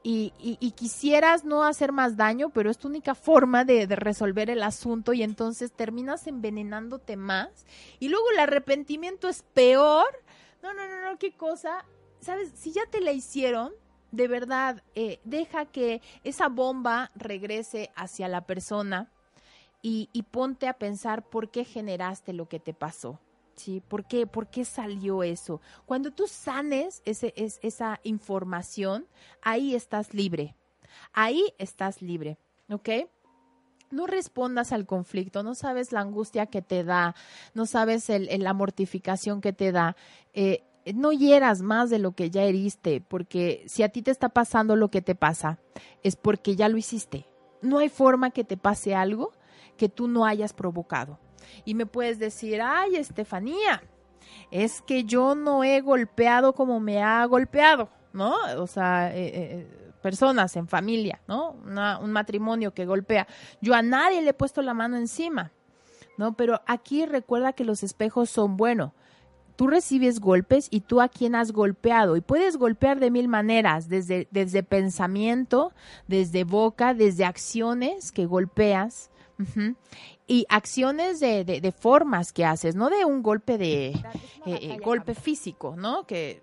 Y, 0.03 0.33
y, 0.39 0.71
quisieras 0.71 1.45
no 1.45 1.63
hacer 1.63 1.91
más 1.91 2.17
daño, 2.17 2.49
pero 2.49 2.71
es 2.71 2.79
tu 2.79 2.87
única 2.87 3.13
forma 3.13 3.65
de, 3.65 3.85
resolver 3.85 4.49
el 4.49 4.63
asunto 4.63 5.13
y 5.13 5.21
entonces 5.21 5.71
terminas 5.71 6.25
envenenándote 6.25 7.17
más. 7.17 7.67
Y 7.99 8.09
luego 8.09 8.25
el 8.31 8.39
arrepentimiento 8.39 9.29
es 9.29 9.43
peor. 9.43 10.07
No, 10.63 10.73
no, 10.73 10.87
no, 10.87 11.01
no, 11.01 11.19
qué 11.19 11.33
cosa. 11.33 11.85
¿Sabes? 12.19 12.51
Si 12.55 12.71
ya 12.71 12.81
te 12.89 12.99
la 12.99 13.11
hicieron, 13.11 13.73
de 14.11 14.27
verdad, 14.27 14.83
eh, 14.95 15.19
deja 15.23 15.65
que 15.65 16.01
esa 16.23 16.49
bomba 16.49 17.11
regrese 17.15 17.91
hacia 17.95 18.27
la 18.27 18.47
persona 18.47 19.11
y, 19.81 20.07
ponte 20.31 20.67
a 20.67 20.73
pensar 20.73 21.27
por 21.27 21.49
qué 21.49 21.65
generaste 21.65 22.33
lo 22.33 22.47
que 22.47 22.59
te 22.59 22.73
pasó. 22.73 23.19
¿Por 23.87 24.05
qué, 24.05 24.27
¿Por 24.27 24.47
qué 24.47 24.65
salió 24.65 25.23
eso? 25.23 25.61
Cuando 25.85 26.11
tú 26.11 26.27
sanes 26.27 27.01
ese, 27.05 27.33
es, 27.35 27.59
esa 27.61 27.99
información, 28.03 29.07
ahí 29.41 29.75
estás 29.75 30.13
libre. 30.13 30.55
Ahí 31.13 31.53
estás 31.57 32.01
libre. 32.01 32.37
¿Ok? 32.69 32.89
no 33.91 34.07
respondas 34.07 34.71
al 34.71 34.85
conflicto, 34.85 35.43
no 35.43 35.53
sabes 35.53 35.91
la 35.91 35.99
angustia 35.99 36.45
que 36.45 36.61
te 36.61 36.85
da, 36.85 37.13
no 37.53 37.65
sabes 37.65 38.07
la 38.07 38.53
mortificación 38.53 39.41
que 39.41 39.51
te 39.51 39.73
da. 39.73 39.95
Eh, 40.33 40.63
no 40.95 41.11
hieras 41.11 41.61
más 41.61 41.89
de 41.89 41.99
lo 41.99 42.13
que 42.13 42.31
ya 42.31 42.43
heriste, 42.43 43.01
porque 43.01 43.63
si 43.67 43.83
a 43.83 43.89
ti 43.89 44.01
te 44.01 44.11
está 44.11 44.29
pasando 44.29 44.75
lo 44.75 44.89
que 44.89 45.01
te 45.01 45.15
pasa, 45.15 45.59
es 46.03 46.15
porque 46.15 46.55
ya 46.55 46.69
lo 46.69 46.77
hiciste. 46.77 47.27
No 47.61 47.77
hay 47.77 47.89
forma 47.89 48.31
que 48.31 48.43
te 48.43 48.57
pase 48.57 48.95
algo 48.95 49.31
que 49.77 49.89
tú 49.89 50.07
no 50.07 50.25
hayas 50.25 50.53
provocado. 50.53 51.19
Y 51.65 51.75
me 51.75 51.85
puedes 51.85 52.19
decir, 52.19 52.61
ay, 52.61 52.95
Estefanía, 52.95 53.83
es 54.49 54.81
que 54.81 55.03
yo 55.03 55.35
no 55.35 55.63
he 55.63 55.81
golpeado 55.81 56.53
como 56.53 56.79
me 56.79 57.01
ha 57.01 57.25
golpeado, 57.25 57.89
¿no? 58.13 58.35
O 58.57 58.67
sea, 58.67 59.15
eh, 59.15 59.31
eh, 59.33 59.93
personas 60.01 60.55
en 60.55 60.67
familia, 60.67 61.21
¿no? 61.27 61.51
un 62.01 62.11
matrimonio 62.11 62.73
que 62.73 62.85
golpea. 62.85 63.27
Yo 63.61 63.75
a 63.75 63.81
nadie 63.81 64.21
le 64.21 64.31
he 64.31 64.33
puesto 64.33 64.61
la 64.61 64.73
mano 64.73 64.97
encima, 64.97 65.51
¿no? 66.17 66.35
Pero 66.35 66.61
aquí 66.65 67.05
recuerda 67.05 67.53
que 67.53 67.63
los 67.63 67.83
espejos 67.83 68.29
son 68.29 68.57
buenos 68.57 68.91
tú 69.61 69.67
recibes 69.67 70.19
golpes 70.19 70.67
y 70.71 70.79
tú 70.81 71.01
a 71.01 71.07
quién 71.07 71.35
has 71.35 71.51
golpeado. 71.51 72.17
Y 72.17 72.21
puedes 72.21 72.57
golpear 72.57 72.99
de 72.99 73.11
mil 73.11 73.27
maneras, 73.27 73.89
desde, 73.89 74.27
desde 74.31 74.63
pensamiento, 74.63 75.71
desde 76.07 76.45
boca, 76.45 76.95
desde 76.95 77.25
acciones 77.25 78.11
que 78.11 78.25
golpeas. 78.25 79.11
Y 80.31 80.45
acciones 80.47 81.19
de, 81.19 81.43
de, 81.43 81.71
formas 81.71 82.31
que 82.31 82.45
haces, 82.45 82.75
no 82.75 82.89
de 82.89 83.03
un 83.03 83.21
golpe 83.21 83.57
de 83.57 83.87
eh, 83.89 84.03
eh, 84.45 84.77
golpe 84.81 85.13
físico, 85.13 85.75
¿no? 85.75 86.05
Que 86.07 86.41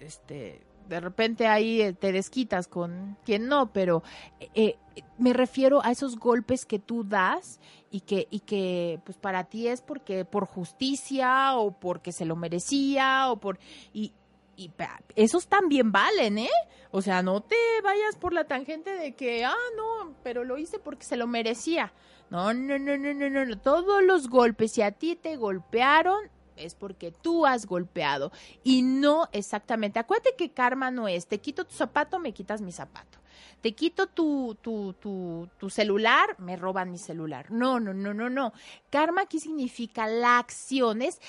este 0.00 0.66
de 0.90 1.00
repente 1.00 1.46
ahí 1.46 1.80
eh, 1.80 1.92
te 1.92 2.12
desquitas 2.12 2.66
con 2.66 3.16
quien 3.24 3.46
no, 3.46 3.72
pero 3.72 4.02
eh, 4.40 4.50
eh, 4.54 5.02
me 5.18 5.32
refiero 5.32 5.80
a 5.84 5.92
esos 5.92 6.18
golpes 6.18 6.66
que 6.66 6.80
tú 6.80 7.04
das 7.04 7.60
y 7.92 8.00
que, 8.00 8.26
y 8.28 8.40
que 8.40 9.00
pues 9.04 9.16
para 9.16 9.44
ti 9.44 9.68
es 9.68 9.82
porque 9.82 10.24
por 10.24 10.46
justicia 10.46 11.56
o 11.56 11.70
porque 11.70 12.12
se 12.12 12.26
lo 12.26 12.36
merecía 12.36 13.30
o 13.30 13.36
por... 13.36 13.58
Y, 13.94 14.12
y 14.56 14.70
esos 15.14 15.46
también 15.46 15.90
valen, 15.90 16.38
¿eh? 16.38 16.50
O 16.90 17.00
sea, 17.00 17.22
no 17.22 17.40
te 17.40 17.56
vayas 17.82 18.16
por 18.16 18.34
la 18.34 18.44
tangente 18.44 18.90
de 18.90 19.14
que, 19.14 19.44
ah, 19.44 19.54
no, 19.74 20.14
pero 20.22 20.44
lo 20.44 20.58
hice 20.58 20.78
porque 20.78 21.06
se 21.06 21.16
lo 21.16 21.26
merecía. 21.26 21.94
No, 22.30 22.54
no, 22.54 22.78
no, 22.78 22.96
no, 22.96 23.12
no, 23.12 23.28
no, 23.28 23.44
no. 23.44 23.58
Todos 23.58 24.02
los 24.04 24.28
golpes, 24.28 24.72
si 24.72 24.82
a 24.82 24.92
ti 24.92 25.16
te 25.16 25.36
golpearon, 25.36 26.30
es 26.56 26.74
porque 26.74 27.10
tú 27.10 27.46
has 27.46 27.66
golpeado 27.66 28.30
y 28.62 28.82
no 28.82 29.28
exactamente. 29.32 29.98
Acuérdate 29.98 30.36
que 30.36 30.52
karma 30.52 30.90
no 30.90 31.08
es, 31.08 31.26
te 31.26 31.38
quito 31.38 31.64
tu 31.64 31.74
zapato, 31.74 32.18
me 32.18 32.32
quitas 32.32 32.60
mi 32.60 32.72
zapato. 32.72 33.18
Te 33.60 33.74
quito 33.74 34.06
tu, 34.06 34.56
tu, 34.60 34.94
tu, 34.94 35.48
tu 35.58 35.70
celular, 35.70 36.36
me 36.38 36.56
roban 36.56 36.90
mi 36.90 36.98
celular. 36.98 37.50
No, 37.50 37.80
no, 37.80 37.92
no, 37.92 38.14
no, 38.14 38.30
no. 38.30 38.52
Karma 38.90 39.22
aquí 39.22 39.38
significa 39.38 40.06
la 40.06 40.38
acción. 40.38 41.02
Es, 41.02 41.20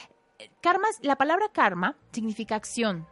karma, 0.62 0.88
la 1.02 1.18
palabra 1.18 1.50
karma 1.52 1.98
significa 2.12 2.56
acción. 2.56 3.08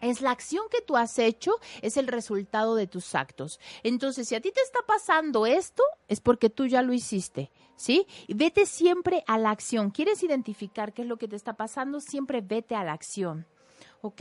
Es 0.00 0.20
la 0.20 0.30
acción 0.30 0.64
que 0.70 0.80
tú 0.80 0.96
has 0.96 1.18
hecho, 1.18 1.52
es 1.82 1.96
el 1.96 2.06
resultado 2.06 2.74
de 2.74 2.86
tus 2.86 3.14
actos. 3.14 3.58
Entonces, 3.82 4.28
si 4.28 4.34
a 4.34 4.40
ti 4.40 4.52
te 4.52 4.60
está 4.60 4.80
pasando 4.86 5.46
esto, 5.46 5.82
es 6.06 6.20
porque 6.20 6.50
tú 6.50 6.66
ya 6.66 6.82
lo 6.82 6.92
hiciste. 6.92 7.50
¿sí? 7.78 8.06
Vete 8.28 8.66
siempre 8.66 9.24
a 9.26 9.38
la 9.38 9.50
acción. 9.50 9.90
¿Quieres 9.90 10.22
identificar 10.22 10.92
qué 10.92 11.02
es 11.02 11.08
lo 11.08 11.16
que 11.16 11.28
te 11.28 11.36
está 11.36 11.54
pasando? 11.54 12.00
Siempre 12.00 12.42
vete 12.42 12.74
a 12.74 12.84
la 12.84 12.92
acción, 12.92 13.46
¿ok? 14.02 14.20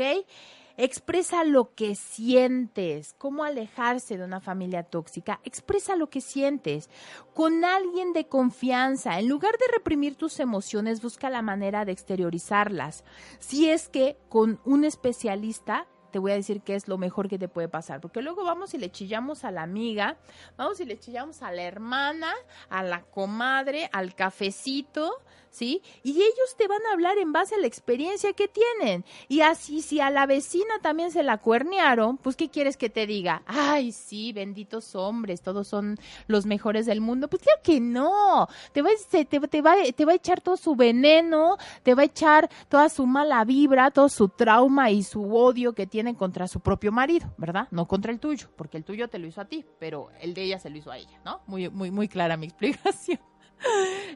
Expresa 0.80 1.44
lo 1.44 1.74
que 1.74 1.96
sientes. 1.96 3.16
¿Cómo 3.18 3.44
alejarse 3.44 4.16
de 4.16 4.24
una 4.24 4.40
familia 4.40 4.84
tóxica? 4.84 5.42
Expresa 5.44 5.96
lo 5.96 6.12
que 6.12 6.22
sientes 6.22 6.90
con 7.34 7.66
alguien 7.66 8.14
de 8.14 8.28
confianza. 8.28 9.18
En 9.18 9.28
lugar 9.28 9.58
de 9.58 9.74
reprimir 9.74 10.16
tus 10.16 10.40
emociones, 10.40 11.02
busca 11.02 11.32
la 11.32 11.42
manera 11.42 11.84
de 11.84 11.94
exteriorizarlas. 11.94 13.04
Si 13.40 13.70
es 13.70 13.90
que 13.90 14.20
con 14.30 14.60
un 14.66 14.86
especialista 14.86 15.88
te 16.12 16.20
voy 16.20 16.32
a 16.32 16.36
decir 16.36 16.62
que 16.62 16.76
es 16.76 16.88
lo 16.88 16.98
mejor 16.98 17.30
que 17.30 17.40
te 17.40 17.48
puede 17.48 17.68
pasar, 17.68 18.02
porque 18.02 18.22
luego 18.22 18.44
vamos 18.44 18.74
y 18.74 18.78
le 18.78 18.92
chillamos 18.92 19.44
a 19.44 19.52
la 19.52 19.64
amiga, 19.64 20.18
vamos 20.58 20.80
y 20.80 20.86
le 20.86 21.00
chillamos 21.00 21.42
a 21.42 21.52
la 21.52 21.64
hermana, 21.64 22.34
a 22.70 22.84
la 22.84 23.04
comadre, 23.04 23.90
al 23.92 24.16
cafecito, 24.16 25.22
¿sí? 25.58 25.82
Y 26.04 26.12
ellos 26.12 26.56
te 26.58 26.68
van 26.68 26.86
a 26.86 26.94
hablar 26.94 27.18
en 27.18 27.34
base 27.34 27.56
a 27.56 27.58
la 27.58 27.68
experiencia 27.68 28.34
que 28.34 28.48
tienen. 28.48 29.04
Y 29.28 29.42
así, 29.42 29.82
si 29.82 30.00
a 30.00 30.10
la 30.10 30.26
vecina 30.26 30.80
también 30.82 31.12
se 31.12 31.24
la 31.24 31.38
cuernearon, 31.40 32.18
pues 32.18 32.36
¿qué 32.36 32.50
quieres 32.50 32.78
que 32.78 32.90
te 32.90 33.08
diga? 33.08 33.42
Ay, 33.46 33.92
sí, 33.92 34.34
benditos 34.34 34.96
hombres, 34.96 35.42
todos 35.42 35.68
son 35.68 35.98
los 36.28 36.46
mejores 36.46 36.86
del 36.86 37.02
mundo. 37.02 37.28
Pues 37.28 37.42
claro 37.42 37.62
que 37.64 37.80
no. 37.80 38.48
Te 38.72 38.82
va, 38.82 38.90
te, 39.10 39.26
te, 39.26 39.40
va, 39.62 39.76
te 39.96 40.06
va 40.06 40.12
a 40.12 40.16
echar 40.16 40.42
todo 40.42 40.58
su 40.58 40.76
veneno, 40.76 41.58
te 41.84 41.96
va 41.96 42.04
a 42.04 42.06
echar 42.06 42.50
toda 42.70 42.90
su 42.90 43.06
mala 43.06 43.44
vibra, 43.44 43.92
todo 43.92 44.10
su 44.10 44.30
trauma 44.30 44.92
y 44.92 45.04
su 45.04 45.36
odio 45.36 45.74
que 45.74 45.88
contra 46.16 46.48
su 46.48 46.60
propio 46.60 46.92
marido, 46.92 47.34
¿verdad? 47.38 47.68
No 47.72 47.88
contra 47.88 48.12
el 48.12 48.20
tuyo, 48.20 48.50
porque 48.56 48.78
el 48.78 48.84
tuyo 48.84 49.08
te 49.08 49.20
lo 49.20 49.28
hizo 49.28 49.42
a 49.42 49.46
ti, 49.46 49.66
pero 49.80 50.10
el 50.20 50.34
de 50.34 50.44
ella 50.44 50.60
se 50.60 50.70
lo 50.70 50.78
hizo 50.78 50.92
a 50.92 50.98
ella, 50.98 51.20
¿no? 51.26 51.42
Muy, 51.48 51.70
muy, 51.70 51.92
muy 51.92 52.08
clara 52.08 52.38
mi 52.38 52.46
explicación. 52.48 53.20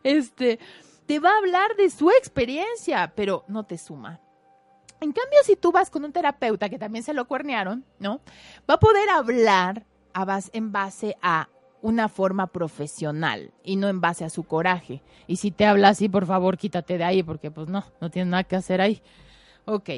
Este, 0.04 0.60
te 1.06 1.20
va 1.20 1.32
a 1.32 1.38
hablar 1.38 1.76
de 1.76 1.90
su 1.90 2.10
experiencia, 2.12 3.14
pero 3.16 3.44
no 3.48 3.66
te 3.66 3.78
suma. 3.78 4.20
En 5.00 5.12
cambio, 5.12 5.40
si 5.44 5.56
tú 5.56 5.72
vas 5.72 5.90
con 5.90 6.06
un 6.06 6.12
terapeuta 6.12 6.70
que 6.70 6.78
también 6.78 7.04
se 7.04 7.14
lo 7.14 7.28
cuernearon, 7.28 7.84
¿no? 8.00 8.22
Va 8.70 8.76
a 8.76 8.80
poder 8.80 9.10
hablar 9.10 9.86
en 10.54 10.72
base 10.72 11.18
a 11.22 11.50
una 11.82 12.08
forma 12.08 12.48
profesional 12.48 13.52
y 13.64 13.76
no 13.76 13.88
en 13.88 14.00
base 14.00 14.24
a 14.24 14.30
su 14.30 14.44
coraje. 14.44 15.02
Y 15.26 15.38
si 15.38 15.50
te 15.50 15.66
habla 15.66 15.90
así, 15.90 16.08
por 16.08 16.28
favor, 16.28 16.58
quítate 16.58 17.00
de 17.00 17.04
ahí, 17.04 17.24
porque 17.24 17.50
pues 17.50 17.68
no, 17.68 17.84
no 18.00 18.12
tiene 18.12 18.30
nada 18.30 18.44
que 18.44 18.56
hacer 18.56 18.82
ahí. 18.82 19.02
Ok. 19.66 19.90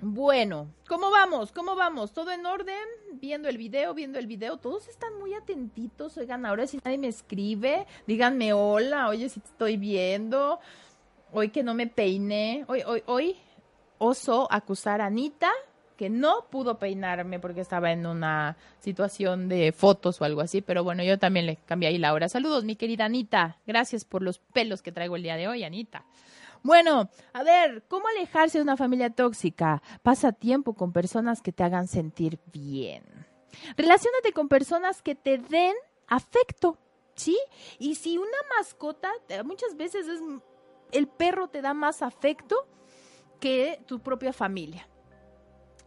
Bueno, 0.00 0.68
¿cómo 0.88 1.10
vamos? 1.10 1.52
¿Cómo 1.52 1.76
vamos? 1.76 2.12
¿Todo 2.12 2.32
en 2.32 2.44
orden? 2.44 2.74
Viendo 3.12 3.48
el 3.48 3.56
video, 3.56 3.94
viendo 3.94 4.18
el 4.18 4.26
video. 4.26 4.56
Todos 4.56 4.88
están 4.88 5.18
muy 5.18 5.34
atentitos. 5.34 6.16
Oigan, 6.18 6.44
ahora 6.44 6.66
si 6.66 6.78
nadie 6.84 6.98
me 6.98 7.08
escribe, 7.08 7.86
díganme 8.06 8.52
hola, 8.52 9.08
oye, 9.08 9.28
si 9.28 9.40
te 9.40 9.46
estoy 9.46 9.76
viendo. 9.76 10.58
Hoy 11.32 11.50
que 11.50 11.62
no 11.62 11.74
me 11.74 11.86
peiné. 11.86 12.64
Hoy, 12.68 12.82
hoy, 12.84 13.02
hoy 13.06 13.36
oso 13.98 14.48
acusar 14.50 15.00
a 15.00 15.06
Anita 15.06 15.50
que 15.96 16.10
no 16.10 16.46
pudo 16.50 16.78
peinarme 16.78 17.38
porque 17.38 17.60
estaba 17.60 17.92
en 17.92 18.06
una 18.06 18.56
situación 18.80 19.48
de 19.48 19.72
fotos 19.72 20.20
o 20.20 20.24
algo 20.24 20.40
así, 20.40 20.60
pero 20.60 20.82
bueno, 20.82 21.04
yo 21.04 21.18
también 21.18 21.46
le 21.46 21.56
cambié 21.66 21.88
ahí 21.88 21.98
la 21.98 22.12
hora. 22.12 22.28
Saludos, 22.28 22.64
mi 22.64 22.74
querida 22.74 23.04
Anita. 23.04 23.58
Gracias 23.66 24.04
por 24.04 24.22
los 24.22 24.38
pelos 24.38 24.82
que 24.82 24.90
traigo 24.92 25.14
el 25.16 25.22
día 25.22 25.36
de 25.36 25.46
hoy, 25.46 25.62
Anita. 25.62 26.04
Bueno, 26.64 27.10
a 27.34 27.42
ver, 27.42 27.84
¿cómo 27.88 28.08
alejarse 28.08 28.56
de 28.56 28.62
una 28.62 28.78
familia 28.78 29.10
tóxica? 29.10 29.82
Pasa 30.02 30.32
tiempo 30.32 30.72
con 30.72 30.92
personas 30.92 31.42
que 31.42 31.52
te 31.52 31.62
hagan 31.62 31.86
sentir 31.86 32.40
bien. 32.54 33.04
Relaciónate 33.76 34.32
con 34.32 34.48
personas 34.48 35.02
que 35.02 35.14
te 35.14 35.36
den 35.36 35.74
afecto, 36.08 36.78
¿sí? 37.16 37.38
Y 37.78 37.96
si 37.96 38.16
una 38.16 38.38
mascota, 38.56 39.10
eh, 39.28 39.42
muchas 39.42 39.76
veces 39.76 40.08
es, 40.08 40.20
el 40.90 41.06
perro 41.06 41.48
te 41.48 41.60
da 41.60 41.74
más 41.74 42.00
afecto 42.00 42.66
que 43.40 43.78
tu 43.86 44.00
propia 44.00 44.32
familia. 44.32 44.88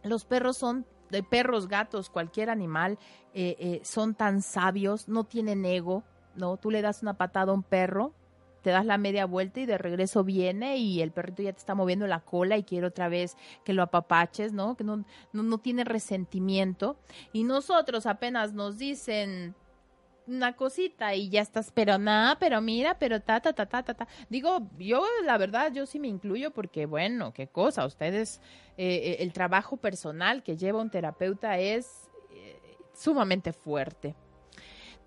Los 0.04 0.24
perros 0.24 0.58
son 0.58 0.86
de 1.10 1.24
perros, 1.24 1.66
gatos, 1.66 2.08
cualquier 2.08 2.50
animal, 2.50 3.00
eh, 3.34 3.56
eh, 3.58 3.80
son 3.82 4.14
tan 4.14 4.42
sabios, 4.42 5.08
no 5.08 5.24
tienen 5.24 5.64
ego, 5.64 6.04
¿no? 6.36 6.56
Tú 6.56 6.70
le 6.70 6.82
das 6.82 7.02
una 7.02 7.14
patada 7.14 7.50
a 7.50 7.54
un 7.56 7.64
perro, 7.64 8.14
te 8.62 8.70
das 8.70 8.84
la 8.84 8.98
media 8.98 9.26
vuelta 9.26 9.60
y 9.60 9.66
de 9.66 9.78
regreso 9.78 10.24
viene 10.24 10.76
y 10.78 11.00
el 11.00 11.12
perrito 11.12 11.42
ya 11.42 11.52
te 11.52 11.58
está 11.58 11.74
moviendo 11.74 12.06
la 12.06 12.20
cola 12.20 12.56
y 12.56 12.64
quiere 12.64 12.86
otra 12.86 13.08
vez 13.08 13.36
que 13.64 13.72
lo 13.72 13.82
apapaches, 13.82 14.52
¿no? 14.52 14.76
Que 14.76 14.84
no, 14.84 15.04
no, 15.32 15.58
tiene 15.58 15.84
resentimiento. 15.84 16.96
Y 17.32 17.44
nosotros 17.44 18.06
apenas 18.06 18.52
nos 18.52 18.78
dicen 18.78 19.54
una 20.26 20.54
cosita 20.56 21.14
y 21.14 21.30
ya 21.30 21.40
estás, 21.40 21.72
pero 21.72 21.96
nada, 21.96 22.38
pero 22.38 22.60
mira, 22.60 22.98
pero 22.98 23.20
ta, 23.20 23.40
ta, 23.40 23.52
ta, 23.52 23.66
ta, 23.66 23.82
ta, 23.82 23.94
ta. 23.94 24.08
Digo, 24.28 24.68
yo 24.78 25.02
la 25.24 25.38
verdad, 25.38 25.72
yo 25.72 25.86
sí 25.86 25.98
me 25.98 26.08
incluyo 26.08 26.50
porque, 26.50 26.84
bueno, 26.84 27.32
qué 27.32 27.46
cosa, 27.46 27.86
ustedes, 27.86 28.40
eh, 28.76 28.86
eh, 28.86 29.16
el 29.20 29.32
trabajo 29.32 29.78
personal 29.78 30.42
que 30.42 30.56
lleva 30.56 30.82
un 30.82 30.90
terapeuta 30.90 31.58
es 31.58 32.10
eh, 32.30 32.60
sumamente 32.92 33.52
fuerte 33.52 34.14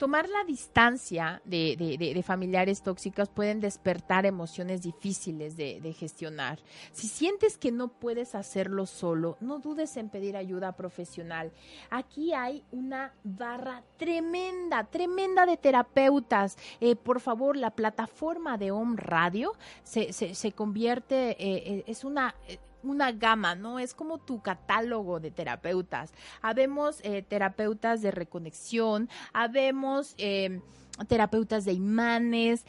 tomar 0.02 0.28
la 0.30 0.44
distancia 0.46 1.44
de, 1.46 2.24
familiares 2.26 2.82
tóxicos 2.82 3.30
pueden 3.30 3.60
despertar 3.60 4.26
emociones 4.26 4.82
difíciles 4.82 5.56
de, 5.56 5.94
gestionar. 5.94 6.58
Si 6.92 7.08
sientes 7.08 7.56
que 7.56 7.72
no 7.72 7.90
puedes 7.90 8.34
hacerlo 8.34 8.88
solo, 8.88 9.38
no 9.42 9.60
dudes 9.60 9.96
en 9.98 10.10
pedir 10.10 10.36
ayuda 10.38 10.72
profesional. 10.72 11.52
Aquí 11.92 12.34
hay 12.34 12.64
una 12.72 13.14
barra 13.24 13.84
tremenda, 13.98 14.86
tremenda 14.86 15.46
de 15.46 15.58
terapeutas. 15.58 16.58
Eh, 16.80 16.96
por 16.96 17.20
favor, 17.20 17.56
la 17.56 17.70
plataforma 17.70 18.58
de 18.58 18.72
Home 18.72 18.96
Radio 18.98 19.54
se, 19.84 20.52
convierte, 20.54 21.34
eh, 21.34 21.36
eh, 21.40 21.84
es 21.86 22.04
una 22.04 22.34
una 22.84 23.12
gama, 23.12 23.56
¿no? 23.56 23.80
Es 23.80 23.94
como 23.94 24.18
tu 24.18 24.42
catálogo 24.42 25.20
de 25.20 25.32
terapeutas. 25.32 26.14
Habemos 26.42 27.00
eh, 27.04 27.22
terapeutas 27.22 28.02
de 28.02 28.12
reconexión, 28.12 29.10
habemos... 29.34 30.16
Eh, 30.18 30.62
terapeutas 31.08 31.66
de 31.66 31.74
imanes, 31.74 32.66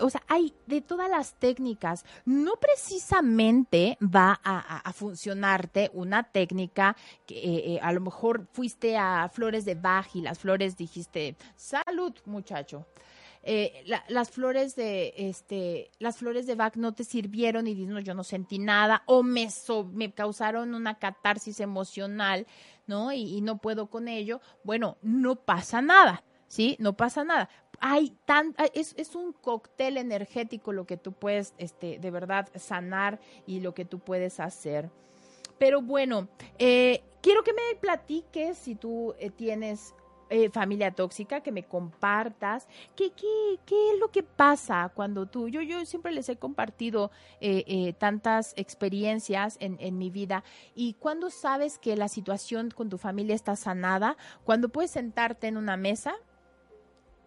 o 0.00 0.08
sea, 0.08 0.22
hay 0.28 0.54
de 0.66 0.80
todas 0.80 1.10
las 1.10 1.34
técnicas. 1.34 2.04
No 2.24 2.54
precisamente 2.56 3.98
va 4.00 4.40
a, 4.42 4.92
funcionarte 4.92 5.90
una 5.92 6.22
técnica 6.22 6.96
que 7.26 7.74
eh, 7.74 7.80
a 7.82 7.92
lo 7.92 8.00
mejor 8.00 8.46
fuiste 8.52 8.96
a 8.96 9.28
flores 9.28 9.64
de 9.64 9.74
Bach 9.74 10.06
y 10.14 10.22
las 10.22 10.38
flores 10.38 10.76
dijiste, 10.76 11.36
salud 11.56 12.14
muchacho. 12.24 12.86
Eh, 13.46 13.84
las 14.08 14.30
flores 14.30 14.74
de 14.74 15.12
este 15.16 15.90
las 15.98 16.16
flores 16.16 16.46
de 16.46 16.54
Bach 16.54 16.76
no 16.76 16.94
te 16.94 17.04
sirvieron 17.04 17.66
y 17.66 17.74
dices, 17.74 18.02
yo 18.02 18.14
no 18.14 18.24
sentí 18.24 18.58
nada 18.58 19.02
o 19.04 19.22
me, 19.22 19.48
me 19.92 20.12
causaron 20.12 20.74
una 20.74 20.98
catarsis 20.98 21.60
emocional, 21.60 22.46
¿no? 22.86 23.12
Y, 23.12 23.42
no 23.42 23.58
puedo 23.58 23.90
con 23.90 24.08
ello. 24.08 24.40
Bueno, 24.62 24.96
no 25.02 25.36
pasa 25.36 25.82
nada, 25.82 26.24
¿sí? 26.48 26.76
No 26.78 26.96
pasa 26.96 27.22
nada. 27.22 27.50
Hay 27.80 28.16
tan, 28.24 28.54
es, 28.72 28.94
es 28.96 29.14
un 29.14 29.34
cóctel 29.34 29.98
energético 29.98 30.72
lo 30.72 30.86
que 30.86 30.96
tú 30.96 31.12
puedes, 31.12 31.52
este, 31.58 31.98
de 31.98 32.10
verdad, 32.10 32.48
sanar 32.54 33.20
y 33.46 33.60
lo 33.60 33.74
que 33.74 33.84
tú 33.84 33.98
puedes 33.98 34.40
hacer. 34.40 34.90
Pero 35.58 35.82
bueno, 35.82 36.28
eh, 36.58 37.02
quiero 37.20 37.42
que 37.44 37.52
me 37.52 37.78
platiques 37.78 38.56
si 38.56 38.74
tú 38.74 39.14
eh, 39.18 39.28
tienes 39.28 39.94
eh, 40.30 40.50
familia 40.50 40.90
tóxica, 40.90 41.40
que 41.40 41.52
me 41.52 41.64
compartas. 41.64 42.66
¿Qué, 42.96 43.10
qué, 43.10 43.58
qué 43.66 43.92
es 43.92 44.00
lo 44.00 44.08
que 44.10 44.22
pasa 44.22 44.90
cuando 44.94 45.26
tú, 45.26 45.48
yo, 45.48 45.62
yo 45.62 45.84
siempre 45.84 46.12
les 46.12 46.28
he 46.28 46.36
compartido 46.36 47.10
eh, 47.40 47.64
eh, 47.66 47.92
tantas 47.92 48.54
experiencias 48.56 49.56
en, 49.60 49.76
en 49.80 49.98
mi 49.98 50.10
vida 50.10 50.44
y 50.74 50.94
cuando 50.94 51.30
sabes 51.30 51.78
que 51.78 51.96
la 51.96 52.08
situación 52.08 52.70
con 52.70 52.88
tu 52.88 52.98
familia 52.98 53.34
está 53.34 53.56
sanada, 53.56 54.16
cuando 54.44 54.68
puedes 54.68 54.90
sentarte 54.90 55.46
en 55.46 55.56
una 55.56 55.76
mesa 55.76 56.14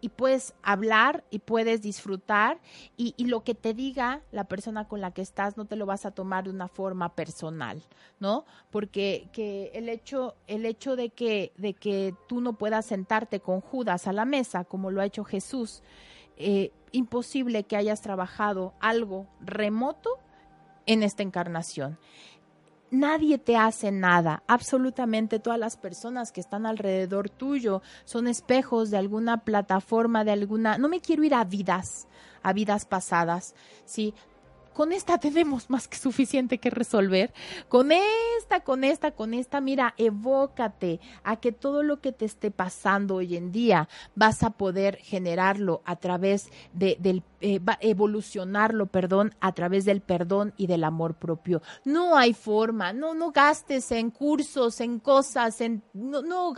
y 0.02 0.10
puedes 0.10 0.54
hablar 0.62 1.24
y 1.30 1.40
puedes 1.40 1.82
disfrutar 1.82 2.60
y, 2.96 3.14
lo 3.26 3.44
que 3.44 3.56
te 3.56 3.74
diga 3.74 4.22
la 4.32 4.46
persona 4.46 4.88
con 4.88 5.02
la 5.02 5.12
que 5.12 5.22
estás 5.22 5.58
no 5.58 5.66
te 5.66 5.76
lo 5.76 5.86
vas 5.86 6.06
a 6.06 6.12
tomar 6.12 6.46
de 6.46 6.50
una 6.50 6.68
forma 6.68 7.16
personal, 7.16 7.84
¿no? 8.20 8.46
Porque 8.70 9.28
que 9.32 9.72
el 9.74 9.90
hecho, 9.90 10.36
el 10.48 10.66
hecho 10.66 10.96
de 10.96 11.10
que, 11.10 11.52
de 11.58 11.74
que 11.74 12.14
tú 12.28 12.42
no 12.42 12.54
puedas 12.54 12.86
sentarte 12.86 13.40
con 13.40 13.62
Judas 13.62 14.08
a 14.08 14.14
la 14.14 14.26
mesa 14.26 14.64
como 14.64 14.92
lo 14.92 15.02
ha 15.02 15.06
hecho 15.06 15.24
Jesús, 15.24 15.82
eh, 16.38 16.72
imposible 16.92 17.64
que 17.64 17.76
hayas 17.76 18.02
trabajado 18.02 18.74
algo 18.80 19.28
remoto 19.42 20.20
en 20.86 21.04
esta 21.04 21.24
encarnación 21.24 21.98
nadie 22.92 23.38
te 23.38 23.58
hace 23.58 23.92
nada. 23.92 24.44
Absolutamente 24.48 25.40
todas 25.40 25.60
las 25.60 25.78
personas 25.78 26.32
que 26.32 26.42
están 26.42 26.66
alrededor 26.66 27.30
tuyo 27.30 27.82
son 28.06 28.28
espejos 28.28 28.90
de 28.92 28.98
alguna 28.98 29.44
plataforma, 29.44 30.24
de 30.24 30.32
alguna... 30.32 30.78
No 30.78 30.90
me 30.90 31.02
quiero 31.02 31.24
ir 31.24 31.34
a 31.34 31.44
vidas, 31.44 32.08
a 32.44 32.54
vidas 32.54 32.86
pasadas, 32.86 33.56
¿sí? 33.86 34.14
Con 34.78 34.92
esta 34.92 35.18
tenemos 35.18 35.72
más 35.72 35.88
que 35.88 35.98
suficiente 35.98 36.60
que 36.60 36.70
resolver. 36.70 37.34
Con 37.68 37.92
esta, 37.92 38.60
con 38.60 38.84
esta, 38.84 39.10
con 39.10 39.34
esta, 39.34 39.60
mira, 39.60 39.96
evócate 39.98 41.00
a 41.24 41.38
que 41.38 41.52
todo 41.52 41.82
lo 41.82 42.00
que 42.00 42.12
te 42.12 42.26
esté 42.26 42.52
pasando 42.52 43.16
hoy 43.16 43.36
en 43.36 43.52
día 43.52 43.90
vas 44.14 44.44
a 44.44 44.52
poder 44.52 44.98
generarlo 44.98 45.82
a 45.84 45.96
través 45.96 46.52
de, 46.74 46.96
del 47.00 47.24
eh, 47.42 47.60
evolucionarlo, 47.80 48.86
perdón, 48.86 49.34
a 49.40 49.52
través 49.54 49.84
del 49.84 50.02
perdón 50.02 50.54
y 50.58 50.68
del 50.68 50.84
amor 50.84 51.16
propio. 51.16 51.64
No 51.84 52.16
hay 52.16 52.36
forma, 52.36 52.94
no, 52.94 53.16
no 53.16 53.32
gastes 53.32 53.92
en 53.92 54.12
cursos, 54.12 54.80
en 54.80 55.00
cosas, 55.00 55.60
en, 55.60 55.82
no, 55.94 56.22
no, 56.22 56.54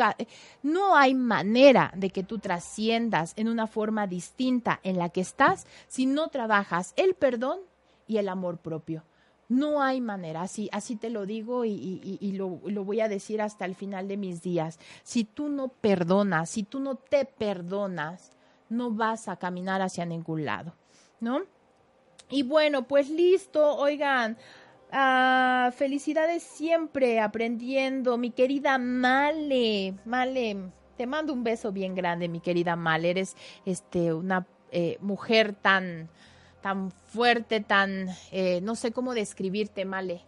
no 0.62 0.94
hay 0.94 1.14
manera 1.14 1.94
de 1.96 2.10
que 2.10 2.24
tú 2.24 2.38
trasciendas 2.38 3.32
en 3.38 3.48
una 3.48 3.66
forma 3.66 4.08
distinta 4.08 4.82
en 4.84 4.98
la 4.98 5.08
que 5.08 5.22
estás 5.22 5.66
si 5.88 6.06
no 6.06 6.28
trabajas 6.28 6.92
el 6.98 7.14
perdón 7.14 7.60
y 8.10 8.18
el 8.18 8.28
amor 8.28 8.58
propio. 8.58 9.06
No 9.48 9.82
hay 9.82 10.02
manera, 10.02 10.42
así, 10.42 10.70
así 10.74 10.98
te 10.98 11.10
lo 11.10 11.26
digo 11.26 11.64
y, 11.64 12.34
lo, 12.36 12.60
lo, 12.66 12.84
voy 12.84 13.00
a 13.00 13.08
decir 13.08 13.42
hasta 13.42 13.66
el 13.66 13.74
final 13.74 14.08
de 14.08 14.18
mis 14.18 14.42
días. 14.42 14.78
Si 15.04 15.24
tú 15.24 15.48
no 15.48 15.70
perdonas, 15.70 16.50
si 16.50 16.64
tú 16.64 16.80
no 16.80 16.96
te 16.96 17.26
perdonas, 17.26 18.32
no 18.70 18.92
vas 18.92 19.28
a 19.28 19.38
caminar 19.38 19.82
hacia 19.82 20.06
ningún 20.06 20.46
lado, 20.46 20.76
¿no? 21.20 21.42
Y 22.30 22.44
bueno, 22.44 22.88
pues 22.88 23.10
listo, 23.10 23.76
oigan, 23.76 24.38
ah, 24.92 25.72
felicidades 25.76 26.44
siempre 26.44 27.20
aprendiendo, 27.20 28.18
mi 28.18 28.30
querida 28.30 28.78
Male, 28.78 29.96
Male, 30.06 30.58
te 30.96 31.08
mando 31.08 31.34
un 31.34 31.44
beso 31.44 31.72
bien 31.72 31.96
grande, 31.96 32.28
mi 32.28 32.40
querida 32.40 32.76
Male, 32.76 33.10
eres 33.10 33.36
este, 33.66 34.14
una 34.14 34.46
eh, 34.72 35.00
mujer 35.02 35.54
tan, 35.54 36.10
tan 36.62 36.92
fuerte, 36.92 37.60
tan, 37.62 38.10
eh, 38.32 38.60
no 38.62 38.76
sé 38.76 38.92
cómo 38.92 39.14
describirte, 39.14 39.86
Male. 39.86 40.22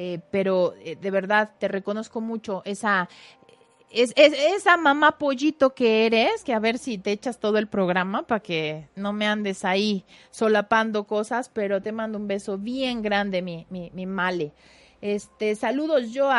Eh, 0.00 0.20
pero 0.30 0.74
de 0.78 1.10
verdad 1.10 1.50
te 1.58 1.66
reconozco 1.66 2.20
mucho 2.20 2.62
esa, 2.64 3.08
es, 3.90 4.12
esa 4.16 4.76
mamá 4.76 5.18
pollito 5.18 5.74
que 5.74 6.06
eres, 6.06 6.44
que 6.44 6.52
a 6.52 6.58
ver 6.58 6.78
si 6.78 6.98
te 6.98 7.12
echas 7.12 7.38
todo 7.38 7.58
el 7.58 7.68
programa 7.68 8.26
para 8.26 8.40
que 8.40 8.88
no 8.94 9.12
me 9.12 9.26
andes 9.26 9.64
ahí 9.64 10.04
solapando 10.30 11.04
cosas, 11.04 11.48
pero 11.48 11.80
te 11.80 11.92
mando 11.92 12.18
un 12.18 12.28
beso 12.28 12.58
bien 12.58 13.02
grande, 13.02 13.42
mi, 13.42 13.66
mi, 13.70 13.90
mi 13.94 14.06
male. 14.06 14.52
Este, 15.00 15.54
saludos 15.54 16.12
yo 16.12 16.30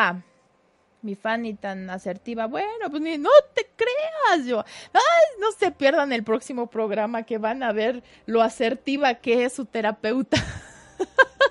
mi 1.02 1.14
Fanny 1.14 1.54
tan 1.54 1.88
asertiva. 1.90 2.46
Bueno, 2.46 2.90
pues 2.90 3.02
ni, 3.02 3.18
no 3.18 3.30
te 3.54 3.68
creas 3.76 4.46
yo. 4.46 4.64
Ay, 4.92 5.40
no 5.40 5.52
se 5.52 5.70
pierdan 5.70 6.12
el 6.12 6.24
próximo 6.24 6.68
programa 6.68 7.22
que 7.22 7.38
van 7.38 7.62
a 7.62 7.72
ver 7.72 8.02
lo 8.26 8.42
asertiva 8.42 9.14
que 9.14 9.44
es 9.44 9.52
su 9.52 9.64
terapeuta. 9.64 10.36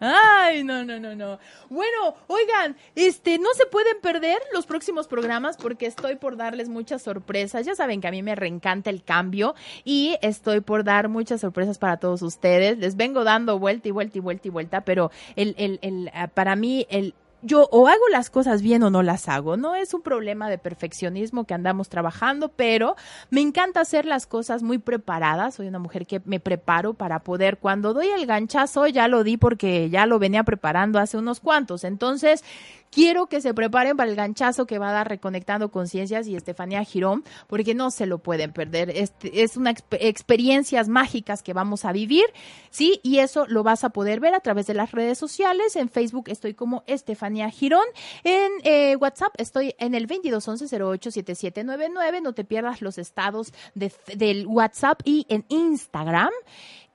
Ay, 0.00 0.62
no, 0.64 0.84
no, 0.84 1.00
no, 1.00 1.14
no. 1.14 1.38
Bueno, 1.68 2.14
oigan, 2.28 2.76
este, 2.94 3.38
no 3.38 3.48
se 3.54 3.66
pueden 3.66 4.00
perder 4.00 4.38
los 4.52 4.66
próximos 4.66 5.08
programas 5.08 5.56
porque 5.56 5.86
estoy 5.86 6.16
por 6.16 6.36
darles 6.36 6.68
muchas 6.68 7.02
sorpresas. 7.02 7.66
Ya 7.66 7.74
saben 7.74 8.00
que 8.00 8.08
a 8.08 8.12
mí 8.12 8.22
me 8.22 8.34
reencanta 8.34 8.90
el 8.90 9.02
cambio 9.02 9.54
y 9.84 10.16
estoy 10.22 10.60
por 10.60 10.84
dar 10.84 11.08
muchas 11.08 11.40
sorpresas 11.40 11.78
para 11.78 11.96
todos 11.96 12.22
ustedes. 12.22 12.78
Les 12.78 12.96
vengo 12.96 13.24
dando 13.24 13.58
vuelta 13.58 13.88
y 13.88 13.90
vuelta 13.90 14.18
y 14.18 14.20
vuelta 14.20 14.48
y 14.48 14.50
vuelta, 14.50 14.80
pero 14.82 15.10
el, 15.36 15.54
el, 15.58 15.78
el, 15.82 16.10
ah, 16.14 16.28
para 16.28 16.54
mí, 16.54 16.86
el 16.90 17.14
yo 17.42 17.68
o 17.70 17.86
hago 17.86 18.08
las 18.10 18.30
cosas 18.30 18.62
bien 18.62 18.82
o 18.82 18.90
no 18.90 19.02
las 19.02 19.28
hago. 19.28 19.56
No 19.56 19.74
es 19.74 19.94
un 19.94 20.02
problema 20.02 20.50
de 20.50 20.58
perfeccionismo 20.58 21.44
que 21.44 21.54
andamos 21.54 21.88
trabajando, 21.88 22.48
pero 22.48 22.96
me 23.30 23.40
encanta 23.40 23.80
hacer 23.80 24.04
las 24.04 24.26
cosas 24.26 24.62
muy 24.62 24.78
preparadas. 24.78 25.54
Soy 25.54 25.68
una 25.68 25.78
mujer 25.78 26.06
que 26.06 26.20
me 26.24 26.40
preparo 26.40 26.94
para 26.94 27.20
poder, 27.20 27.58
cuando 27.58 27.94
doy 27.94 28.08
el 28.08 28.26
ganchazo, 28.26 28.86
ya 28.86 29.08
lo 29.08 29.24
di 29.24 29.36
porque 29.36 29.90
ya 29.90 30.06
lo 30.06 30.18
venía 30.18 30.42
preparando 30.44 30.98
hace 30.98 31.16
unos 31.16 31.40
cuantos. 31.40 31.84
Entonces, 31.84 32.44
Quiero 32.90 33.26
que 33.26 33.40
se 33.40 33.54
preparen 33.54 33.96
para 33.96 34.10
el 34.10 34.16
ganchazo 34.16 34.66
que 34.66 34.78
va 34.78 34.90
a 34.90 34.92
dar 34.92 35.08
Reconectando 35.08 35.70
Conciencias 35.70 36.26
y 36.26 36.36
Estefanía 36.36 36.84
Girón, 36.84 37.24
porque 37.46 37.74
no 37.74 37.90
se 37.90 38.06
lo 38.06 38.18
pueden 38.18 38.52
perder. 38.52 38.90
Este, 38.90 39.42
es 39.42 39.56
una 39.56 39.74
experiencias 39.92 40.88
mágicas 40.88 41.42
que 41.42 41.52
vamos 41.52 41.84
a 41.84 41.92
vivir, 41.92 42.24
¿sí? 42.70 43.00
Y 43.02 43.18
eso 43.18 43.46
lo 43.46 43.62
vas 43.62 43.84
a 43.84 43.90
poder 43.90 44.20
ver 44.20 44.34
a 44.34 44.40
través 44.40 44.66
de 44.66 44.74
las 44.74 44.92
redes 44.92 45.18
sociales. 45.18 45.76
En 45.76 45.88
Facebook 45.88 46.28
estoy 46.28 46.54
como 46.54 46.84
Estefanía 46.86 47.50
Girón. 47.50 47.86
En 48.24 48.50
eh, 48.64 48.96
WhatsApp 48.96 49.34
estoy 49.38 49.74
en 49.78 49.94
el 49.94 50.08
2211-087799. 50.08 52.22
No 52.22 52.32
te 52.32 52.44
pierdas 52.44 52.82
los 52.82 52.98
estados 52.98 53.52
del 53.74 54.46
WhatsApp 54.46 55.00
y 55.04 55.26
en 55.28 55.44
Instagram. 55.48 56.30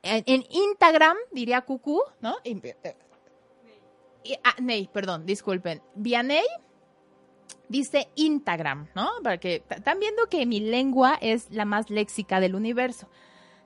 En, 0.03 0.43
Instagram, 0.49 1.15
diría 1.31 1.61
Cucú, 1.61 2.01
¿no? 2.19 2.35
Ah, 4.43 4.55
Ney, 4.61 4.89
perdón, 4.91 5.25
disculpen. 5.25 5.81
Vianey 5.95 6.45
dice 7.69 8.09
Instagram, 8.15 8.87
¿no? 8.95 9.09
Porque 9.23 9.63
están 9.69 9.99
viendo 9.99 10.27
que 10.27 10.45
mi 10.45 10.59
lengua 10.59 11.17
es 11.21 11.49
la 11.51 11.65
más 11.65 11.89
léxica 11.89 12.39
del 12.39 12.55
universo. 12.55 13.09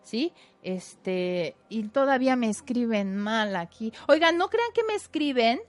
¿Sí? 0.01 0.33
Este, 0.63 1.57
y 1.67 1.83
todavía 1.89 2.37
me 2.37 2.49
escriben 2.49 3.17
mal 3.17 3.57
aquí. 3.57 3.91
Oigan, 4.07 4.37
no 4.37 4.47
crean 4.47 4.71
que 4.73 4.83
me 4.85 4.95
escriben 4.95 5.59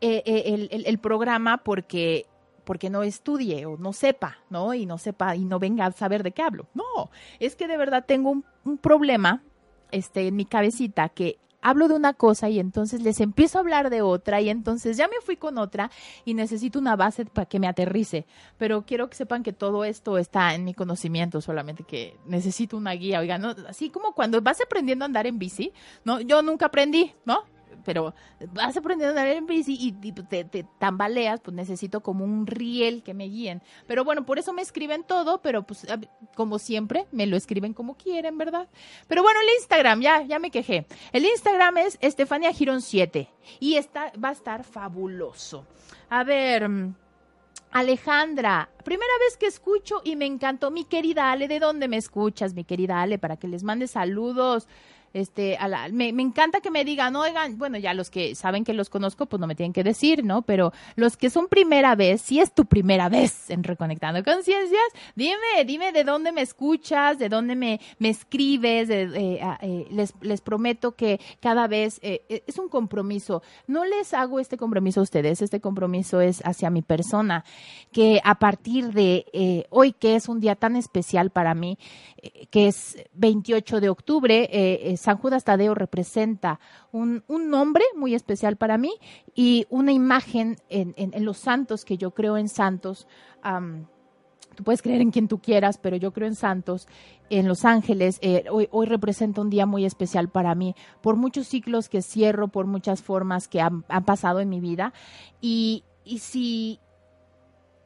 eh, 0.00 0.22
eh, 0.26 0.82
el, 0.84 0.98
programa 0.98 1.58
porque 1.58 2.26
porque 2.64 2.90
no 2.90 3.04
estudie 3.04 3.64
o 3.64 3.76
no 3.76 3.92
sepa, 3.92 4.38
¿no? 4.50 4.74
Y 4.74 4.86
no 4.86 4.98
sepa 4.98 5.36
y 5.36 5.44
no 5.44 5.60
venga 5.60 5.86
a 5.86 5.92
saber 5.92 6.24
de 6.24 6.32
qué 6.32 6.42
hablo. 6.42 6.66
No, 6.74 7.10
es 7.38 7.54
que 7.54 7.68
de 7.68 7.76
verdad 7.76 8.04
tengo 8.06 8.30
un, 8.30 8.44
un 8.64 8.76
problema 8.76 9.44
este, 9.92 10.26
en 10.26 10.36
mi 10.36 10.46
cabecita 10.46 11.08
que 11.08 11.38
hablo 11.66 11.88
de 11.88 11.94
una 11.94 12.14
cosa 12.14 12.48
y 12.48 12.60
entonces 12.60 13.02
les 13.02 13.20
empiezo 13.20 13.58
a 13.58 13.60
hablar 13.60 13.90
de 13.90 14.00
otra 14.00 14.40
y 14.40 14.50
entonces 14.50 14.96
ya 14.96 15.08
me 15.08 15.16
fui 15.20 15.36
con 15.36 15.58
otra 15.58 15.90
y 16.24 16.34
necesito 16.34 16.78
una 16.78 16.94
base 16.94 17.24
para 17.24 17.46
que 17.46 17.58
me 17.58 17.66
aterrice. 17.66 18.24
Pero 18.56 18.82
quiero 18.86 19.10
que 19.10 19.16
sepan 19.16 19.42
que 19.42 19.52
todo 19.52 19.84
esto 19.84 20.16
está 20.16 20.54
en 20.54 20.64
mi 20.64 20.74
conocimiento, 20.74 21.40
solamente 21.40 21.82
que 21.82 22.16
necesito 22.24 22.76
una 22.76 22.92
guía. 22.92 23.18
Oigan, 23.18 23.44
así 23.68 23.90
como 23.90 24.12
cuando 24.12 24.40
vas 24.40 24.60
aprendiendo 24.60 25.04
a 25.04 25.06
andar 25.06 25.26
en 25.26 25.40
bici, 25.40 25.72
¿no? 26.04 26.20
Yo 26.20 26.40
nunca 26.40 26.66
aprendí, 26.66 27.12
¿no? 27.24 27.42
Pero 27.84 28.14
vas 28.52 28.76
aprendiendo 28.76 29.18
a 29.18 29.22
andar 29.22 29.36
en 29.36 29.46
bici 29.46 29.76
y, 29.80 30.12
te, 30.12 30.66
tambaleas, 30.78 31.40
pues 31.40 31.54
necesito 31.54 32.00
como 32.00 32.24
un 32.24 32.46
riel 32.46 33.02
que 33.02 33.14
me 33.14 33.24
guíen. 33.24 33.62
Pero 33.86 34.04
bueno, 34.04 34.26
por 34.26 34.38
eso 34.38 34.52
me 34.52 34.62
escriben 34.62 35.04
todo, 35.04 35.40
pero 35.42 35.62
pues 35.64 35.86
como 36.34 36.58
siempre, 36.58 37.06
me 37.12 37.26
lo 37.26 37.36
escriben 37.36 37.74
como 37.74 37.96
quieren, 37.96 38.38
¿verdad? 38.38 38.68
Pero 39.08 39.22
bueno, 39.22 39.40
el 39.40 39.48
Instagram, 39.58 40.00
ya, 40.00 40.22
ya 40.22 40.38
me 40.38 40.50
quejé. 40.50 40.86
El 41.12 41.24
Instagram 41.24 41.78
es 41.78 41.98
Estefania 42.00 42.52
Girón 42.52 42.82
7 42.82 43.28
y 43.60 43.74
está, 43.76 44.12
va 44.22 44.30
a 44.30 44.32
estar 44.32 44.64
fabuloso. 44.64 45.66
A 46.08 46.24
ver... 46.24 46.68
Alejandra, 47.72 48.70
primera 48.84 49.12
vez 49.20 49.36
que 49.36 49.46
escucho 49.46 50.00
y 50.02 50.16
me 50.16 50.24
encantó. 50.24 50.70
Mi 50.70 50.84
querida 50.84 51.30
Ale, 51.30 51.46
¿de 51.46 51.58
dónde 51.58 51.88
me 51.88 51.98
escuchas, 51.98 52.54
mi 52.54 52.64
querida 52.64 53.02
Ale? 53.02 53.18
Para 53.18 53.36
que 53.36 53.48
les 53.48 53.64
mande 53.64 53.86
saludos 53.86 54.66
este, 55.16 55.58
me, 55.92 56.08
encanta 56.08 56.60
que 56.60 56.70
me 56.70 56.84
digan, 56.84 57.16
oigan, 57.16 57.56
bueno, 57.56 57.78
ya 57.78 57.94
los 57.94 58.10
que 58.10 58.34
saben 58.34 58.64
que 58.64 58.74
los 58.74 58.90
conozco, 58.90 59.24
pues 59.24 59.40
no 59.40 59.46
me 59.46 59.54
tienen 59.54 59.72
que 59.72 59.82
decir, 59.82 60.22
¿no? 60.22 60.42
Pero 60.42 60.74
los 60.94 61.16
que 61.16 61.30
son 61.30 61.48
primera 61.48 61.94
vez, 61.94 62.20
si 62.20 62.38
es 62.38 62.52
tu 62.52 62.66
primera 62.66 63.08
vez 63.08 63.48
en 63.48 63.64
Reconectando 63.64 64.22
Conciencias, 64.22 64.84
dime, 65.14 65.64
dime 65.64 65.92
de 65.92 66.04
dónde 66.04 66.32
me 66.32 66.42
escuchas, 66.42 67.18
de 67.18 67.30
dónde 67.30 67.56
me, 67.56 67.80
me 67.98 68.10
escribes, 68.10 68.90
eh, 68.90 69.86
les, 69.90 70.12
les 70.20 70.40
prometo 70.42 70.92
que 70.92 71.18
cada 71.40 71.66
vez 71.66 71.98
eh, 72.02 72.20
eh, 72.28 72.42
es 72.46 72.58
un 72.58 72.68
compromiso. 72.68 73.42
No 73.66 73.86
les 73.86 74.12
hago 74.12 74.38
este 74.38 74.58
compromiso 74.58 75.00
a 75.00 75.04
ustedes, 75.04 75.40
este 75.40 75.60
compromiso 75.60 76.20
es 76.20 76.42
hacia 76.44 76.68
mi 76.68 76.82
persona, 76.82 77.42
que 77.90 78.20
a 78.22 78.34
partir 78.34 78.92
de 78.92 79.64
hoy, 79.70 79.92
que 79.92 80.16
es 80.16 80.28
un 80.28 80.40
día 80.40 80.56
tan 80.56 80.76
especial 80.76 81.30
para 81.30 81.54
mí, 81.54 81.78
que 82.50 82.66
es 82.68 83.02
28 83.14 83.80
de 83.80 83.88
octubre, 83.88 84.48
es 84.52 85.05
San 85.06 85.18
Judas 85.18 85.44
Tadeo 85.44 85.72
representa 85.72 86.58
un, 86.90 87.22
nombre 87.28 87.84
muy 87.96 88.16
especial 88.16 88.56
para 88.56 88.76
mí 88.76 88.92
y 89.36 89.64
una 89.70 89.92
imagen 89.92 90.56
en, 90.68 91.24
los 91.24 91.38
santos, 91.38 91.84
que 91.84 91.96
yo 91.96 92.10
creo 92.10 92.36
en 92.36 92.48
santos. 92.48 93.06
tú 94.56 94.64
puedes 94.64 94.82
creer 94.82 95.00
en 95.00 95.12
quien 95.12 95.28
tú 95.28 95.38
quieras, 95.38 95.78
pero 95.78 95.96
yo 95.96 96.12
creo 96.12 96.26
en 96.26 96.34
santos, 96.34 96.88
en 97.30 97.46
los 97.46 97.64
ángeles. 97.64 98.18
Eh, 98.20 98.46
hoy, 98.50 98.66
hoy, 98.72 98.86
representa 98.86 99.42
un 99.42 99.48
día 99.48 99.64
muy 99.64 99.84
especial 99.84 100.28
para 100.28 100.56
mí, 100.56 100.74
por 101.02 101.14
muchos 101.14 101.46
ciclos 101.46 101.88
que 101.88 102.02
cierro, 102.02 102.48
por 102.48 102.66
muchas 102.66 103.00
formas 103.00 103.46
que 103.46 103.60
han, 103.60 103.82
pasado 103.82 104.40
en 104.40 104.48
mi 104.48 104.58
vida. 104.58 104.92
Y, 105.40 105.84
y 106.04 106.18
si 106.18 106.80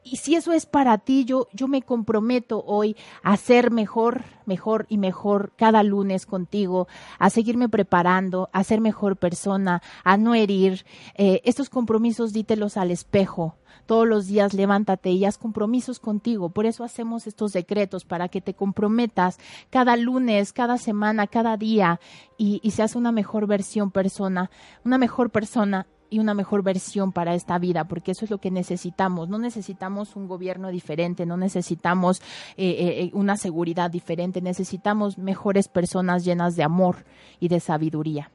y 0.03 0.17
si 0.17 0.35
eso 0.35 0.51
es 0.51 0.65
para 0.65 0.97
ti, 0.97 1.25
yo, 1.25 1.47
yo 1.53 1.67
me 1.67 1.83
comprometo 1.83 2.63
hoy 2.65 2.95
a 3.21 3.37
ser 3.37 3.69
mejor, 3.69 4.23
mejor 4.45 4.85
y 4.89 4.97
mejor 4.97 5.53
cada 5.55 5.83
lunes 5.83 6.25
contigo, 6.25 6.87
a 7.19 7.29
seguirme 7.29 7.69
preparando, 7.69 8.49
a 8.51 8.63
ser 8.63 8.81
mejor 8.81 9.15
persona, 9.17 9.81
a 10.03 10.17
no 10.17 10.33
herir. 10.33 10.85
Eh, 11.15 11.41
estos 11.45 11.69
compromisos 11.69 12.33
dítelos 12.33 12.77
al 12.77 12.89
espejo. 12.89 13.55
Todos 13.85 14.07
los 14.07 14.27
días 14.27 14.53
levántate 14.53 15.11
y 15.11 15.25
haz 15.25 15.37
compromisos 15.37 15.99
contigo. 15.99 16.49
Por 16.49 16.65
eso 16.65 16.83
hacemos 16.83 17.27
estos 17.27 17.53
decretos, 17.53 18.03
para 18.03 18.27
que 18.27 18.41
te 18.41 18.53
comprometas 18.53 19.39
cada 19.69 19.95
lunes, 19.97 20.51
cada 20.51 20.77
semana, 20.77 21.27
cada 21.27 21.57
día 21.57 21.99
y, 22.37 22.59
y 22.63 22.71
seas 22.71 22.95
una 22.95 23.11
mejor 23.11 23.47
versión 23.47 23.91
persona, 23.91 24.49
una 24.83 24.97
mejor 24.97 25.29
persona 25.29 25.87
y 26.11 26.19
una 26.19 26.35
mejor 26.35 26.61
versión 26.61 27.13
para 27.13 27.33
esta 27.33 27.57
vida, 27.57 27.85
porque 27.85 28.11
eso 28.11 28.25
es 28.25 28.29
lo 28.29 28.37
que 28.37 28.51
necesitamos. 28.51 29.29
No 29.29 29.39
necesitamos 29.39 30.15
un 30.15 30.27
gobierno 30.27 30.69
diferente, 30.69 31.25
no 31.25 31.37
necesitamos 31.37 32.21
eh, 32.57 32.69
eh, 32.69 33.03
eh, 33.03 33.11
una 33.13 33.37
seguridad 33.37 33.89
diferente, 33.89 34.41
necesitamos 34.41 35.17
mejores 35.17 35.69
personas 35.69 36.25
llenas 36.25 36.55
de 36.55 36.63
amor 36.63 37.05
y 37.39 37.47
de 37.47 37.61
sabiduría. 37.61 38.29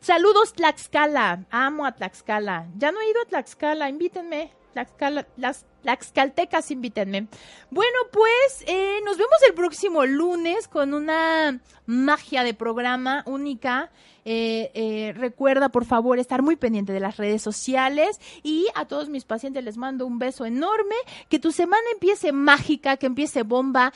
Saludos 0.00 0.54
Tlaxcala, 0.54 1.44
amo 1.50 1.84
a 1.84 1.92
Tlaxcala. 1.92 2.68
Ya 2.78 2.92
no 2.92 3.00
he 3.00 3.10
ido 3.10 3.20
a 3.22 3.28
Tlaxcala, 3.28 3.90
invítenme. 3.90 4.59
Las 4.74 5.66
Tlaxcaltecas, 5.82 6.70
invítenme. 6.70 7.26
Bueno, 7.70 7.98
pues 8.12 8.64
nos 9.04 9.16
vemos 9.16 9.38
el 9.46 9.54
próximo 9.54 10.04
lunes 10.06 10.68
con 10.68 10.94
una 10.94 11.60
magia 11.86 12.44
de 12.44 12.54
programa 12.54 13.22
única. 13.26 13.90
Eh, 14.24 14.70
eh, 14.74 15.12
recuerda, 15.16 15.70
por 15.70 15.84
favor, 15.84 16.18
estar 16.18 16.42
muy 16.42 16.56
pendiente 16.56 16.92
de 16.92 17.00
las 17.00 17.16
redes 17.16 17.42
sociales 17.42 18.20
y 18.42 18.66
a 18.74 18.84
todos 18.84 19.08
mis 19.08 19.24
pacientes 19.24 19.64
les 19.64 19.76
mando 19.76 20.06
un 20.06 20.18
beso 20.18 20.44
enorme. 20.44 20.96
Que 21.28 21.38
tu 21.38 21.50
semana 21.50 21.82
empiece 21.92 22.32
mágica, 22.32 22.96
que 22.96 23.06
empiece 23.06 23.42
bomba. 23.42 23.92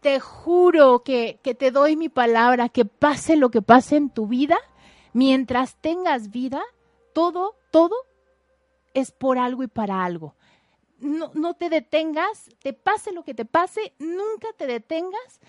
Te 0.00 0.20
juro 0.20 1.02
que, 1.02 1.38
que 1.42 1.54
te 1.54 1.70
doy 1.70 1.96
mi 1.96 2.08
palabra, 2.08 2.68
que 2.68 2.84
pase 2.84 3.36
lo 3.36 3.50
que 3.50 3.62
pase 3.62 3.96
en 3.96 4.10
tu 4.10 4.26
vida, 4.26 4.58
mientras 5.12 5.76
tengas 5.76 6.30
vida, 6.30 6.60
todo, 7.12 7.56
todo 7.70 7.94
es 8.94 9.10
por 9.10 9.38
algo 9.38 9.62
y 9.62 9.68
para 9.68 10.04
algo. 10.04 10.34
No, 10.98 11.32
no, 11.34 11.54
te 11.54 11.68
detengas, 11.68 12.48
te 12.60 12.72
pase 12.72 13.12
lo 13.12 13.24
que 13.24 13.34
te 13.34 13.44
pase, 13.44 13.92
nunca 13.98 14.48
te 14.56 14.66
detengas 14.66 15.40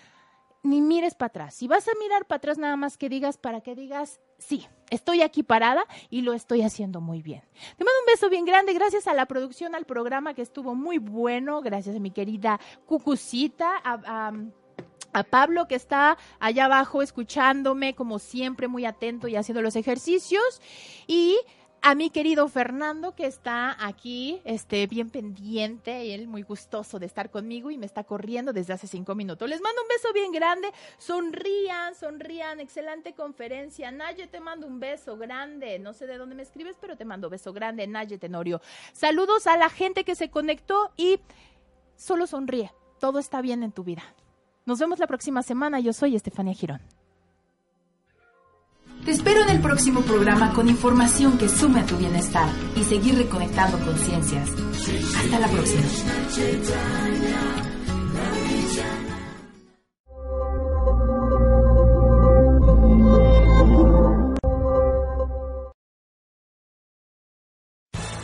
ni 0.64 0.80
mires 0.80 1.14
para 1.14 1.28
atrás. 1.28 1.54
Si 1.54 1.68
vas 1.68 1.86
a 1.86 1.92
mirar 2.00 2.26
para 2.26 2.38
atrás, 2.38 2.58
nada 2.58 2.76
más 2.76 2.96
que 2.96 3.08
digas 3.08 3.36
para 3.36 3.60
que 3.60 3.74
digas, 3.76 4.18
sí, 4.38 4.66
estoy 4.90 5.22
aquí 5.22 5.42
parada 5.42 5.84
y 6.10 6.22
lo 6.22 6.32
estoy 6.32 6.62
haciendo 6.62 7.00
muy 7.00 7.22
bien. 7.22 7.42
Te 7.76 7.84
mando 7.84 8.00
un 8.00 8.06
beso 8.06 8.30
bien 8.30 8.46
grande, 8.46 8.72
gracias 8.72 9.06
a 9.06 9.14
la 9.14 9.26
producción, 9.26 9.74
al 9.74 9.84
programa 9.84 10.34
que 10.34 10.42
estuvo 10.42 10.74
muy 10.74 10.98
bueno, 10.98 11.60
gracias 11.60 11.94
a 11.94 12.00
mi 12.00 12.10
querida 12.10 12.58
Cucucita, 12.86 13.74
a, 13.84 14.32
a 15.12 15.22
Pablo 15.22 15.68
que 15.68 15.76
está 15.76 16.18
allá 16.40 16.64
abajo 16.64 17.00
escuchándome, 17.00 17.94
como 17.94 18.18
siempre, 18.18 18.66
muy 18.66 18.84
atento 18.84 19.28
y 19.28 19.36
haciendo 19.36 19.62
los 19.62 19.76
ejercicios. 19.76 20.60
Y 21.06 21.38
a 21.86 21.94
mi 21.94 22.08
querido 22.08 22.48
Fernando 22.48 23.14
que 23.14 23.26
está 23.26 23.76
aquí, 23.78 24.40
este, 24.44 24.86
bien 24.86 25.10
pendiente, 25.10 26.14
él 26.14 26.28
muy 26.28 26.40
gustoso 26.40 26.98
de 26.98 27.04
estar 27.04 27.30
conmigo 27.30 27.70
y 27.70 27.76
me 27.76 27.84
está 27.84 28.04
corriendo 28.04 28.54
desde 28.54 28.72
hace 28.72 28.86
cinco 28.86 29.14
minutos. 29.14 29.46
Les 29.46 29.60
mando 29.60 29.82
un 29.82 29.88
beso 29.88 30.10
bien 30.14 30.32
grande, 30.32 30.72
sonrían, 30.96 31.94
sonrían, 31.94 32.58
excelente 32.58 33.12
conferencia. 33.12 33.90
Naye, 33.90 34.26
te 34.28 34.40
mando 34.40 34.66
un 34.66 34.80
beso 34.80 35.18
grande, 35.18 35.78
no 35.78 35.92
sé 35.92 36.06
de 36.06 36.16
dónde 36.16 36.34
me 36.34 36.42
escribes, 36.42 36.78
pero 36.80 36.96
te 36.96 37.04
mando 37.04 37.28
beso 37.28 37.52
grande, 37.52 37.86
Naye 37.86 38.16
Tenorio. 38.16 38.62
Saludos 38.94 39.46
a 39.46 39.58
la 39.58 39.68
gente 39.68 40.04
que 40.04 40.14
se 40.14 40.30
conectó 40.30 40.90
y 40.96 41.20
solo 41.96 42.26
sonríe, 42.26 42.72
todo 42.98 43.18
está 43.18 43.42
bien 43.42 43.62
en 43.62 43.72
tu 43.72 43.84
vida. 43.84 44.04
Nos 44.64 44.78
vemos 44.78 44.98
la 44.98 45.06
próxima 45.06 45.42
semana, 45.42 45.80
yo 45.80 45.92
soy 45.92 46.16
Estefania 46.16 46.54
Girón. 46.54 46.80
Te 49.04 49.10
espero 49.10 49.42
en 49.42 49.50
el 49.50 49.60
próximo 49.60 50.00
programa 50.00 50.54
con 50.54 50.66
información 50.66 51.36
que 51.36 51.46
sume 51.46 51.80
a 51.80 51.86
tu 51.86 51.98
bienestar 51.98 52.48
y 52.74 52.84
seguir 52.84 53.16
reconectando 53.16 53.78
conciencias. 53.80 54.48
Hasta 55.18 55.40
la 55.40 55.48
próxima. 55.48 55.82